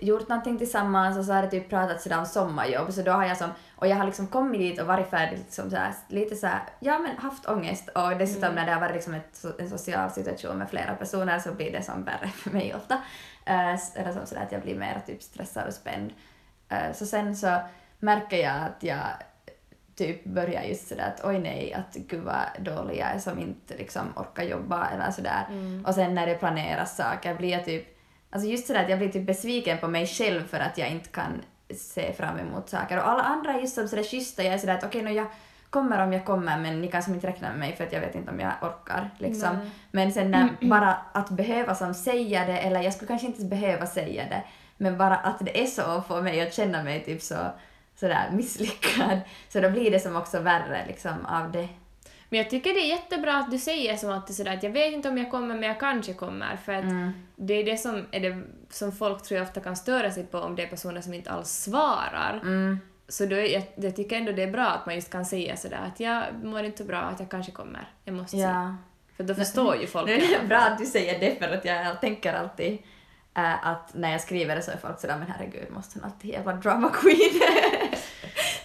gjort 0.00 0.28
någonting 0.28 0.58
tillsammans 0.58 1.18
och 1.18 1.24
så 1.24 1.32
har 1.32 1.42
det 1.42 1.50
typ 1.50 1.68
pratat 1.68 2.02
sådär 2.02 2.18
om 2.18 2.26
sommarjobb 2.26 2.92
så 2.92 3.02
då 3.02 3.12
har 3.12 3.24
jag 3.24 3.36
som, 3.36 3.50
och 3.76 3.86
jag 3.86 3.96
har 3.96 4.06
liksom 4.06 4.26
kommit 4.26 4.60
dit 4.60 4.80
och 4.80 4.86
varit 4.86 5.10
färdig 5.10 5.38
liksom 5.38 5.70
så 5.70 5.76
här, 5.76 5.92
lite 6.08 6.36
så 6.36 6.46
här, 6.46 6.62
ja 6.80 6.98
men 6.98 7.16
haft 7.16 7.48
ångest 7.48 7.88
och 7.88 8.18
dessutom 8.18 8.54
när 8.54 8.66
det 8.66 8.72
har 8.72 8.80
varit 8.80 8.94
liksom 8.94 9.14
ett, 9.14 9.44
en 9.58 9.70
social 9.70 10.10
situation 10.10 10.58
med 10.58 10.70
flera 10.70 10.94
personer 10.94 11.38
så 11.38 11.52
blir 11.52 11.72
det 11.72 11.82
som 11.82 12.04
värre 12.04 12.28
för 12.28 12.50
mig 12.50 12.74
ofta. 12.74 12.94
Uh, 12.94 13.78
eller 13.94 14.12
som 14.12 14.26
sådär 14.26 14.42
att 14.42 14.52
jag 14.52 14.62
blir 14.62 14.78
mer 14.78 15.02
typ 15.06 15.22
stressad 15.22 15.66
och 15.66 15.74
spänd. 15.74 16.12
Eh, 16.68 16.92
så 16.92 17.06
sen 17.06 17.36
så 17.36 17.58
märker 17.98 18.36
jag 18.36 18.62
att 18.62 18.82
jag 18.82 19.06
typ 19.96 20.24
börjar 20.24 20.62
just 20.62 20.88
sådär 20.88 21.12
att 21.14 21.24
oj 21.24 21.38
nej, 21.38 21.74
att 21.74 21.94
gud 21.94 22.22
vad 22.22 22.64
dålig 22.64 22.98
jag 22.98 23.08
är 23.08 23.18
som 23.18 23.38
inte 23.38 23.76
liksom 23.76 24.02
orkar 24.16 24.42
jobba 24.42 24.88
eller 24.88 25.10
sådär. 25.10 25.44
Och 25.86 25.94
sen 25.94 26.14
när 26.14 26.26
det 26.26 26.34
planeras 26.34 26.96
saker 26.96 27.34
blir 27.34 27.48
jag 27.48 27.64
typ, 27.64 27.98
alltså 28.30 28.48
just 28.48 28.66
sådär 28.66 28.84
att 28.84 28.90
jag 28.90 28.98
blir 28.98 29.08
typ 29.08 29.26
besviken 29.26 29.78
på 29.78 29.88
mig 29.88 30.06
själv 30.06 30.46
för 30.46 30.60
att 30.60 30.78
jag 30.78 30.90
inte 30.90 31.08
kan 31.08 31.42
se 31.76 32.12
fram 32.12 32.38
emot 32.38 32.68
saker. 32.68 32.98
Och 32.98 33.08
alla 33.08 33.22
andra 33.22 33.52
är 33.52 33.60
just 33.60 33.74
som 33.74 33.88
sådär 33.88 34.02
schyssta, 34.02 34.42
jag 34.42 34.54
är 34.54 34.58
sådär 34.58 34.74
att 34.74 34.84
okej 34.84 35.02
okay, 35.02 35.14
jag 35.14 35.26
kommer 35.70 36.02
om 36.02 36.12
jag 36.12 36.24
kommer 36.24 36.58
men 36.58 36.80
ni 36.80 36.88
kan 36.88 37.02
som 37.02 37.14
inte 37.14 37.26
räkna 37.26 37.48
med 37.48 37.58
mig 37.58 37.76
för 37.76 37.84
att 37.84 37.92
jag 37.92 38.00
vet 38.00 38.14
inte 38.14 38.30
om 38.30 38.40
jag 38.40 38.52
orkar 38.62 39.10
liksom. 39.18 39.56
Nej. 39.56 39.70
Men 39.90 40.12
sen 40.12 40.30
när 40.30 40.48
bara 40.70 40.96
att 41.12 41.30
behöva 41.30 41.74
som 41.74 41.94
säga 41.94 42.46
det, 42.46 42.58
eller 42.58 42.80
jag 42.80 42.92
skulle 42.92 43.08
kanske 43.08 43.26
inte 43.26 43.44
behöva 43.44 43.86
säga 43.86 44.24
det, 44.24 44.42
men 44.76 44.98
bara 44.98 45.16
att 45.16 45.38
det 45.40 45.62
är 45.62 45.66
så 45.66 46.02
får 46.08 46.22
mig 46.22 46.40
att 46.40 46.54
känna 46.54 46.82
mig 46.82 47.04
typ 47.04 47.22
så 47.22 47.34
sådär 47.96 48.30
misslyckad. 48.32 49.20
Så 49.48 49.60
då 49.60 49.70
blir 49.70 49.90
det 49.90 50.00
som 50.00 50.16
också 50.16 50.40
värre 50.40 50.84
liksom 50.86 51.26
av 51.26 51.52
det. 51.52 51.68
Men 52.28 52.38
jag 52.38 52.50
tycker 52.50 52.74
det 52.74 52.80
är 52.80 52.88
jättebra 52.88 53.36
att 53.36 53.50
du 53.50 53.58
säger 53.58 53.96
som 53.96 54.10
alltid 54.10 54.36
sådär 54.36 54.54
att 54.54 54.62
jag 54.62 54.70
vet 54.70 54.92
inte 54.92 55.08
om 55.08 55.18
jag 55.18 55.30
kommer 55.30 55.54
men 55.54 55.62
jag 55.62 55.80
kanske 55.80 56.12
kommer. 56.14 56.56
För 56.56 56.72
att 56.72 56.84
Mm. 56.84 57.12
det 57.36 57.54
är 57.54 57.64
det 57.64 57.76
som, 57.76 58.06
är 58.10 58.20
det 58.20 58.42
som 58.70 58.92
folk 58.92 59.22
tror 59.22 59.38
jag 59.38 59.46
ofta 59.46 59.60
kan 59.60 59.76
störa 59.76 60.10
sig 60.10 60.26
på 60.26 60.38
om 60.38 60.56
det 60.56 60.62
är 60.62 60.66
personer 60.66 61.00
som 61.00 61.14
inte 61.14 61.30
alls 61.30 61.50
svarar. 61.50 62.40
Mm. 62.42 62.78
Så 63.08 63.26
då 63.26 63.36
jag, 63.36 63.62
jag 63.76 63.96
tycker 63.96 64.16
ändå 64.16 64.32
det 64.32 64.42
är 64.42 64.50
bra 64.50 64.66
att 64.66 64.86
man 64.86 64.94
just 64.94 65.10
kan 65.12 65.24
säga 65.24 65.56
sådär 65.56 65.80
att 65.92 66.00
jag 66.00 66.24
mår 66.42 66.64
inte 66.64 66.84
bra, 66.84 66.98
att 66.98 67.20
jag 67.20 67.30
kanske 67.30 67.52
kommer. 67.52 67.88
Jag 68.04 68.14
måste. 68.14 68.36
Ja. 68.36 68.76
För 69.16 69.24
då 69.24 69.34
förstår 69.34 69.76
ju 69.76 69.86
folk. 69.86 70.06
Det 70.06 70.34
är 70.34 70.46
bra 70.46 70.58
att 70.58 70.78
du 70.78 70.86
säger 70.86 71.20
det 71.20 71.38
för 71.38 71.54
att 71.54 71.64
jag 71.64 72.00
tänker 72.00 72.32
alltid 72.32 72.78
äh, 73.36 73.66
att 73.66 73.94
när 73.94 74.12
jag 74.12 74.20
skriver 74.20 74.56
det 74.56 74.62
så 74.62 74.70
är 74.70 74.76
folk 74.76 75.00
sådär 75.00 75.16
men 75.18 75.28
herregud 75.30 75.70
måste 75.70 75.98
hon 75.98 76.04
alltid 76.04 76.30
jävla 76.30 76.52
drama 76.52 76.88
queen. 76.88 77.40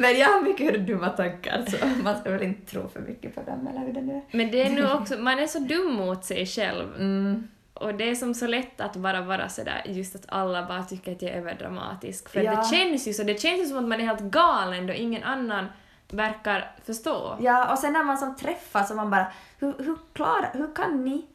men 0.02 0.18
jag 0.20 0.28
har 0.28 0.42
mycket 0.42 0.88
dumma 0.88 1.10
tankar 1.10 1.66
så 1.68 1.86
man 2.04 2.20
ska 2.20 2.30
väl 2.32 2.44
inte 2.44 2.72
tro 2.72 2.90
för 2.90 3.00
mycket 3.00 3.36
på 3.36 3.42
dem 3.42 3.68
eller 3.68 3.80
hur 3.80 3.94
det 3.94 4.02
nu 4.02 4.14
är. 4.14 4.38
Men 4.38 4.52
det 4.52 4.62
är 4.62 4.70
nu 4.70 4.92
också, 4.92 5.18
man 5.18 5.40
är 5.40 5.48
så 5.48 5.60
dum 5.60 5.94
mot 5.94 6.26
sig 6.26 6.46
själv. 6.46 6.96
Mm. 6.96 7.48
Och 7.74 7.96
det 7.96 8.10
är 8.10 8.16
som 8.16 8.34
så 8.34 8.48
lätt 8.48 8.82
att 8.82 8.96
bara 8.96 9.22
vara 9.22 9.50
sådär, 9.50 9.82
just 9.86 10.16
att 10.16 10.26
alla 10.28 10.66
bara 10.68 10.84
tycker 10.84 11.12
att 11.12 11.22
jag 11.22 11.32
är 11.32 11.38
överdramatisk. 11.38 12.30
För 12.30 12.40
Ja. 12.42 12.56
det 12.56 12.76
känns 12.78 13.08
ju 13.08 13.14
så, 13.14 13.24
det 13.24 13.42
känns 13.42 13.62
ju 13.62 13.66
som 13.66 13.78
att 13.78 13.84
man 13.88 14.00
är 14.00 14.06
helt 14.06 14.22
galen 14.22 14.88
då 14.88 14.94
ingen 14.94 15.24
annan 15.24 15.66
verkar 16.10 16.72
förstå. 16.86 17.38
Ja, 17.42 17.72
och 17.72 17.80
sen 17.80 17.94
när 17.94 18.04
man 18.04 18.18
som 18.18 18.36
träffas 18.36 18.88
så 18.88 18.96
man 18.96 19.10
bara, 19.10 19.32
hur, 19.60 19.74
hur, 19.78 19.98
klar, 20.14 20.50
hur 20.54 20.76
kan 20.76 21.04
ni 21.06 21.26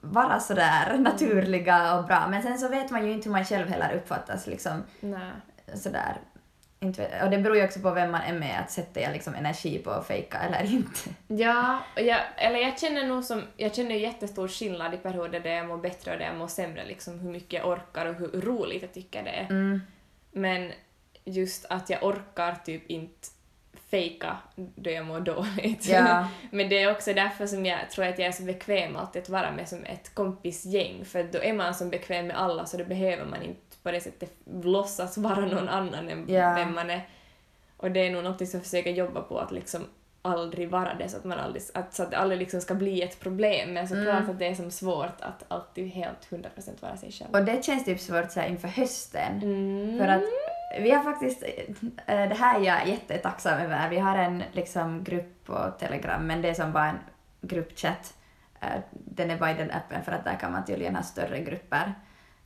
vara 0.00 0.40
sådär 0.40 0.98
naturliga 0.98 1.98
och 1.98 2.04
bra? 2.04 2.26
Men 2.30 2.42
sen 2.42 2.58
så 2.58 2.68
vet 2.68 2.90
man 2.90 3.06
ju 3.06 3.12
inte 3.12 3.28
hur 3.28 3.32
man 3.32 3.44
själv 3.44 3.68
heller 3.68 3.94
uppfattas 3.96 4.46
liksom 4.46 4.82
Nej. 5.00 5.30
sådär. 5.74 6.16
Inte, 6.80 7.02
vet- 7.02 7.22
och 7.22 7.30
det 7.30 7.38
beror 7.38 7.56
ju 7.56 7.64
också 7.64 7.80
på 7.80 7.90
vem 7.90 8.10
man 8.10 8.20
är 8.20 8.32
med, 8.32 8.60
att 8.60 8.70
sätter 8.70 9.00
jag 9.00 9.12
liksom 9.12 9.34
energi 9.34 9.78
på 9.78 9.90
att 9.90 10.06
fejka 10.06 10.38
eller 10.38 10.72
inte. 10.72 11.00
Ja, 11.28 11.78
jag, 11.96 12.20
eller 12.36 12.58
jag 12.58 12.78
känner 12.78 13.06
nog 13.06 13.24
som, 13.24 13.42
jag 13.56 13.74
känner 13.74 13.94
jättestor 13.94 14.48
skillnad 14.48 14.94
i 14.94 14.96
perioder 14.96 15.40
där 15.40 15.50
jag 15.50 15.66
mår 15.66 15.78
bättre 15.78 16.12
och 16.12 16.18
där 16.18 16.26
jag 16.26 16.36
mår 16.36 16.46
sämre, 16.46 16.84
liksom 16.84 17.18
hur 17.18 17.30
mycket 17.30 17.52
jag 17.52 17.68
orkar 17.68 18.06
och 18.06 18.14
hur 18.14 18.40
roligt 18.40 18.82
jag 18.82 18.92
tycker 18.92 19.22
det 19.22 19.30
är. 19.30 19.46
Mm. 19.50 19.80
Men 20.32 20.72
just 21.24 21.64
att 21.70 21.90
jag 21.90 22.02
orkar 22.02 22.54
typ 22.64 22.90
inte 22.90 23.28
fejka 23.90 24.36
då 24.56 24.90
jag 24.90 25.06
mår 25.06 25.20
dåligt. 25.20 25.88
Ja. 25.88 26.28
Men 26.50 26.68
det 26.68 26.82
är 26.82 26.90
också 26.90 27.12
därför 27.12 27.46
som 27.46 27.66
jag 27.66 27.90
tror 27.90 28.04
att 28.04 28.18
jag 28.18 28.28
är 28.28 28.32
så 28.32 28.42
bekväm 28.42 28.96
alltid 28.96 29.22
att 29.22 29.28
vara 29.28 29.50
med 29.52 29.68
som 29.68 29.84
ett 29.84 30.14
kompisgäng, 30.14 31.04
för 31.04 31.22
då 31.22 31.38
är 31.42 31.52
man 31.52 31.74
så 31.74 31.84
bekväm 31.84 32.26
med 32.26 32.38
alla 32.40 32.66
så 32.66 32.76
då 32.76 32.84
behöver 32.84 33.24
man 33.24 33.42
inte 33.42 33.76
på 33.82 33.90
det 33.90 34.00
sättet 34.00 34.32
låtsas 34.62 35.18
vara 35.18 35.40
någon 35.40 35.68
annan 35.68 36.08
än 36.08 36.24
Ja. 36.28 36.54
vem 36.54 36.74
man 36.74 36.90
är. 36.90 37.08
Och 37.76 37.90
det 37.90 38.00
är 38.06 38.10
nog 38.10 38.24
något 38.24 38.38
som 38.48 38.58
jag 38.58 38.62
försöker 38.64 38.90
jobba 38.90 39.20
på, 39.22 39.38
att 39.38 39.52
liksom 39.52 39.84
aldrig 40.22 40.70
vara 40.70 40.94
det, 40.94 41.08
så 41.08 41.16
att, 41.16 41.24
man 41.24 41.38
aldrig, 41.38 41.62
att, 41.74 41.94
så 41.94 42.02
att 42.02 42.10
det 42.10 42.18
aldrig 42.18 42.38
liksom 42.38 42.60
ska 42.60 42.74
bli 42.74 43.02
ett 43.02 43.20
problem. 43.20 43.72
Men 43.72 43.88
såklart 43.88 44.18
Mm. 44.20 44.30
att 44.30 44.38
det 44.38 44.46
är 44.46 44.54
som 44.54 44.70
svårt 44.70 45.20
att 45.20 45.44
alltid 45.48 45.86
helt 45.88 46.30
100% 46.30 46.46
vara 46.80 46.96
sig 46.96 47.12
själv. 47.12 47.30
Och 47.32 47.44
det 47.44 47.64
känns 47.64 47.84
typ 47.84 48.00
svårt 48.00 48.30
så 48.30 48.40
här 48.40 48.48
inför 48.48 48.68
hösten. 48.68 49.42
Mm. 49.42 49.98
För 49.98 50.06
att 50.08 50.22
vi 50.80 50.90
har 50.90 51.02
faktiskt, 51.02 51.42
eh, 52.06 52.28
det 52.28 52.34
här 52.34 52.60
är 52.60 52.64
jag 52.64 52.88
jättetacksam 52.88 53.60
över, 53.60 53.90
vi 53.90 53.98
har 53.98 54.16
en 54.16 54.42
liksom 54.52 55.04
grupp 55.04 55.44
på 55.44 55.72
Telegram 55.78 56.26
men 56.26 56.42
det 56.42 56.48
är 56.48 56.54
som 56.54 56.72
bara 56.72 56.86
en 56.86 56.98
gruppchatt. 57.40 58.14
Eh, 58.60 58.80
den 58.92 59.30
är 59.30 59.36
bara 59.36 59.50
i 59.50 59.54
den 59.54 59.70
appen 59.70 60.04
för 60.04 60.12
att 60.12 60.24
där 60.24 60.36
kan 60.36 60.52
man 60.52 60.64
tydligen 60.64 60.96
ha 60.96 61.02
större 61.02 61.40
grupper. 61.40 61.94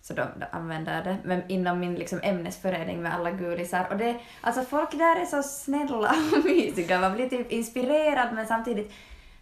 Så 0.02 0.14
de, 0.14 0.26
de 0.36 0.46
använder 0.50 1.04
det. 1.04 1.16
Men 1.24 1.42
inom 1.48 1.80
min 1.80 1.94
liksom 1.94 2.20
ämnesförening 2.22 3.02
med 3.02 3.14
alla 3.14 3.30
gulisar. 3.30 3.86
Och 3.90 3.96
det, 3.96 4.16
alltså 4.40 4.62
folk 4.62 4.90
där 4.90 5.20
är 5.20 5.24
så 5.24 5.42
snälla 5.42 6.14
och 6.32 6.44
mysiga. 6.44 7.00
Man 7.00 7.12
blir 7.12 7.28
typ 7.28 7.52
inspirerad 7.52 8.34
men 8.34 8.46
samtidigt 8.46 8.92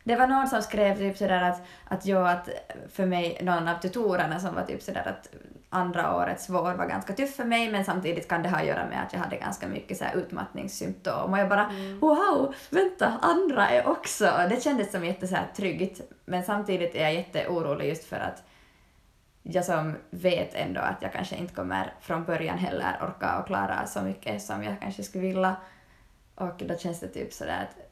det 0.04 0.16
var 0.16 0.26
någon 0.26 0.48
som 0.48 0.62
skrev 0.62 0.98
typ 0.98 1.16
sådär 1.16 1.42
att, 1.42 1.62
att 1.84 2.06
jag, 2.06 2.30
att 2.30 2.48
för 2.92 3.06
mig, 3.06 3.38
någon 3.42 3.68
av 3.68 3.74
tutorerna 3.74 4.40
som 4.40 4.54
var 4.54 4.62
typ 4.62 4.82
sådär 4.82 5.08
att 5.08 5.28
andra 5.70 6.16
årets 6.16 6.48
vår 6.48 6.74
var 6.74 6.86
ganska 6.86 7.12
tuff 7.12 7.34
för 7.34 7.44
mig 7.44 7.72
men 7.72 7.84
samtidigt 7.84 8.28
kan 8.28 8.42
det 8.42 8.48
ha 8.48 8.56
att 8.56 8.66
göra 8.66 8.86
med 8.86 9.02
att 9.02 9.12
jag 9.12 9.20
hade 9.20 9.36
ganska 9.36 9.68
mycket 9.68 9.96
så 9.96 10.04
här 10.04 10.16
utmattningssymptom 10.16 11.32
och 11.32 11.38
jag 11.38 11.48
bara 11.48 11.70
wow, 12.00 12.54
vänta, 12.70 13.18
andra 13.22 13.68
är 13.68 13.88
också. 13.88 14.24
Det 14.48 14.62
kändes 14.62 14.92
som 14.92 15.04
jätte 15.04 15.26
så 15.26 15.34
här 15.34 15.46
tryggt 15.56 16.00
men 16.24 16.42
samtidigt 16.42 16.94
är 16.94 17.02
jag 17.02 17.14
jätteorolig 17.14 17.88
just 17.88 18.04
för 18.04 18.16
att 18.16 18.42
jag 19.42 19.64
som 19.64 19.96
vet 20.10 20.54
ändå 20.54 20.80
att 20.80 21.02
jag 21.02 21.12
kanske 21.12 21.36
inte 21.36 21.54
kommer 21.54 21.94
från 22.00 22.24
början 22.24 22.58
heller 22.58 22.98
orka 23.02 23.38
och 23.38 23.46
klara 23.46 23.86
så 23.86 24.02
mycket 24.02 24.42
som 24.42 24.64
jag 24.64 24.80
kanske 24.80 25.02
skulle 25.02 25.26
vilja. 25.26 25.56
Och 26.34 26.62
då 26.68 26.78
känns 26.78 27.00
det 27.00 27.08
typ 27.08 27.32
sådär 27.32 27.68
att 27.68 27.89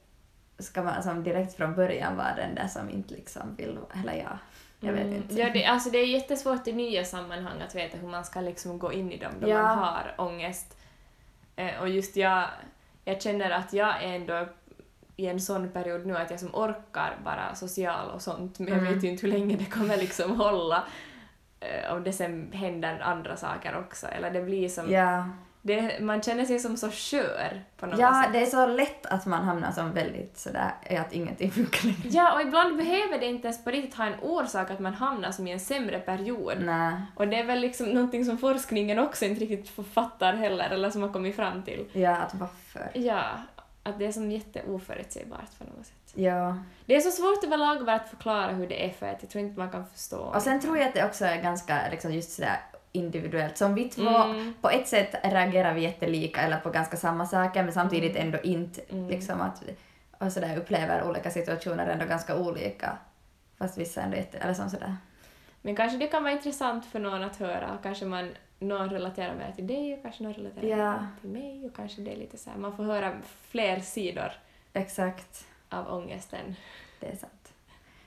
ska 0.58 0.82
man 0.82 1.02
som 1.02 1.24
direkt 1.24 1.56
från 1.56 1.74
början 1.74 2.16
vara 2.16 2.34
den 2.36 2.54
där 2.54 2.66
som 2.66 2.90
inte 2.90 3.14
liksom 3.14 3.54
vill, 3.56 3.78
eller 4.02 4.14
ja, 4.14 4.38
jag 4.80 4.92
vet 4.92 5.02
Mm. 5.04 5.16
inte. 5.16 5.34
Ja, 5.34 5.50
det, 5.52 5.64
alltså 5.64 5.90
det 5.90 5.98
är 5.98 6.06
jättesvårt 6.06 6.68
i 6.68 6.72
nya 6.72 7.04
sammanhang 7.04 7.60
att 7.62 7.74
veta 7.74 7.96
hur 7.98 8.08
man 8.08 8.24
ska 8.24 8.40
liksom 8.40 8.78
gå 8.78 8.92
in 8.92 9.12
i 9.12 9.16
dem 9.18 9.32
då 9.40 9.48
Ja. 9.48 9.62
man 9.62 9.78
har 9.78 10.14
ångest. 10.18 10.76
Eh, 11.56 11.80
och 11.80 11.88
just 11.88 12.16
jag, 12.16 12.44
jag 13.04 13.22
känner 13.22 13.50
att 13.50 13.72
jag 13.72 14.02
är 14.04 14.14
ändå 14.14 14.48
i 15.16 15.26
en 15.26 15.40
sån 15.40 15.70
period 15.70 16.06
nu 16.06 16.16
att 16.16 16.30
jag 16.30 16.40
som 16.40 16.54
orkar 16.54 17.16
vara 17.24 17.54
social 17.54 18.10
och 18.10 18.22
sånt, 18.22 18.58
men 18.58 18.68
jag 18.68 18.78
Mm. 18.78 18.94
vet 18.94 19.04
ju 19.04 19.08
inte 19.08 19.26
hur 19.26 19.32
länge 19.32 19.56
det 19.56 19.64
kommer 19.64 19.96
liksom 19.96 20.36
hålla. 20.40 20.84
Eh, 21.60 21.92
om 21.94 22.04
det 22.04 22.12
sen 22.12 22.52
händer 22.52 23.00
andra 23.00 23.36
saker 23.36 23.76
också, 23.78 24.06
eller 24.06 24.30
det 24.30 24.40
blir 24.42 24.68
som... 24.68 24.90
Ja. 24.92 25.28
Det, 25.62 26.00
man 26.00 26.22
känner 26.22 26.44
sig 26.44 26.58
som 26.58 26.76
så 26.76 26.90
skör 26.90 27.62
på 27.76 27.86
något 27.86 27.98
ja, 27.98 28.22
sätt. 28.22 28.32
det 28.32 28.42
är 28.42 28.46
så 28.46 28.66
lätt 28.66 29.06
att 29.06 29.26
man 29.26 29.44
hamnar 29.44 29.72
som 29.72 29.92
väldigt 29.92 30.38
sådär, 30.38 30.72
att 30.90 31.12
ingenting 31.12 31.50
funkar 31.50 31.84
längre. 31.84 32.08
Ja, 32.10 32.34
och 32.34 32.42
ibland 32.42 32.76
behöver 32.76 33.18
det 33.18 33.26
inte 33.26 33.46
ens 33.46 33.64
på 33.64 33.70
riktigt 33.70 33.94
ha 33.94 34.04
en 34.04 34.20
orsak 34.22 34.70
att 34.70 34.80
man 34.80 34.94
hamnar 34.94 35.30
som 35.30 35.46
i 35.46 35.52
en 35.52 35.60
sämre 35.60 35.98
period. 35.98 36.56
Nej. 36.60 36.94
Och 37.14 37.28
det 37.28 37.38
är 37.38 37.44
väl 37.44 37.60
liksom 37.60 37.86
någonting 37.86 38.24
som 38.24 38.38
forskningen 38.38 38.98
också 38.98 39.24
inte 39.24 39.40
riktigt 39.40 39.86
fattar 39.92 40.32
heller, 40.32 40.70
eller 40.70 40.90
som 40.90 41.02
har 41.02 41.12
kommit 41.12 41.36
fram 41.36 41.62
till. 41.62 41.88
Ja, 41.92 42.16
att 42.16 42.34
varför? 42.34 42.90
Ja, 42.94 43.22
att 43.82 43.98
det 43.98 44.06
är 44.06 44.12
som 44.12 44.30
jätteoförutsägbart 44.30 45.58
på 45.58 45.64
något 45.64 45.86
sätt. 45.86 46.12
Ja. 46.14 46.58
Det 46.86 46.96
är 46.96 47.00
så 47.00 47.10
svårt 47.10 47.44
överlag 47.44 47.84
bara 47.84 47.96
att 47.96 48.08
förklara 48.08 48.52
hur 48.52 48.66
det 48.68 48.86
är 48.86 48.90
för 48.90 49.06
att 49.06 49.22
jag 49.22 49.30
tror 49.30 49.44
inte 49.44 49.58
man 49.58 49.70
kan 49.70 49.86
förstå. 49.86 50.18
Och 50.18 50.42
sen 50.42 50.60
tror 50.60 50.78
jag 50.78 50.88
att 50.88 50.94
det 50.94 51.04
också 51.04 51.24
är 51.24 51.42
ganska 51.42 51.88
liksom 51.90 52.12
just 52.12 52.32
sådär 52.32 52.60
individuellt. 52.92 53.56
Som 53.58 53.74
vi 53.74 53.88
två, 53.88 54.08
Mm. 54.08 54.54
på 54.60 54.70
ett 54.70 54.88
sätt 54.88 55.14
reagerar 55.24 55.74
vi 55.74 55.80
jättelika 55.80 56.40
eller 56.40 56.58
på 56.58 56.70
ganska 56.70 56.96
samma 56.96 57.26
saker 57.26 57.62
men 57.62 57.72
samtidigt 57.72 58.16
ändå 58.16 58.38
inte 58.42 58.80
Mm. 58.88 59.08
liksom 59.08 59.40
att 59.40 59.62
och 60.18 60.32
sådär 60.32 60.56
upplever 60.56 61.08
olika 61.08 61.30
situationer 61.30 61.86
ändå 61.88 62.04
ganska 62.06 62.36
olika. 62.36 62.98
Fast 63.58 63.78
vissa 63.78 64.02
ändå 64.02 64.16
jätte, 64.16 64.38
eller 64.38 64.54
som 64.54 64.70
sådär. 64.70 64.96
Men 65.62 65.76
kanske 65.76 65.98
det 65.98 66.06
kan 66.06 66.22
vara 66.22 66.32
intressant 66.32 66.86
för 66.86 66.98
någon 66.98 67.22
att 67.22 67.36
höra. 67.36 67.78
Kanske 67.82 68.04
man, 68.04 68.30
någon 68.58 68.90
relaterar 68.90 69.34
mer 69.34 69.52
till 69.56 69.66
dig 69.66 69.94
och 69.94 70.02
kanske 70.02 70.22
någon 70.22 70.34
relaterar 70.34 70.76
mer 70.76 71.06
till 71.20 71.30
mig 71.30 71.66
och 71.66 71.76
kanske 71.76 72.00
det 72.02 72.12
är 72.12 72.16
lite 72.16 72.38
så 72.38 72.50
här, 72.50 72.56
man 72.58 72.76
får 72.76 72.84
höra 72.84 73.12
fler 73.48 73.80
sidor 73.80 74.32
Exakt. 74.72 75.44
av 75.68 75.88
ångesten. 75.92 76.54
Det 77.00 77.06
är 77.06 77.16
sant. 77.16 77.52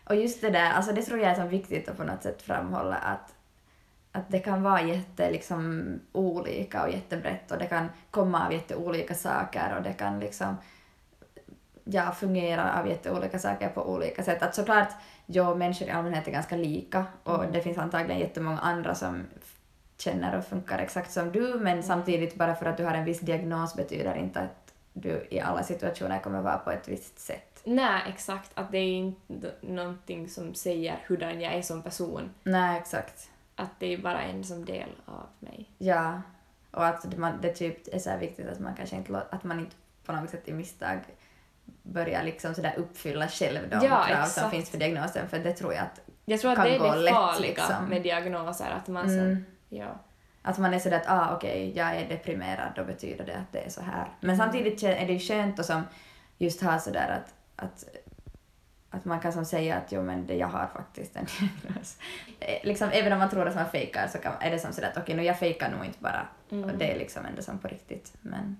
Och 0.03 0.15
just 0.15 0.41
det 0.41 0.49
där, 0.49 0.71
alltså 0.71 0.91
det 0.91 1.01
tror 1.01 1.19
jag 1.19 1.31
är 1.31 1.35
så 1.35 1.47
viktigt 1.47 1.89
att 1.89 1.97
på 1.97 2.03
något 2.03 2.23
sätt 2.23 2.41
framhålla 2.41 2.95
att, 2.95 3.33
att 4.11 4.29
det 4.29 4.39
kan 4.39 4.63
vara 4.63 4.81
jätte 4.81 5.31
liksom 5.31 5.93
olika 6.11 6.83
och 6.83 6.91
jättebrett 6.91 7.51
och 7.51 7.57
det 7.57 7.65
kan 7.65 7.89
komma 8.11 8.45
av 8.45 8.53
jätteolika 8.53 9.13
saker 9.13 9.75
och 9.77 9.83
det 9.83 9.93
kan 9.93 10.19
liksom 10.19 10.55
ja, 11.83 12.11
fungera 12.11 12.79
av 12.79 12.87
jätteolika 12.87 13.39
saker 13.39 13.69
på 13.69 13.89
olika 13.93 14.23
sätt. 14.23 14.43
Att 14.43 14.55
såklart, 14.55 14.93
ja, 15.25 15.55
människor 15.55 15.87
i 15.87 15.91
allmänhet 15.91 16.27
är 16.27 16.31
ganska 16.31 16.55
lika 16.55 17.05
och 17.23 17.45
det 17.51 17.61
finns 17.61 17.77
antagligen 17.77 18.19
jättemånga 18.19 18.59
andra 18.59 18.95
som 18.95 19.23
känner 19.97 20.37
och 20.37 20.45
funkar 20.45 20.79
exakt 20.79 21.11
som 21.11 21.31
du 21.31 21.59
men 21.59 21.83
samtidigt 21.83 22.35
bara 22.35 22.55
för 22.55 22.65
att 22.65 22.77
du 22.77 22.83
har 22.83 22.93
en 22.93 23.05
viss 23.05 23.19
diagnos 23.19 23.75
betyder 23.75 24.15
inte 24.15 24.39
att 24.39 24.73
du 24.93 25.27
i 25.29 25.39
alla 25.39 25.63
situationer 25.63 26.19
kommer 26.19 26.41
vara 26.41 26.57
på 26.57 26.71
ett 26.71 26.87
visst 26.87 27.19
sätt. 27.19 27.61
Nej, 27.63 28.01
exakt. 28.07 28.51
Att 28.53 28.71
det 28.71 28.77
är 28.77 28.95
inte 28.95 29.51
någonting 29.61 30.29
som 30.29 30.53
säger 30.53 30.99
hurdan 31.07 31.41
jag 31.41 31.53
är 31.53 31.61
som 31.61 31.81
person. 31.81 32.29
Nej, 32.43 32.79
exakt. 32.79 33.30
Att 33.61 33.79
det 33.79 33.93
är 33.93 33.97
bara 33.97 34.21
en 34.21 34.43
som 34.43 34.65
del 34.65 34.89
av 35.05 35.27
mig. 35.39 35.71
Ja, 35.77 36.21
och 36.71 36.85
att 36.85 37.11
det, 37.11 37.17
man, 37.17 37.41
det 37.41 37.49
typ 37.53 37.93
är 37.95 37.99
så 37.99 38.17
viktigt 38.17 38.47
att 38.47 38.59
man 38.59 38.75
kanske 38.75 38.95
inte, 38.95 39.21
att 39.29 39.43
man 39.43 39.59
inte 39.59 39.75
på 40.05 40.11
något 40.13 40.29
sätt 40.29 40.47
i 40.47 40.53
misstag 40.53 40.99
börjar 41.83 42.23
liksom 42.23 42.53
sådär 42.53 42.73
uppfylla 42.77 43.27
själv 43.27 43.69
de 43.69 43.75
Ja, 43.85 44.03
krav 44.07 44.25
som 44.25 44.51
finns 44.51 44.69
för 44.69 44.77
diagnosen, 44.77 45.29
för 45.29 45.39
det 45.39 45.53
tror 45.53 45.73
jag 45.73 45.81
att, 45.83 45.99
Jag 46.25 46.39
tror 46.41 46.51
att 46.51 46.57
Kan 46.57 46.65
det 46.65 46.75
är 46.75 46.79
gå 46.79 46.93
det 46.93 46.99
lätt, 46.99 47.13
farliga 47.13 47.49
liksom. 47.49 47.85
med 47.85 48.01
diagnoser. 48.03 48.69
Att 48.69 48.87
man 48.87 49.09
mm, 49.09 49.45
ja. 49.69 49.99
att 50.41 50.57
man 50.57 50.73
är 50.73 50.79
sådär 50.79 50.97
att 50.97 51.09
ah, 51.09 51.35
okej, 51.35 51.73
jag 51.75 51.95
är 51.95 52.09
deprimerad, 52.09 52.71
då 52.75 52.83
betyder 52.83 53.25
det 53.25 53.35
att 53.35 53.51
det 53.51 53.59
är 53.59 53.69
så 53.69 53.81
här. 53.81 54.07
Men 54.19 54.29
Mm. 54.29 54.37
samtidigt 54.37 54.83
är 54.83 55.07
det 55.07 55.13
ju 55.13 55.19
skönt 55.19 55.59
att 55.59 55.65
som 55.65 55.83
just 56.37 56.61
ha 56.61 56.79
sådär 56.79 57.21
att, 57.21 57.33
att 57.65 57.85
att 58.91 59.05
man 59.05 59.19
kan 59.19 59.33
som 59.33 59.45
säga 59.45 59.75
att 59.75 59.91
jo 59.91 60.03
men 60.03 60.27
det, 60.27 60.35
jag 60.35 60.47
har 60.47 60.67
faktiskt 60.67 61.15
en 61.15 61.25
diagnos. 61.25 61.97
Eh, 62.39 62.59
liksom, 62.63 62.89
även 62.93 63.13
om 63.13 63.19
man 63.19 63.29
tror 63.29 63.47
att 63.47 63.55
man 63.55 63.69
fejkar 63.69 64.07
så 64.07 64.17
kan, 64.17 64.33
är 64.39 64.51
det 64.51 64.59
som 64.59 64.73
sådär 64.73 64.87
att 64.87 64.97
okej, 64.97 65.15
nu 65.15 65.23
jag 65.23 65.39
fejkar 65.39 65.71
nog 65.71 65.85
inte 65.85 65.99
bara. 65.99 66.27
Mm. 66.51 66.69
Och 66.69 66.77
det 66.77 66.91
är 66.91 66.97
liksom 66.97 67.25
ändå 67.25 67.41
som 67.41 67.59
på 67.59 67.67
riktigt. 67.67 68.13
Men 68.21 68.57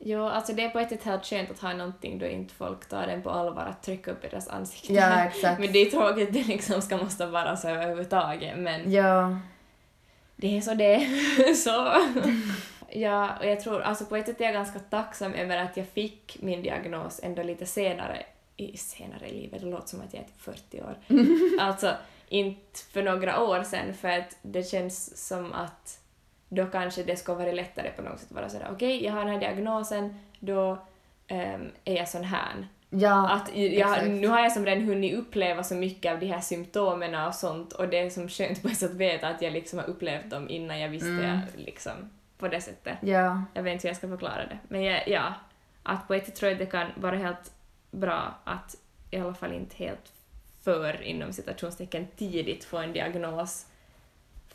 Jo, 0.00 0.24
alltså 0.24 0.52
det 0.52 0.64
är 0.64 0.70
på 0.70 0.78
ett 0.78 0.88
sätt 0.88 1.02
helt 1.04 1.24
skönt 1.26 1.50
att 1.50 1.58
ha 1.58 1.72
någonting 1.72 2.18
då 2.18 2.26
inte 2.26 2.54
folk 2.54 2.88
tar 2.88 3.06
den 3.06 3.22
på 3.22 3.30
allvar 3.30 3.62
att 3.66 3.82
trycka 3.82 4.10
upp 4.10 4.24
i 4.24 4.28
deras 4.28 4.48
ansikten. 4.48 4.96
Ja, 4.96 5.24
exakt. 5.24 5.60
Men 5.60 5.72
det 5.72 5.78
är 5.78 5.90
tråkigt 5.90 6.32
det 6.32 6.44
liksom 6.46 6.82
ska 6.82 6.96
måste 6.96 7.26
vara 7.26 7.56
så 7.56 7.68
överhuvudtaget, 7.68 8.58
men 8.58 8.92
Ja. 8.92 9.38
det 10.36 10.56
är 10.56 10.60
så 10.60 10.74
det 10.74 11.06
så. 11.56 11.92
Ja, 12.90 13.36
och 13.40 13.46
jag 13.46 13.60
tror, 13.60 13.80
alltså 13.82 14.04
på 14.04 14.16
ett 14.16 14.26
sätt 14.26 14.40
är 14.40 14.44
jag 14.44 14.54
ganska 14.54 14.78
tacksam 14.78 15.34
över 15.34 15.56
att 15.56 15.76
jag 15.76 15.86
fick 15.88 16.36
min 16.40 16.62
diagnos 16.62 17.20
ändå 17.22 17.42
lite 17.42 17.66
senare 17.66 18.22
i, 18.60 18.76
senare 18.76 19.28
i 19.28 19.40
livet, 19.42 19.60
det 19.60 19.66
låter 19.66 19.88
som 19.88 20.00
att 20.00 20.14
jag 20.14 20.22
är 20.22 20.26
typ 20.26 20.40
40 20.40 20.80
år. 20.82 20.94
alltså, 21.60 21.94
inte 22.28 22.80
för 22.92 23.02
några 23.02 23.42
år 23.42 23.62
sedan, 23.62 23.94
för 23.94 24.08
att 24.08 24.36
det 24.42 24.62
känns 24.62 25.28
som 25.28 25.52
att 25.52 26.00
då 26.48 26.66
kanske 26.66 27.02
det 27.02 27.16
skulle 27.16 27.38
vara 27.38 27.52
lättare 27.52 27.90
på 27.90 28.02
något 28.02 28.18
sätt 28.20 28.28
att 28.30 28.36
vara 28.36 28.48
sådär, 28.48 28.68
okej, 28.72 29.04
jag 29.04 29.12
har 29.12 29.20
den 29.24 29.28
här 29.28 29.40
diagnosen, 29.40 30.18
då 30.38 30.78
ehm, 31.28 31.70
är 31.84 31.96
jag 31.96 32.08
sån 32.08 32.24
här. 32.24 32.68
Ja, 32.90 33.28
Att 33.30 33.56
jag, 33.56 34.10
nu 34.10 34.28
har 34.28 34.40
jag 34.40 34.52
som 34.52 34.66
redan 34.66 34.84
hunnit 34.84 35.14
uppleva 35.14 35.62
så 35.64 35.74
mycket 35.74 36.12
av 36.12 36.20
de 36.20 36.26
här 36.26 36.40
symptomen 36.40 37.14
och 37.26 37.34
sånt 37.34 37.72
och 37.72 37.88
det 37.88 37.98
är 37.98 38.10
som 38.10 38.28
skönt 38.28 38.62
på 38.62 38.68
ett 38.68 38.76
sätt 38.76 38.90
att 38.90 38.96
veta 38.96 39.28
att 39.28 39.42
jag 39.42 39.52
liksom 39.52 39.78
har 39.78 39.86
upplevt 39.86 40.30
dem 40.30 40.48
innan 40.48 40.80
jag 40.80 40.88
visste 40.88 41.08
Mm. 41.08 41.24
jag, 41.24 41.40
liksom 41.56 41.92
på 42.38 42.48
det 42.48 42.60
sättet. 42.60 42.98
ja. 43.00 43.42
Jag 43.54 43.62
vet 43.62 43.72
inte 43.72 43.82
hur 43.82 43.90
jag 43.90 43.96
ska 43.96 44.08
förklara 44.08 44.46
det. 44.46 44.58
Men 44.68 44.82
jag, 44.82 45.08
ja, 45.08 45.34
att 45.82 46.08
på 46.08 46.14
ett 46.14 46.26
sätt 46.26 46.34
tror 46.34 46.50
jag 46.50 46.54
att 46.62 46.66
det 46.66 46.70
kan 46.72 46.86
vara 46.96 47.16
helt 47.16 47.52
bra 47.90 48.34
att 48.44 48.76
i 49.10 49.16
alla 49.18 49.34
fall 49.34 49.52
inte 49.52 49.76
helt 49.76 50.12
för 50.64 51.02
inom 51.02 51.32
citationstecken 51.32 52.06
tidigt 52.16 52.64
få 52.64 52.78
en 52.78 52.92
diagnos 52.92 53.66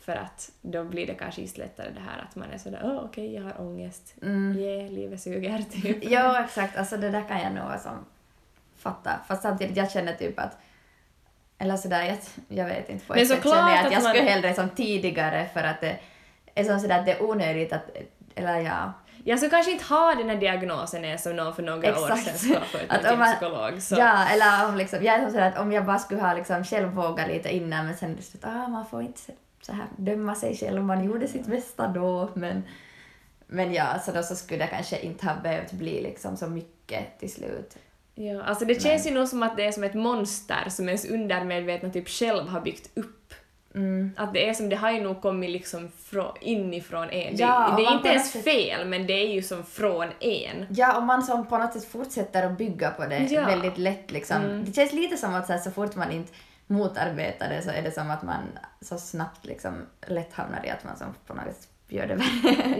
för 0.00 0.16
att 0.16 0.50
då 0.62 0.84
blir 0.84 1.06
det 1.06 1.14
kanske 1.14 1.40
just 1.40 1.58
lättare 1.58 1.90
det 1.90 2.00
här 2.00 2.24
att 2.28 2.36
man 2.36 2.50
är 2.50 2.58
sådär 2.58 2.80
åh 2.84 3.04
okej 3.04 3.34
jag 3.34 3.42
har 3.42 3.60
ångest, 3.60 4.14
Mm. 4.22 4.56
yeah, 4.58 4.90
livet 4.92 5.20
suger 5.22 5.62
typ. 5.82 6.10
Ja, 6.10 6.44
exakt. 6.44 6.76
Alltså 6.76 6.96
det 6.96 7.10
där 7.10 7.28
kan 7.28 7.40
jag 7.40 7.52
nog 7.52 7.80
som 7.80 8.04
fatta. 8.76 9.20
Fast 9.28 9.42
samtidigt, 9.42 9.76
jag 9.76 9.90
känner 9.90 10.12
typ 10.14 10.38
att 10.38 10.58
eller 11.58 11.76
sådär, 11.76 12.02
jag, 12.04 12.18
jag 12.58 12.66
vet 12.66 12.88
inte. 12.90 13.06
På 13.06 13.14
ett 13.14 13.28
sätt 13.28 13.42
känner 13.42 13.56
jag 13.70 13.78
att 13.78 13.86
att 13.86 13.92
jag 13.92 14.02
man- 14.02 14.14
skulle 14.14 14.30
hellre 14.30 14.54
som 14.54 14.68
tidigare 14.70 15.48
för 15.54 15.62
att 15.62 15.80
det 15.80 15.98
är 16.54 16.64
som 16.64 16.80
sådär 16.80 16.98
att 16.98 17.06
det 17.06 17.12
är 17.12 17.22
onödigt 17.22 17.72
att, 17.72 17.90
eller 18.34 18.60
ja. 18.60 18.92
Jag 19.26 19.38
ska 19.38 19.50
kanske 19.50 19.72
inte 19.72 19.84
ha 19.84 20.14
den 20.14 20.28
här 20.28 20.36
diagnosen 20.36 21.04
ens 21.04 21.22
som 21.22 21.36
någon 21.36 21.54
för 21.54 21.62
några 21.62 22.00
år 22.00 22.12
Exakt. 22.12 22.24
sedan 22.24 22.38
ska 22.38 22.60
få 22.60 22.78
till 22.78 23.18
man- 23.18 23.34
psykolog. 23.34 23.82
Så. 23.82 23.94
Ja, 23.98 24.28
eller 24.28 24.68
om 24.68 24.76
liksom, 24.76 25.04
jag 25.04 25.14
är 25.14 25.22
som 25.22 25.30
sådär 25.30 25.48
att 25.48 25.58
om 25.58 25.72
jag 25.72 25.84
bara 25.84 25.98
skulle 25.98 26.20
ha 26.20 26.34
liksom 26.34 26.64
själv 26.64 26.88
vågat 26.88 27.28
lite 27.28 27.56
innan 27.56 27.86
men 27.86 27.96
sen 27.96 28.18
att 28.42 28.44
ah, 28.44 28.68
man 28.68 28.86
får 28.86 29.02
inte 29.02 29.20
så 29.62 29.72
här 29.72 29.86
döma 29.96 30.34
sig 30.34 30.56
själv, 30.56 30.84
man 30.84 31.04
gjorde 31.04 31.28
sitt 31.28 31.46
bästa 31.46 31.86
då 31.86 32.30
men 32.34 32.62
men 33.46 33.72
ja, 33.72 33.98
så 34.04 34.12
då 34.12 34.22
så 34.22 34.36
skulle 34.36 34.64
det 34.64 34.66
kanske 34.66 35.00
inte 35.00 35.26
ha 35.26 35.34
behövt 35.42 35.72
bli 35.72 36.02
liksom 36.02 36.36
så 36.36 36.46
mycket 36.46 37.18
till 37.18 37.32
slut. 37.32 37.76
Ja, 38.14 38.42
alltså 38.42 38.64
det 38.64 38.82
känns 38.82 39.06
ju 39.06 39.10
nog 39.10 39.28
som 39.28 39.42
att 39.42 39.56
det 39.56 39.66
är 39.66 39.72
som 39.72 39.84
ett 39.84 39.94
monster 39.94 40.68
som 40.68 40.88
ens 40.88 41.04
undermedvetna 41.04 41.90
typ 41.90 42.08
själv 42.08 42.48
har 42.48 42.60
byggt 42.60 42.98
upp. 42.98 43.23
Mm. 43.74 44.10
Att 44.16 44.34
det 44.34 44.48
är 44.48 44.54
som, 44.54 44.68
det 44.68 44.76
har 44.76 44.90
ju 44.90 45.00
nog 45.00 45.22
kommit 45.22 45.50
liksom 45.50 45.90
från, 46.04 46.32
inifrån 46.40 47.10
en. 47.10 47.36
Det, 47.36 47.44
och 47.44 47.76
det 47.76 47.84
är 47.86 47.92
inte 47.96 48.08
ens 48.08 48.30
sätt- 48.32 48.44
fel, 48.44 48.88
men 48.88 49.06
det 49.06 49.12
är 49.12 49.28
ju 49.28 49.42
som 49.42 49.64
från 49.64 50.08
en. 50.20 50.66
Ja, 50.70 50.98
om 50.98 51.06
man 51.06 51.22
som 51.22 51.46
på 51.46 51.58
något 51.58 51.72
sätt 51.72 51.84
fortsätter 51.84 52.46
att 52.46 52.58
bygga 52.58 52.90
på 52.90 53.06
det 53.06 53.18
Ja. 53.18 53.46
väldigt 53.46 53.78
lätt 53.78 54.10
liksom. 54.10 54.36
Mm. 54.36 54.64
Det 54.64 54.72
känns 54.72 54.92
lite 54.92 55.16
som 55.16 55.34
att 55.34 55.46
så, 55.46 55.52
här, 55.52 55.60
så 55.60 55.70
fort 55.70 55.94
man 55.96 56.10
inte 56.10 56.32
motarbetar 56.66 57.48
det 57.48 57.62
så 57.62 57.70
är 57.70 57.82
det 57.82 57.90
som 57.92 58.10
att 58.10 58.22
man 58.22 58.42
så 58.80 58.98
snabbt 58.98 59.44
liksom 59.46 59.74
lätt 60.06 60.32
hamnar 60.32 60.66
i 60.66 60.70
att 60.70 60.84
man 60.84 60.96
som 60.96 61.06
på 61.26 61.34
något 61.34 61.44
vis 61.46 61.68
gör 61.88 62.06
det. 62.06 62.18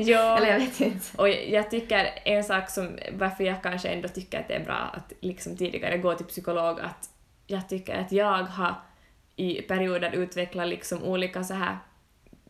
Ja. 0.03 0.36
Eller 0.38 0.47
jag 0.53 0.59
vet 0.59 0.80
inte. 0.80 1.07
Och 1.16 1.28
jag 1.28 1.70
tycker 1.70 2.09
en 2.24 2.45
sak 2.45 2.70
som, 2.70 2.99
varför 3.12 3.45
jag 3.45 3.62
kanske 3.62 3.88
ändå 3.88 4.09
tycker 4.09 4.40
att 4.40 4.49
det 4.49 4.55
är 4.55 4.64
bra 4.64 4.90
att 4.92 5.12
liksom 5.20 5.57
tidigare 5.57 5.99
gå 5.99 6.14
till 6.14 6.26
psykolog, 6.26 6.80
att 6.80 7.09
jag 7.47 7.68
tycker 7.68 7.95
att 8.01 8.12
jag 8.12 8.42
har 8.42 8.74
i 9.37 9.62
perioder 9.62 10.11
utvecklat 10.14 10.68
liksom 10.68 11.03
olika 11.03 11.45
så 11.45 11.55
här 11.55 11.78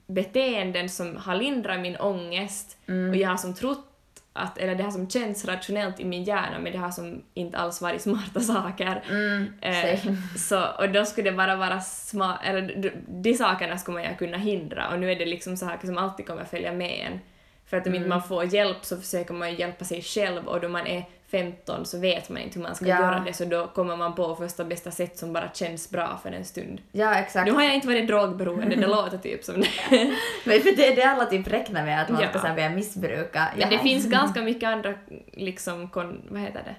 beteenden 0.07 0.89
som 0.89 1.17
har 1.17 1.35
lindrat 1.35 1.81
min 1.81 1.97
ångest. 1.97 2.77
Och 3.11 3.17
jag 3.17 3.29
har 3.29 3.37
som 3.37 3.55
trott 3.55 3.91
att, 4.37 4.59
eller 4.59 4.75
det 4.75 4.83
har 4.83 4.91
som 4.91 5.11
känts 5.11 5.45
rationellt 5.45 6.01
i 6.01 6.05
min 6.05 6.25
hjärna 6.25 6.59
men 6.59 6.73
det 6.73 6.79
har 6.79 6.91
som 6.91 7.23
inte 7.35 7.59
alls 7.59 7.81
varit 7.83 8.03
smarta 8.03 8.41
saker. 8.55 9.05
Mm, 9.11 9.53
Eh, 9.61 10.01
så, 10.37 10.67
och 10.79 10.89
då 10.89 11.05
skulle 11.05 11.31
det 11.31 11.37
bara 11.37 11.57
vara 11.57 11.81
smart, 11.81 12.41
eller 12.45 12.93
de, 13.09 13.35
sakerna 13.35 13.79
skulle 13.79 13.99
man 13.99 14.11
ju 14.11 14.17
kunna 14.17 14.37
hindra. 14.37 14.89
Och 14.89 14.99
nu 14.99 15.13
är 15.13 15.17
det 15.17 15.27
liksom 15.27 15.57
saker 15.57 15.87
som 15.87 15.99
alltid 15.99 16.27
kommer 16.27 16.45
följa 16.45 16.73
med 16.73 17.07
en. 17.07 17.21
För 17.67 17.77
att 17.77 17.87
om 17.87 17.95
inte 17.95 18.09
man 18.09 18.23
får 18.23 18.45
hjälp 18.45 18.85
så 18.85 18.97
försöker 18.97 19.35
man 19.35 19.51
ju 19.51 19.59
hjälpa 19.59 19.85
sig 19.85 20.03
själv 20.03 20.49
och 20.49 20.61
då 20.61 20.69
man 20.69 20.87
är 20.87 21.05
15 21.31 21.87
så 21.87 21.99
vet 21.99 22.29
man 22.29 22.43
inte 22.43 22.59
hur 22.59 22.63
man 22.67 22.75
ska 22.75 22.87
Ja. 22.87 23.01
göra 23.01 23.21
det 23.21 23.33
så 23.33 23.45
då 23.45 23.67
kommer 23.67 23.97
man 23.97 24.15
på 24.15 24.37
första 24.37 24.65
bästa 24.65 24.91
sätt 24.91 25.19
som 25.19 25.33
bara 25.33 25.51
känns 25.55 25.91
bra 25.91 26.21
för 26.23 26.33
en 26.33 26.45
stund. 26.45 26.81
Ja, 26.93 27.15
exakt. 27.15 27.47
Nu 27.47 27.53
har 27.53 27.63
jag 27.63 27.75
inte 27.75 27.87
varit 27.87 28.07
drogberoende, 28.07 28.77
det 28.77 28.87
låter 28.87 29.19
typ 29.19 29.45
som 29.45 29.61
det. 29.61 29.69
Men 30.45 30.61
för 30.61 30.77
det 30.77 30.87
är 30.93 30.97
det 30.97 31.03
alla 31.03 31.25
typ 31.25 31.49
räknar 31.49 31.85
med, 31.85 32.03
att 32.03 32.09
man 32.09 32.23
Ja. 32.33 32.39
ska 32.39 32.55
börja 32.55 32.71
missbruka. 32.71 33.49
Men 33.59 33.71
det 33.71 33.79
finns 33.79 34.07
ganska 34.07 34.43
mycket 34.43 34.69
andra 34.69 34.95
liksom 35.33 35.89
kon, 35.89 36.23
vad 36.31 36.41
heter 36.41 36.63
det? 36.65 36.75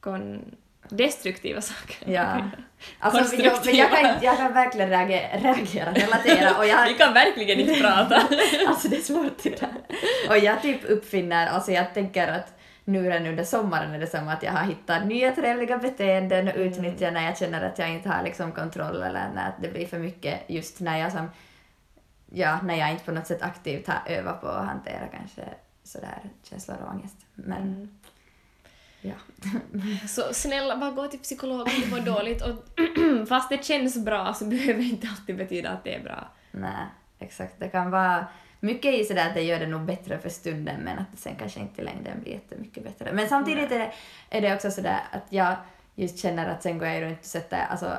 Kon, 0.00 0.44
destruktiva 0.88 1.60
saker. 1.60 2.12
Ja. 2.12 2.50
Alltså, 2.98 3.36
jag, 3.36 3.52
men 3.64 3.74
jag, 3.76 3.90
kan, 3.90 4.10
jag 4.22 4.36
kan 4.36 4.52
verkligen 4.52 4.88
reagera, 4.90 5.38
reagera 5.38 5.92
relatera 5.92 6.58
och 6.58 6.66
jag, 6.66 6.84
Vi 6.88 6.94
kan 6.94 7.14
verkligen 7.14 7.60
inte 7.60 7.74
prata. 7.80 8.22
Alltså 8.68 8.88
det 8.88 8.96
är 8.96 9.00
svårt 9.00 9.42
det 9.42 9.60
där. 9.60 9.74
Och 10.28 10.38
jag 10.38 10.62
typ 10.62 10.90
uppfinner, 10.90 11.46
alltså 11.46 11.72
jag 11.72 11.94
tänker 11.94 12.28
att 12.28 12.53
nu 12.84 13.02
redan 13.10 13.26
under 13.26 13.44
sommaren 13.44 13.94
är 13.94 13.98
det 13.98 14.06
som 14.06 14.28
att 14.28 14.42
jag 14.42 14.52
har 14.52 14.64
hittat 14.64 15.06
nya 15.06 15.32
trevliga 15.34 15.78
beteenden 15.78 16.48
och 16.48 16.54
utnyttjar 16.56 17.10
när 17.10 17.24
jag 17.24 17.38
känner 17.38 17.62
att 17.68 17.78
jag 17.78 17.90
inte 17.90 18.08
har 18.08 18.22
liksom 18.22 18.52
kontroll 18.52 19.02
eller 19.02 19.28
när 19.34 19.52
det 19.60 19.68
blir 19.68 19.86
för 19.86 19.98
mycket 19.98 20.40
just 20.46 20.80
när 20.80 20.98
jag 20.98 21.12
som, 21.12 21.30
ja, 22.32 22.58
när 22.62 22.74
jag 22.74 22.90
inte 22.90 23.04
på 23.04 23.12
något 23.12 23.26
sätt 23.26 23.42
aktivt 23.42 23.86
har 23.86 23.98
övat 24.06 24.40
på 24.40 24.48
att 24.48 24.66
hantera 24.66 25.06
kanske 25.12 25.42
sådär 25.84 26.18
känslor 26.42 26.76
och 26.82 26.94
ångest. 26.94 27.16
Men 27.34 27.62
Mm. 27.62 27.88
ja. 29.00 29.14
Så 30.08 30.22
snälla, 30.34 30.76
bara 30.76 30.90
gå 30.90 31.08
till 31.08 31.18
psykolog 31.20 31.60
om 31.60 31.80
du 31.84 31.90
mår 31.90 32.00
dåligt 32.00 32.42
och 32.42 32.64
fast 33.28 33.48
det 33.48 33.64
känns 33.64 34.04
bra 34.04 34.34
så 34.34 34.44
behöver 34.44 34.80
det 34.80 34.88
inte 34.88 35.08
alltid 35.08 35.36
betyda 35.36 35.70
att 35.70 35.84
det 35.84 35.94
är 35.94 36.02
bra. 36.02 36.28
Nej, 36.50 36.86
exakt. 37.18 37.54
Det 37.58 37.68
kan 37.68 37.90
vara 37.90 38.26
mycket 38.64 38.94
i 38.94 39.04
sådär 39.04 39.28
att 39.28 39.34
det 39.34 39.42
gör 39.42 39.60
det 39.60 39.66
nog 39.66 39.80
bättre 39.80 40.18
för 40.18 40.28
stunden 40.28 40.80
men 40.80 40.98
att 40.98 41.12
det 41.12 41.18
sen 41.18 41.34
kanske 41.38 41.60
inte 41.60 41.82
i 41.82 41.84
längden 41.84 42.20
blir 42.20 42.32
jättemycket 42.32 42.84
bättre. 42.84 43.12
Men 43.12 43.28
samtidigt 43.28 43.72
är 43.72 43.78
det, 43.78 43.92
är 44.30 44.40
det 44.40 44.54
också 44.54 44.70
sådär 44.70 45.00
att 45.10 45.24
jag 45.28 45.54
just 45.94 46.18
känner 46.18 46.48
att 46.48 46.62
sen 46.62 46.78
går 46.78 46.88
jag 46.88 47.02
runt 47.02 47.18
och 47.18 47.24
sätter, 47.24 47.66
alltså, 47.70 47.96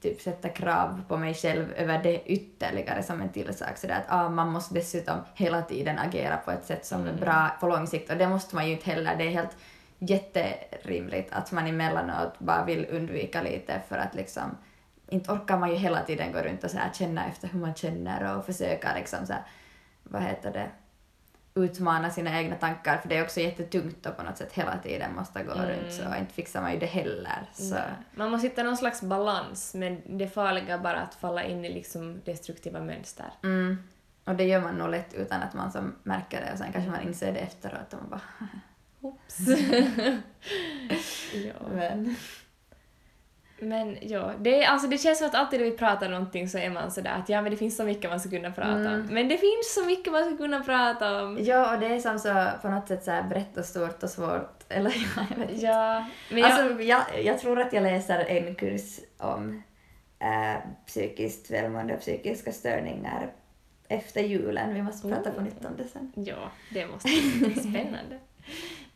typ 0.00 0.20
sätter 0.20 0.48
krav 0.48 1.02
på 1.08 1.16
mig 1.16 1.34
själv 1.34 1.72
över 1.76 2.02
det 2.02 2.22
ytterligare 2.26 3.02
som 3.02 3.20
en 3.20 3.28
till 3.28 3.54
sak. 3.54 3.76
Sådär 3.76 3.94
att 3.94 4.06
ah, 4.08 4.28
man 4.28 4.52
måste 4.52 4.74
dessutom 4.74 5.18
hela 5.34 5.62
tiden 5.62 5.98
agera 5.98 6.36
på 6.36 6.50
ett 6.50 6.64
sätt 6.64 6.86
som 6.86 7.06
är 7.06 7.12
bra 7.12 7.50
på 7.60 7.68
lång 7.68 7.86
sikt 7.86 8.10
och 8.10 8.16
det 8.16 8.28
måste 8.28 8.54
man 8.54 8.66
ju 8.66 8.72
inte 8.72 8.90
heller. 8.90 9.16
Det 9.16 9.24
är 9.24 9.30
helt 9.30 9.56
jätterimligt 9.98 11.32
att 11.32 11.52
man 11.52 11.66
emellanåt 11.66 12.38
bara 12.38 12.64
vill 12.64 12.86
undvika 12.90 13.42
lite 13.42 13.80
för 13.88 13.96
att 13.96 14.14
liksom 14.14 14.56
inte 15.08 15.32
orkar 15.32 15.58
man 15.58 15.70
ju 15.70 15.76
hela 15.76 16.02
tiden 16.02 16.32
gå 16.32 16.38
runt 16.38 16.64
och 16.64 16.70
så 16.70 16.76
här 16.76 16.90
känna 16.92 17.26
efter 17.26 17.48
hur 17.48 17.60
man 17.60 17.74
känner 17.74 18.36
och 18.36 18.46
försöka 18.46 18.94
liksom 18.94 19.26
så 19.26 19.32
här, 19.32 19.42
vad 20.04 20.22
heter 20.22 20.52
det, 20.52 20.70
utmana 21.54 22.10
sina 22.10 22.40
egna 22.40 22.56
tankar 22.56 22.98
för 22.98 23.08
det 23.08 23.16
är 23.16 23.22
också 23.22 23.40
jättetungt 23.40 24.06
att 24.06 24.16
på 24.16 24.22
något 24.22 24.36
sätt 24.36 24.52
hela 24.52 24.78
tiden 24.78 25.14
måste 25.14 25.42
gå 25.42 25.52
runt 25.52 25.92
så 25.92 26.02
inte 26.18 26.34
fixar 26.34 26.62
man 26.62 26.72
ju 26.72 26.78
det 26.78 26.86
heller. 26.86 27.50
Så. 27.52 27.74
Nej. 27.74 27.82
Man 28.14 28.30
måste 28.30 28.48
hitta 28.48 28.62
någon 28.62 28.76
slags 28.76 29.02
balans 29.02 29.74
men 29.74 30.18
det 30.18 30.28
farliga 30.28 30.74
är 30.74 30.78
bara 30.78 31.00
att 31.00 31.14
falla 31.14 31.44
in 31.44 31.64
i 31.64 31.74
liksom 31.74 32.20
destruktiva 32.24 32.80
mönster. 32.80 33.32
Mm. 33.42 33.78
Och 34.24 34.34
det 34.34 34.44
gör 34.44 34.60
man 34.60 34.74
nog 34.74 34.90
lätt 34.90 35.14
utan 35.14 35.42
att 35.42 35.54
man 35.54 35.72
som 35.72 35.94
märker 36.02 36.40
det 36.40 36.52
och 36.52 36.58
sen 36.58 36.72
kanske 36.72 36.90
man 36.90 37.02
inser 37.02 37.32
det 37.32 37.38
efteråt 37.38 37.92
och 37.92 37.98
man 38.00 38.10
bara 38.10 38.48
Oops. 39.00 39.38
ja. 41.34 41.68
men. 41.74 42.16
Men 43.58 43.98
ja, 44.00 44.32
det, 44.38 44.62
är, 44.62 44.68
alltså, 44.68 44.88
det 44.88 44.98
känns 44.98 45.18
som 45.18 45.26
att 45.26 45.34
alltid 45.34 45.60
när 45.60 45.66
vi 45.70 45.76
pratar 45.76 46.08
någonting 46.08 46.48
så 46.48 46.58
är 46.58 46.70
man 46.70 46.90
sådär 46.90 47.10
att 47.10 47.28
ja 47.28 47.42
men 47.42 47.50
det 47.50 47.56
finns 47.56 47.76
så 47.76 47.84
mycket 47.84 48.10
man 48.10 48.20
ska 48.20 48.30
kunna 48.30 48.50
prata 48.50 48.70
om. 48.74 48.86
Mm. 48.86 49.06
Men 49.06 49.28
det 49.28 49.36
finns 49.36 49.74
så 49.74 49.84
mycket 49.84 50.12
man 50.12 50.24
ska 50.24 50.36
kunna 50.36 50.60
prata 50.60 51.24
om. 51.24 51.38
Ja, 51.40 51.74
och 51.74 51.80
det 51.80 51.86
är 51.86 52.00
som 52.00 52.18
så 52.18 52.46
på 52.62 52.68
något 52.68 52.88
sätt 52.88 53.04
så 53.04 53.10
här 53.10 53.22
brett 53.22 53.56
och 53.56 53.64
stort 53.64 54.02
och 54.02 54.10
svårt. 54.10 54.62
Eller 54.68 54.90
ja, 55.16 55.26
jag 55.30 55.36
vet 55.36 55.50
inte. 55.50 55.66
Ja, 55.66 56.06
men 56.30 56.38
jag, 56.38 56.52
Alltså, 56.52 56.82
jag, 56.82 57.02
jag 57.24 57.38
tror 57.38 57.60
att 57.60 57.72
jag 57.72 57.82
läser 57.82 58.18
en 58.18 58.54
kurs 58.54 59.00
om 59.18 59.62
äh, 60.18 60.56
psykiskt 60.86 61.50
välmående 61.50 61.94
och 61.94 62.00
psykiska 62.00 62.52
störningar 62.52 63.32
efter 63.88 64.20
julen. 64.20 64.74
Vi 64.74 64.82
måste 64.82 65.08
prata 65.08 65.30
på 65.30 65.40
nytt 65.40 65.64
om 65.64 65.76
det 65.76 65.84
sen. 65.84 66.12
ja, 66.14 66.50
det 66.70 66.86
måste 66.86 67.08
bli 67.38 67.54
spännande. 67.54 68.18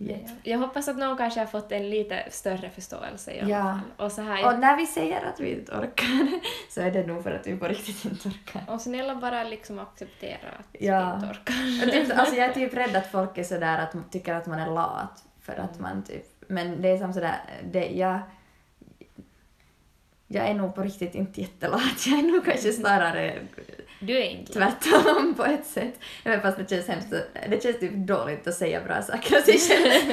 Yeah. 0.00 0.20
Jag 0.42 0.58
hoppas 0.58 0.88
att 0.88 0.96
någon 0.96 1.16
kanske 1.16 1.40
har 1.40 1.46
fått 1.46 1.72
en 1.72 1.90
lite 1.90 2.24
större 2.30 2.70
förståelse 2.70 3.32
i 3.32 3.40
alla 3.40 3.50
Ja. 3.50 3.62
fall. 3.62 4.06
Och, 4.06 4.12
så 4.12 4.22
här, 4.22 4.46
Och 4.46 4.58
när 4.58 4.76
vi 4.76 4.86
säger 4.86 5.24
att 5.26 5.40
vi 5.40 5.52
inte 5.52 5.72
orkar 5.72 6.40
så 6.70 6.80
är 6.80 6.90
det 6.90 7.06
nog 7.06 7.22
för 7.22 7.30
att 7.30 7.46
vi 7.46 7.56
på 7.56 7.68
riktigt 7.68 8.04
inte 8.04 8.28
orkar. 8.28 8.62
och 8.68 8.80
snälla 8.80 9.14
bara 9.14 9.44
liksom 9.44 9.78
acceptera 9.78 10.48
att 10.58 10.66
Ja. 10.80 11.10
vi 11.10 11.14
inte 11.26 11.38
orkar. 11.40 11.90
Typ, 12.04 12.18
alltså 12.18 12.34
jag 12.36 12.48
är 12.48 12.52
typ 12.54 12.74
rädd 12.74 12.96
att 12.96 13.10
folk 13.10 13.38
är 13.38 13.44
sådär 13.44 13.78
att 13.78 14.12
tycker 14.12 14.34
att 14.34 14.46
man 14.46 14.58
är 14.58 14.70
lat 14.70 15.24
För 15.40 15.52
att 15.56 15.80
man 15.80 16.02
typ, 16.02 16.24
men 16.48 16.82
det 16.82 16.88
är 16.88 16.98
som 16.98 17.12
sådär, 17.12 17.36
det, 17.72 17.86
jag, 17.86 18.18
jag 20.26 20.46
är 20.48 20.54
nog 20.54 20.74
på 20.74 20.82
riktigt 20.82 21.14
inte 21.14 21.40
jättelat, 21.40 21.82
jag 22.06 22.18
är 22.18 22.22
nog 22.22 22.44
kanske 22.44 22.72
snarare 22.72 23.38
Du 24.00 24.18
är 24.18 24.30
inte 24.30 24.52
tvärtom 24.52 25.34
på 25.36 25.44
ett 25.44 25.66
sätt. 25.66 26.00
Vet 26.24 26.42
fast 26.42 26.58
det 26.58 26.70
känns 26.70 26.88
hemskt, 26.88 27.10
det 27.48 27.62
känns 27.62 27.80
typ 27.80 27.92
dåligt 27.92 28.46
att 28.46 28.54
säga 28.54 28.84
bra 28.84 29.02
saker 29.02 29.36
om 29.36 29.42
sig 29.42 29.58
själv. 29.58 30.12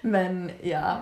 Men 0.00 0.50
ja, 0.62 1.00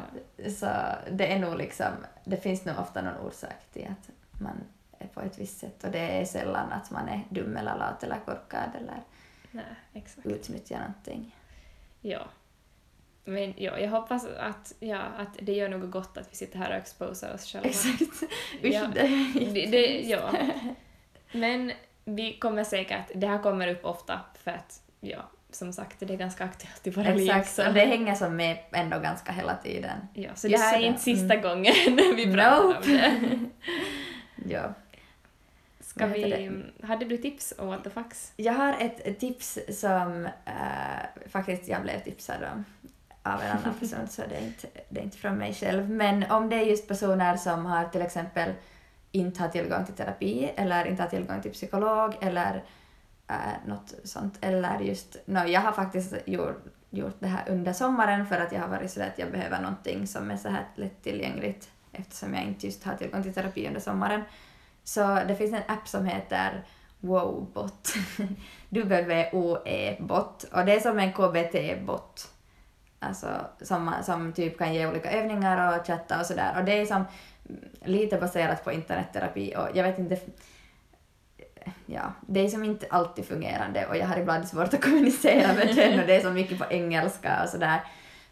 så 0.58 0.66
det 1.10 1.32
är 1.32 1.38
nog 1.38 1.58
liksom, 1.58 1.92
det 2.24 2.36
finns 2.36 2.64
nog 2.64 2.78
ofta 2.78 3.02
någon 3.02 3.16
orsak 3.26 3.72
till 3.72 3.88
att 3.90 4.40
man 4.40 4.60
är 4.98 5.06
på 5.06 5.20
ett 5.20 5.38
visst 5.38 5.58
sätt 5.58 5.84
och 5.84 5.90
det 5.90 5.98
är 5.98 6.24
sällan 6.24 6.72
att 6.72 6.90
man 6.90 7.08
är 7.08 7.20
dum 7.30 7.56
eller 7.56 7.76
lat 7.76 8.02
eller 8.02 8.18
korkad 8.24 8.70
eller 8.76 9.02
Nej, 9.50 9.64
exakt. 9.92 10.26
utnyttjar 10.26 10.78
någonting. 10.78 11.36
Ja. 12.00 12.28
Men 13.24 13.54
ja, 13.56 13.78
jag 13.78 13.90
hoppas 13.90 14.26
att, 14.38 14.74
ja, 14.80 14.98
att 14.98 15.38
det 15.42 15.52
gör 15.52 15.68
något 15.68 15.90
gott 15.90 16.18
att 16.18 16.32
vi 16.32 16.36
sitter 16.36 16.58
här 16.58 16.70
och 16.70 16.76
exposar 16.76 17.34
oss 17.34 17.52
själva. 17.52 17.68
Exakt. 17.68 18.02
Usch, 18.02 18.28
Ja, 18.62 18.86
det 18.94 19.06
Det, 19.34 19.66
det, 19.66 20.00
ja. 20.00 20.32
Men 21.32 21.72
vi 22.04 22.38
kommer 22.38 22.64
säkert, 22.64 23.10
det 23.14 23.26
här 23.26 23.38
kommer 23.38 23.68
upp 23.68 23.84
ofta 23.84 24.20
för 24.44 24.50
att, 24.50 24.80
ja, 25.00 25.22
som 25.50 25.72
sagt, 25.72 25.96
det 26.00 26.14
är 26.14 26.18
ganska 26.18 26.44
aktuellt 26.44 26.86
i 26.86 26.90
våra 26.90 27.14
liv. 27.14 27.30
Exakt, 27.30 27.68
och 27.68 27.74
det 27.74 27.80
hänger 27.80 28.14
som 28.14 28.36
med 28.36 28.58
ändå 28.72 28.98
ganska 28.98 29.32
hela 29.32 29.56
tiden. 29.56 29.98
ja, 30.14 30.30
så 30.34 30.48
det 30.48 30.56
här 30.58 30.76
är 30.80 30.82
inte 30.86 31.00
sista 31.02 31.34
Mm. 31.34 31.42
gången 31.42 31.74
vi 32.16 32.32
pratar 32.34 32.62
Nope. 32.66 32.76
om 32.78 32.96
det. 32.96 33.38
Ja. 34.48 34.74
Ska 35.80 36.06
vi, 36.06 36.50
hade 36.82 37.04
du 37.04 37.16
tips 37.16 37.54
om 37.58 37.66
what 37.68 37.84
the 37.84 37.90
fucks? 37.90 38.32
Jag 38.36 38.52
har 38.52 38.76
ett 38.78 39.20
tips 39.20 39.58
som 39.68 40.26
eh, 40.26 41.28
faktiskt 41.30 41.68
jag 41.68 41.82
blev 41.82 42.00
tipsad 42.00 42.36
om 42.52 42.64
av 43.22 43.40
en 43.42 43.50
annan 43.50 43.74
person, 43.80 44.08
så 44.08 44.22
det 44.28 44.36
är, 44.36 44.40
inte, 44.46 44.68
det 44.88 45.00
är 45.00 45.04
inte 45.04 45.16
från 45.18 45.34
mig 45.34 45.54
själv. 45.54 45.90
Men 45.90 46.30
om 46.30 46.48
det 46.48 46.56
är 46.56 46.62
just 46.64 46.88
personer 46.88 47.36
som 47.36 47.66
har 47.66 47.84
till 47.84 48.02
exempel 48.02 48.52
inte 49.12 49.42
har 49.42 49.48
tillgång 49.48 49.84
till 49.84 49.94
terapi 49.94 50.52
eller 50.56 50.84
inte 50.84 51.02
har 51.02 51.10
tillgång 51.10 51.42
till 51.42 51.52
psykolog 51.52 52.16
eller 52.20 52.64
äh, 53.28 53.66
något 53.66 53.94
sånt. 54.04 54.38
Eller 54.40 54.80
just, 54.80 55.16
no, 55.24 55.38
jag 55.38 55.60
har 55.60 55.72
faktiskt 55.72 56.14
gjort, 56.26 56.64
gjort 56.90 57.16
det 57.18 57.26
här 57.26 57.48
under 57.48 57.72
sommaren 57.72 58.26
för 58.26 58.40
att 58.40 58.52
jag 58.52 58.60
har 58.60 58.68
varit 58.68 58.90
så 58.90 59.02
att 59.02 59.18
jag 59.18 59.30
behöver 59.32 59.60
någonting 59.60 60.06
som 60.06 60.30
är 60.30 60.36
så 60.36 60.48
här 60.48 60.66
lättillgängligt 60.74 61.70
eftersom 61.92 62.34
jag 62.34 62.44
inte 62.44 62.66
just 62.66 62.84
har 62.84 62.94
tillgång 62.94 63.22
till 63.22 63.34
terapi 63.34 63.68
under 63.68 63.80
sommaren. 63.80 64.22
Så 64.84 65.00
det 65.28 65.36
finns 65.36 65.52
en 65.52 65.62
app 65.68 65.88
som 65.88 66.06
heter 66.06 66.64
Wowbot. 67.00 67.94
W-O-E-bot. 68.68 70.44
Och 70.44 70.64
det 70.64 70.74
är 70.74 70.80
som 70.80 70.98
en 70.98 71.12
KBT-bot. 71.12 72.28
Alltså 72.98 73.28
som, 73.60 73.94
som 74.02 74.32
typ 74.32 74.58
kan 74.58 74.74
ge 74.74 74.86
olika 74.86 75.10
övningar 75.10 75.78
och 75.78 75.86
chatta 75.86 76.20
och 76.20 76.26
sådär. 76.26 76.54
Och 76.58 76.64
det 76.64 76.72
är 76.72 76.86
som 76.86 77.04
lite 77.84 78.16
baserat 78.16 78.64
på 78.64 78.72
internetterapi 78.72 79.54
och 79.56 79.68
jag 79.74 79.84
vet 79.84 79.98
inte 79.98 80.18
ja, 81.86 82.12
det 82.20 82.40
är 82.40 82.48
som 82.48 82.64
inte 82.64 82.86
alltid 82.90 83.24
fungerande 83.24 83.86
och 83.86 83.96
jag 83.96 84.06
har 84.06 84.16
ibland 84.16 84.48
svårt 84.48 84.74
att 84.74 84.82
kommunicera 84.82 85.52
med 85.52 85.76
den 85.76 86.00
och 86.00 86.06
det 86.06 86.16
är 86.16 86.20
så 86.20 86.30
mycket 86.30 86.58
på 86.58 86.64
engelska 86.70 87.42
och 87.42 87.48
sådär. 87.48 87.80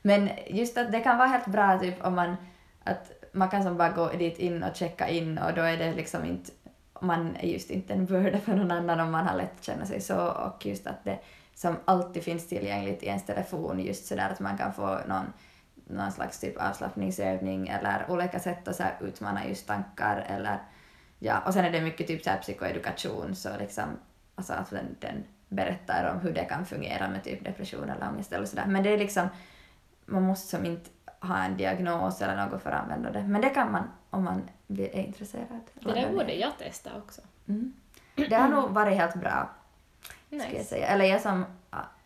Men 0.03 0.31
just 0.47 0.79
att 0.79 0.93
det 0.93 1.01
kan 1.01 1.19
vara 1.19 1.29
helt 1.29 1.47
bra 1.47 1.79
typ 1.79 2.05
om 2.05 2.15
man, 2.15 2.37
att 2.85 3.13
man 3.33 3.49
kan 3.49 3.63
som 3.63 3.77
bara 3.77 3.91
gå 3.91 4.09
dit 4.09 4.39
in 4.39 4.63
och 4.63 4.77
checka 4.77 5.09
in 5.09 5.39
och 5.39 5.55
då 5.55 5.63
är 5.63 5.77
det 5.77 5.95
liksom 5.95 6.25
inte, 6.25 6.53
man 7.01 7.37
är 7.37 7.49
just 7.49 7.71
inte 7.71 7.93
en 7.93 8.07
börda 8.07 8.39
för 8.39 8.55
någon 8.55 8.71
annan 8.71 9.01
om 9.01 9.11
man 9.11 9.27
har 9.27 9.37
lätt 9.37 9.59
att 9.59 9.65
känna 9.65 9.87
sig 9.87 10.01
så 10.01 10.27
och 10.27 10.67
just 10.67 10.87
att 10.87 11.05
det 11.05 11.19
som 11.55 11.77
alltid 11.85 12.23
finns 12.23 12.49
tillgängligt 12.49 13.03
i 13.03 13.07
ens 13.07 13.27
telefon 13.27 13.81
just 13.81 14.07
sådär 14.07 14.31
att 14.31 14.41
man 14.41 14.59
kan 14.59 14.73
få 14.73 14.99
någon 15.09 15.33
någon 15.91 16.13
slags 16.13 16.41
typ 16.41 16.57
avslappningsövning 16.61 17.69
eller 17.69 18.11
olika 18.11 18.41
sätt 18.41 18.69
att 18.69 18.77
så 18.77 18.83
här 18.83 18.97
utmana 19.01 19.47
just 19.47 19.67
tankar 19.67 20.25
eller 20.29 20.59
ja, 21.19 21.41
och 21.47 21.55
sen 21.55 21.65
är 21.65 21.71
det 21.71 21.81
mycket 21.81 22.07
typ 22.07 22.25
så 22.25 22.31
här 22.31 22.39
psykoedukation 22.39 23.35
så 23.35 23.49
liksom 23.59 23.85
alltså 24.35 24.53
att 24.53 24.71
den, 24.71 24.97
den 25.01 25.25
berättar 25.49 26.13
om 26.15 26.21
hur 26.21 26.33
det 26.33 26.45
kan 26.45 26.67
fungera 26.67 27.09
med 27.09 27.25
typ 27.25 27.45
depression 27.45 27.91
eller 27.91 28.09
ångest 28.09 28.33
eller 28.33 28.47
sådär. 28.47 28.67
Men 28.67 28.83
det 28.83 28.91
är 28.91 28.99
liksom, 28.99 29.29
man 30.07 30.23
måste 30.23 30.49
som 30.57 30.67
inte 30.67 30.91
ha 31.21 31.39
en 31.45 31.57
diagnos 31.57 32.23
eller 32.23 32.47
något 32.47 32.63
för 32.63 32.71
att 32.71 32.83
använda 32.83 33.11
det. 33.11 33.23
Men 33.23 33.41
det 33.41 33.51
kan 33.51 33.73
man 33.73 33.91
om 34.11 34.25
man 34.25 34.43
är 34.69 34.97
intresserad. 34.99 35.61
Det 35.75 35.93
där 35.93 36.13
borde 36.13 36.35
jag 36.35 36.59
testa 36.59 36.91
också. 36.97 37.21
Mm. 37.49 37.73
Det 38.15 38.35
har 38.35 38.49
nog 38.49 38.71
varit 38.71 38.97
helt 38.97 39.15
bra, 39.15 39.51
ska 40.27 40.37
jag 40.37 40.49
Nice. 40.53 40.65
säga. 40.65 40.87
Eller 40.87 41.05
jag 41.05 41.21
som 41.21 41.45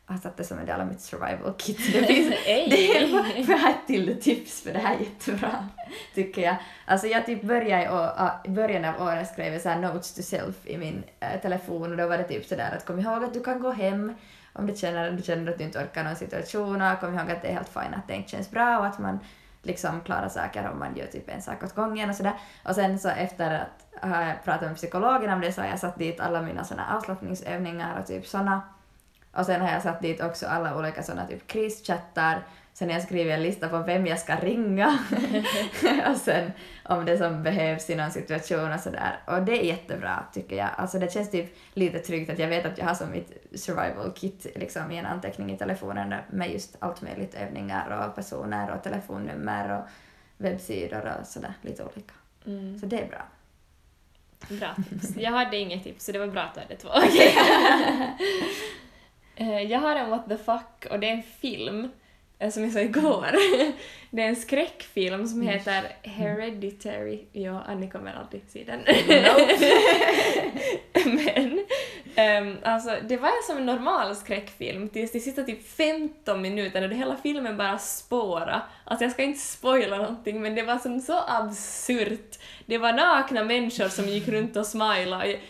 har 0.07 0.17
satt 0.17 0.37
det 0.37 0.45
som 0.45 0.59
en 0.59 0.67
del 0.67 0.81
av 0.81 0.87
mitt 0.87 1.01
survival 1.01 1.55
kit. 1.59 1.93
Det 1.93 2.07
finns, 2.07 2.29
det 2.47 2.97
är, 2.97 3.45
för 3.45 3.87
till 3.87 4.23
tips 4.23 4.63
för 4.63 4.73
det 4.73 4.79
här 4.79 4.95
är 4.95 5.01
jättebra, 5.01 5.69
tycker 6.15 6.43
jag. 6.43 6.57
Alltså 6.87 7.07
jag 7.07 7.27
typ 7.27 7.43
började 7.43 7.83
i, 8.45 8.49
i 8.49 8.51
början 8.51 8.85
av 8.85 9.03
året 9.03 9.29
skrev 9.29 9.53
jag 9.53 9.63
så 9.63 9.69
här 9.69 9.81
notes 9.81 10.15
to 10.15 10.23
self 10.23 10.67
i 10.67 10.79
min 10.79 11.03
eh, 11.21 11.41
telefon 11.41 11.91
och 11.91 11.97
då 11.97 12.07
var 12.07 12.19
det 12.19 12.25
typ 12.25 12.47
sådär 12.47 12.75
att 12.77 12.85
kom 12.85 13.01
ihåg 13.01 13.25
att 13.25 13.35
du 13.35 13.41
kan 13.41 13.61
gå 13.61 13.71
hem 13.71 14.15
om 14.53 14.67
du 14.67 14.77
känner, 14.77 15.11
du 15.11 15.23
känner 15.23 15.53
att 15.53 15.59
du 15.59 15.65
inte 15.65 15.79
orkar 15.79 16.05
någon 16.05 16.17
situation 16.17 16.83
och 16.83 17.01
kom 17.01 17.15
ihåg 17.15 17.31
att 17.31 17.43
det 17.43 17.49
är 17.49 17.53
helt 17.53 17.69
fint 17.69 17.95
att 17.97 18.09
det 18.09 18.15
inte 18.15 18.31
känns 18.31 18.51
bra 18.51 18.79
och 18.79 18.87
att 18.87 18.99
man 18.99 19.19
liksom 19.63 20.01
klarar 20.01 20.29
saker 20.29 20.71
om 20.71 20.79
man 20.79 20.97
gör 20.97 21.07
typ 21.07 21.31
en 21.31 21.43
sak 21.43 21.65
åt 21.65 21.75
gången 21.75 22.11
och 22.11 22.17
sådär. 22.17 22.33
Och 22.65 22.75
sen 22.75 22.99
så 22.99 23.09
efter 23.09 23.51
att 23.55 24.11
ha 24.11 24.33
pratat 24.45 24.69
med 24.69 24.77
psykologen 24.77 25.31
om 25.31 25.41
det 25.41 25.53
så 25.53 25.61
har 25.61 25.69
jag 25.69 25.79
satt 25.79 25.99
dit 25.99 26.21
alla 26.21 26.43
mina 26.43 26.65
såna 26.65 26.97
avslappningsövningar 26.97 28.01
och 28.01 28.07
typ 28.07 28.27
såna. 28.27 28.63
Och 29.37 29.47
sen 29.47 29.61
har 29.61 29.73
jag 29.73 29.83
satt 29.83 30.03
dit 30.03 30.21
också 30.21 30.47
alla 30.47 30.79
olika 30.79 31.03
såna 31.03 31.27
typ 31.27 31.47
krischattar. 31.47 32.43
Sen 32.73 32.89
har 32.89 32.95
jag 32.95 33.03
skrivit 33.03 33.33
en 33.33 33.43
lista 33.43 33.69
på 33.69 33.79
vem 33.79 34.07
jag 34.07 34.19
ska 34.19 34.37
ringa. 34.37 34.99
och 36.11 36.17
sen 36.17 36.53
om 36.85 37.05
det 37.05 37.19
som 37.19 37.43
behövs 37.43 37.91
i 37.91 37.95
någon 37.95 38.11
situation 38.11 38.73
och 38.73 38.81
sådär. 38.81 39.19
Och 39.27 39.43
det 39.43 39.53
är 39.53 39.65
jättebra 39.65 40.25
tycker 40.33 40.57
jag. 40.57 40.71
Alltså 40.77 40.99
det 40.99 41.13
känns 41.13 41.31
typ 41.31 41.57
lite 41.75 41.99
tryggt 41.99 42.31
att 42.31 42.39
jag 42.39 42.49
vet 42.49 42.67
att 42.67 42.79
jag 42.79 42.87
har 42.87 42.95
som 42.95 43.11
mitt 43.11 43.47
survival 43.55 44.13
kit 44.17 44.47
liksom 44.55 44.91
i 44.91 44.97
en 44.99 45.07
anteckning 45.07 45.53
i 45.53 45.59
telefonen 45.59 46.15
med 46.31 46.53
just 46.53 46.77
allt 46.79 47.03
möjligt 47.03 47.35
övningar 47.35 48.07
och 48.09 48.15
personer 48.15 48.75
och 48.75 48.83
telefonnummer 48.83 49.79
och 49.79 49.89
webbsidor 50.37 51.13
och 51.21 51.27
sådär 51.27 51.55
lite 51.63 51.83
olika. 51.83 52.15
Mm. 52.47 52.79
Så 52.79 52.87
det 52.87 53.01
är 53.01 53.09
bra. 53.09 53.23
Bra 54.49 54.75
tips. 54.91 55.17
Jag 55.17 55.31
hade 55.31 55.57
inget 55.57 55.85
tips, 55.85 56.05
så 56.05 56.13
det 56.13 56.19
var 56.19 56.27
bra 56.27 56.43
att 56.43 56.55
du 56.55 56.61
hade 56.61 56.77
två. 56.77 56.89
Eh, 56.89 57.03
jag 59.69 59.79
har 59.79 59.97
en 59.97 60.11
what 60.11 60.29
the 60.29 60.37
fuck 60.37 60.87
och 60.91 61.01
det 61.01 61.09
är 61.09 61.13
en 61.13 61.23
film 61.23 61.89
eh, 62.39 62.51
som 62.51 62.63
jag 62.63 62.73
såg 62.73 62.83
igår. 62.83 63.27
Det 64.11 64.23
är 64.23 64.29
en 64.29 64.37
skräckfilm 64.37 65.27
som 65.27 65.43
heter 65.43 65.83
Hereditary. 66.03 67.25
Ja, 67.33 67.63
Annie 67.67 67.91
kommer 67.91 68.15
alltid 68.15 68.41
se 68.49 68.65
den. 68.65 68.81
Men 71.05 71.67
ehm, 72.15 72.57
alltså, 72.63 72.97
det 73.09 73.17
var 73.17 73.47
som 73.47 73.57
en 73.57 73.67
normal 73.67 74.17
skräckfilm 74.17 74.89
tills 74.89 75.13
de 75.13 75.21
sista 75.21 75.43
typ 75.43 75.69
15 75.69 76.43
minuterna 76.43 76.89
då 76.89 76.95
hela 76.95 77.17
filmen 77.17 77.57
bara 77.57 77.79
spåra. 77.79 78.63
Alltså 78.85 79.05
jag 79.05 79.13
ska 79.13 79.23
inte 79.23 79.41
spoila 79.41 79.97
någonting 79.97 80.43
men 80.43 80.55
det 80.55 80.63
var 80.63 80.79
som 80.79 81.01
så 81.01 81.21
absurt. 81.29 82.39
Det 82.67 82.79
var 82.79 82.93
nakna 82.93 83.45
människor 83.45 83.89
som 83.89 84.05
gick 84.05 84.29
runt 84.29 84.57
och 84.57 84.67
smilade. 84.67 85.27
Jag, 85.31 85.41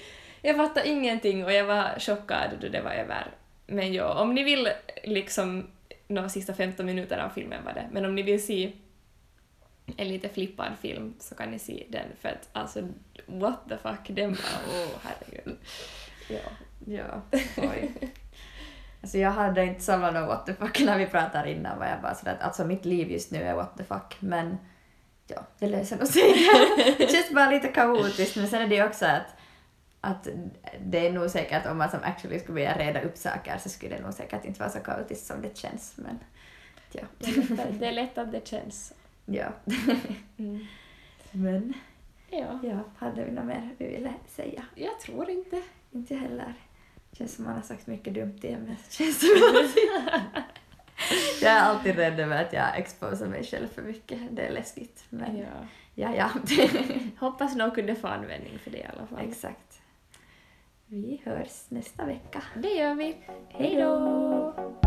jag 0.43 0.57
fattade 0.57 0.89
ingenting 0.89 1.45
och 1.45 1.53
jag 1.53 1.64
var 1.64 1.99
chockad 1.99 2.51
då 2.61 2.68
det 2.68 2.80
var 2.80 2.91
över. 2.91 3.26
Men 3.67 3.93
ja, 3.93 4.21
om 4.21 4.35
ni 4.35 4.45
vill 4.45 4.69
liksom 5.05 5.67
de 6.09 6.29
sista 6.29 6.55
15 6.55 6.87
minuterna 6.87 7.25
av 7.25 7.31
filmen 7.31 7.65
var 7.65 7.73
det, 7.73 7.89
men 7.93 8.05
om 8.05 8.15
ni 8.15 8.23
vill 8.23 8.47
se 8.47 8.73
en 9.97 10.09
lite 10.09 10.29
flippad 10.29 10.73
film 10.81 11.15
så 11.19 11.35
kan 11.35 11.51
ni 11.51 11.59
se 11.59 11.85
den 11.89 12.07
för 12.21 12.29
att 12.29 12.49
alltså 12.53 12.89
what 13.27 13.69
the 13.69 13.77
fuck, 13.77 14.17
den 14.17 14.33
bara 14.33 14.81
åh 14.83 14.99
herregud. 15.03 15.59
Ja. 16.29 16.51
Ja, 16.87 17.23
oj. 17.57 17.93
Alltså 19.03 19.19
jag 19.19 19.31
hade 19.31 19.65
inte 19.65 19.81
samma 19.81 20.11
någon 20.11 20.27
what 20.27 20.47
the 20.47 20.55
fuck 20.55 20.81
när 20.81 20.99
vi 20.99 21.07
pratade 21.07 21.51
innan 21.51 21.79
var 21.79 21.87
jag 21.87 22.03
bara 22.03 22.15
sådär 22.15 22.33
att 22.33 22.43
alltså 22.43 22.65
mitt 22.65 22.85
liv 22.85 23.11
just 23.11 23.31
nu 23.31 23.43
är 23.43 23.55
what 23.55 23.77
the 23.77 23.85
fuck 23.85 24.17
men 24.21 24.59
ja, 25.27 25.47
det 25.59 25.67
löser 25.67 25.97
nog 25.97 26.09
sig. 26.09 26.35
det 26.99 27.11
känns 27.11 27.31
bara 27.31 27.51
lite 27.51 27.69
kaotiskt 27.69 28.37
men 28.37 28.49
sen 28.49 28.62
är 28.62 28.69
det 28.69 28.75
ju 28.75 28.85
också 28.85 29.07
att 29.07 29.37
att 30.05 30.29
det 30.81 31.07
är 31.07 31.13
nog 31.13 31.31
säkert 31.31 31.67
om 31.67 31.79
man 31.79 31.91
som 31.91 32.01
actually 32.03 32.39
skulle 32.39 32.55
vilja 32.55 32.79
reda 32.79 33.03
upp 33.03 33.17
saker 33.17 33.59
så 33.59 33.69
skulle 33.69 33.97
det 33.97 34.03
nog 34.03 34.15
säkert 34.15 34.45
inte 34.45 34.61
vara 34.61 34.71
så 34.71 34.79
kaotiskt 34.81 35.27
som 35.27 35.43
det 35.43 35.57
känns 35.57 35.95
men 35.97 36.19
ja. 36.93 37.03
Det 37.19 37.27
är 37.27 37.33
lätt 37.43 37.61
att 37.61 37.79
det, 37.81 37.87
är 37.87 37.93
lätt 37.93 38.19
att 38.19 38.33
det 38.33 38.47
känns. 38.49 38.93
ja. 39.27 39.47
Mm. 40.39 40.67
Men 41.33 41.73
Ja, 42.31 42.61
ja, 42.63 42.79
hade 42.97 43.25
vi 43.25 43.31
något 43.31 43.45
mer 43.45 43.75
vi 43.79 43.87
ville 43.87 44.13
säga? 44.29 44.65
jag 44.75 45.01
tror 45.01 45.31
inte. 45.31 45.63
Inte 45.93 46.15
heller. 46.15 46.55
Känns 47.13 47.35
som 47.35 47.45
man 47.45 47.55
har 47.55 47.63
sagt 47.63 47.87
mycket 47.87 48.15
dumt 48.15 48.39
i 48.43 48.53
ämnet. 48.53 48.93
Känns 48.93 49.21
som 49.21 49.29
att 49.31 49.75
jag 51.43 51.53
är 51.53 51.61
alltid 51.61 51.97
rädd 51.97 52.21
över 52.21 52.45
att 52.45 52.53
jag 52.53 52.79
exposar 52.79 53.27
mig 53.27 53.45
själv 53.45 53.69
för 53.69 53.83
mycket. 53.83 54.19
Det 54.31 54.43
är 54.47 54.51
läskigt. 54.53 55.05
Men 55.11 55.37
ja, 55.39 55.47
Ja. 55.95 56.15
ja. 56.17 56.31
Hoppas 57.19 57.55
någon 57.57 57.71
kunde 57.71 57.95
få 57.95 58.07
användning 58.07 58.59
för 58.59 58.71
det 58.71 58.79
i 58.79 58.85
alla 58.97 59.07
fall. 59.07 59.29
Exakt. 59.29 59.81
Vi 60.95 61.21
hörs 61.25 61.71
nästa 61.71 62.07
vecka. 62.07 62.43
Det 62.63 62.69
gör 62.69 62.95
vi. 62.95 63.17
Hej 63.49 63.77
då! 63.77 64.84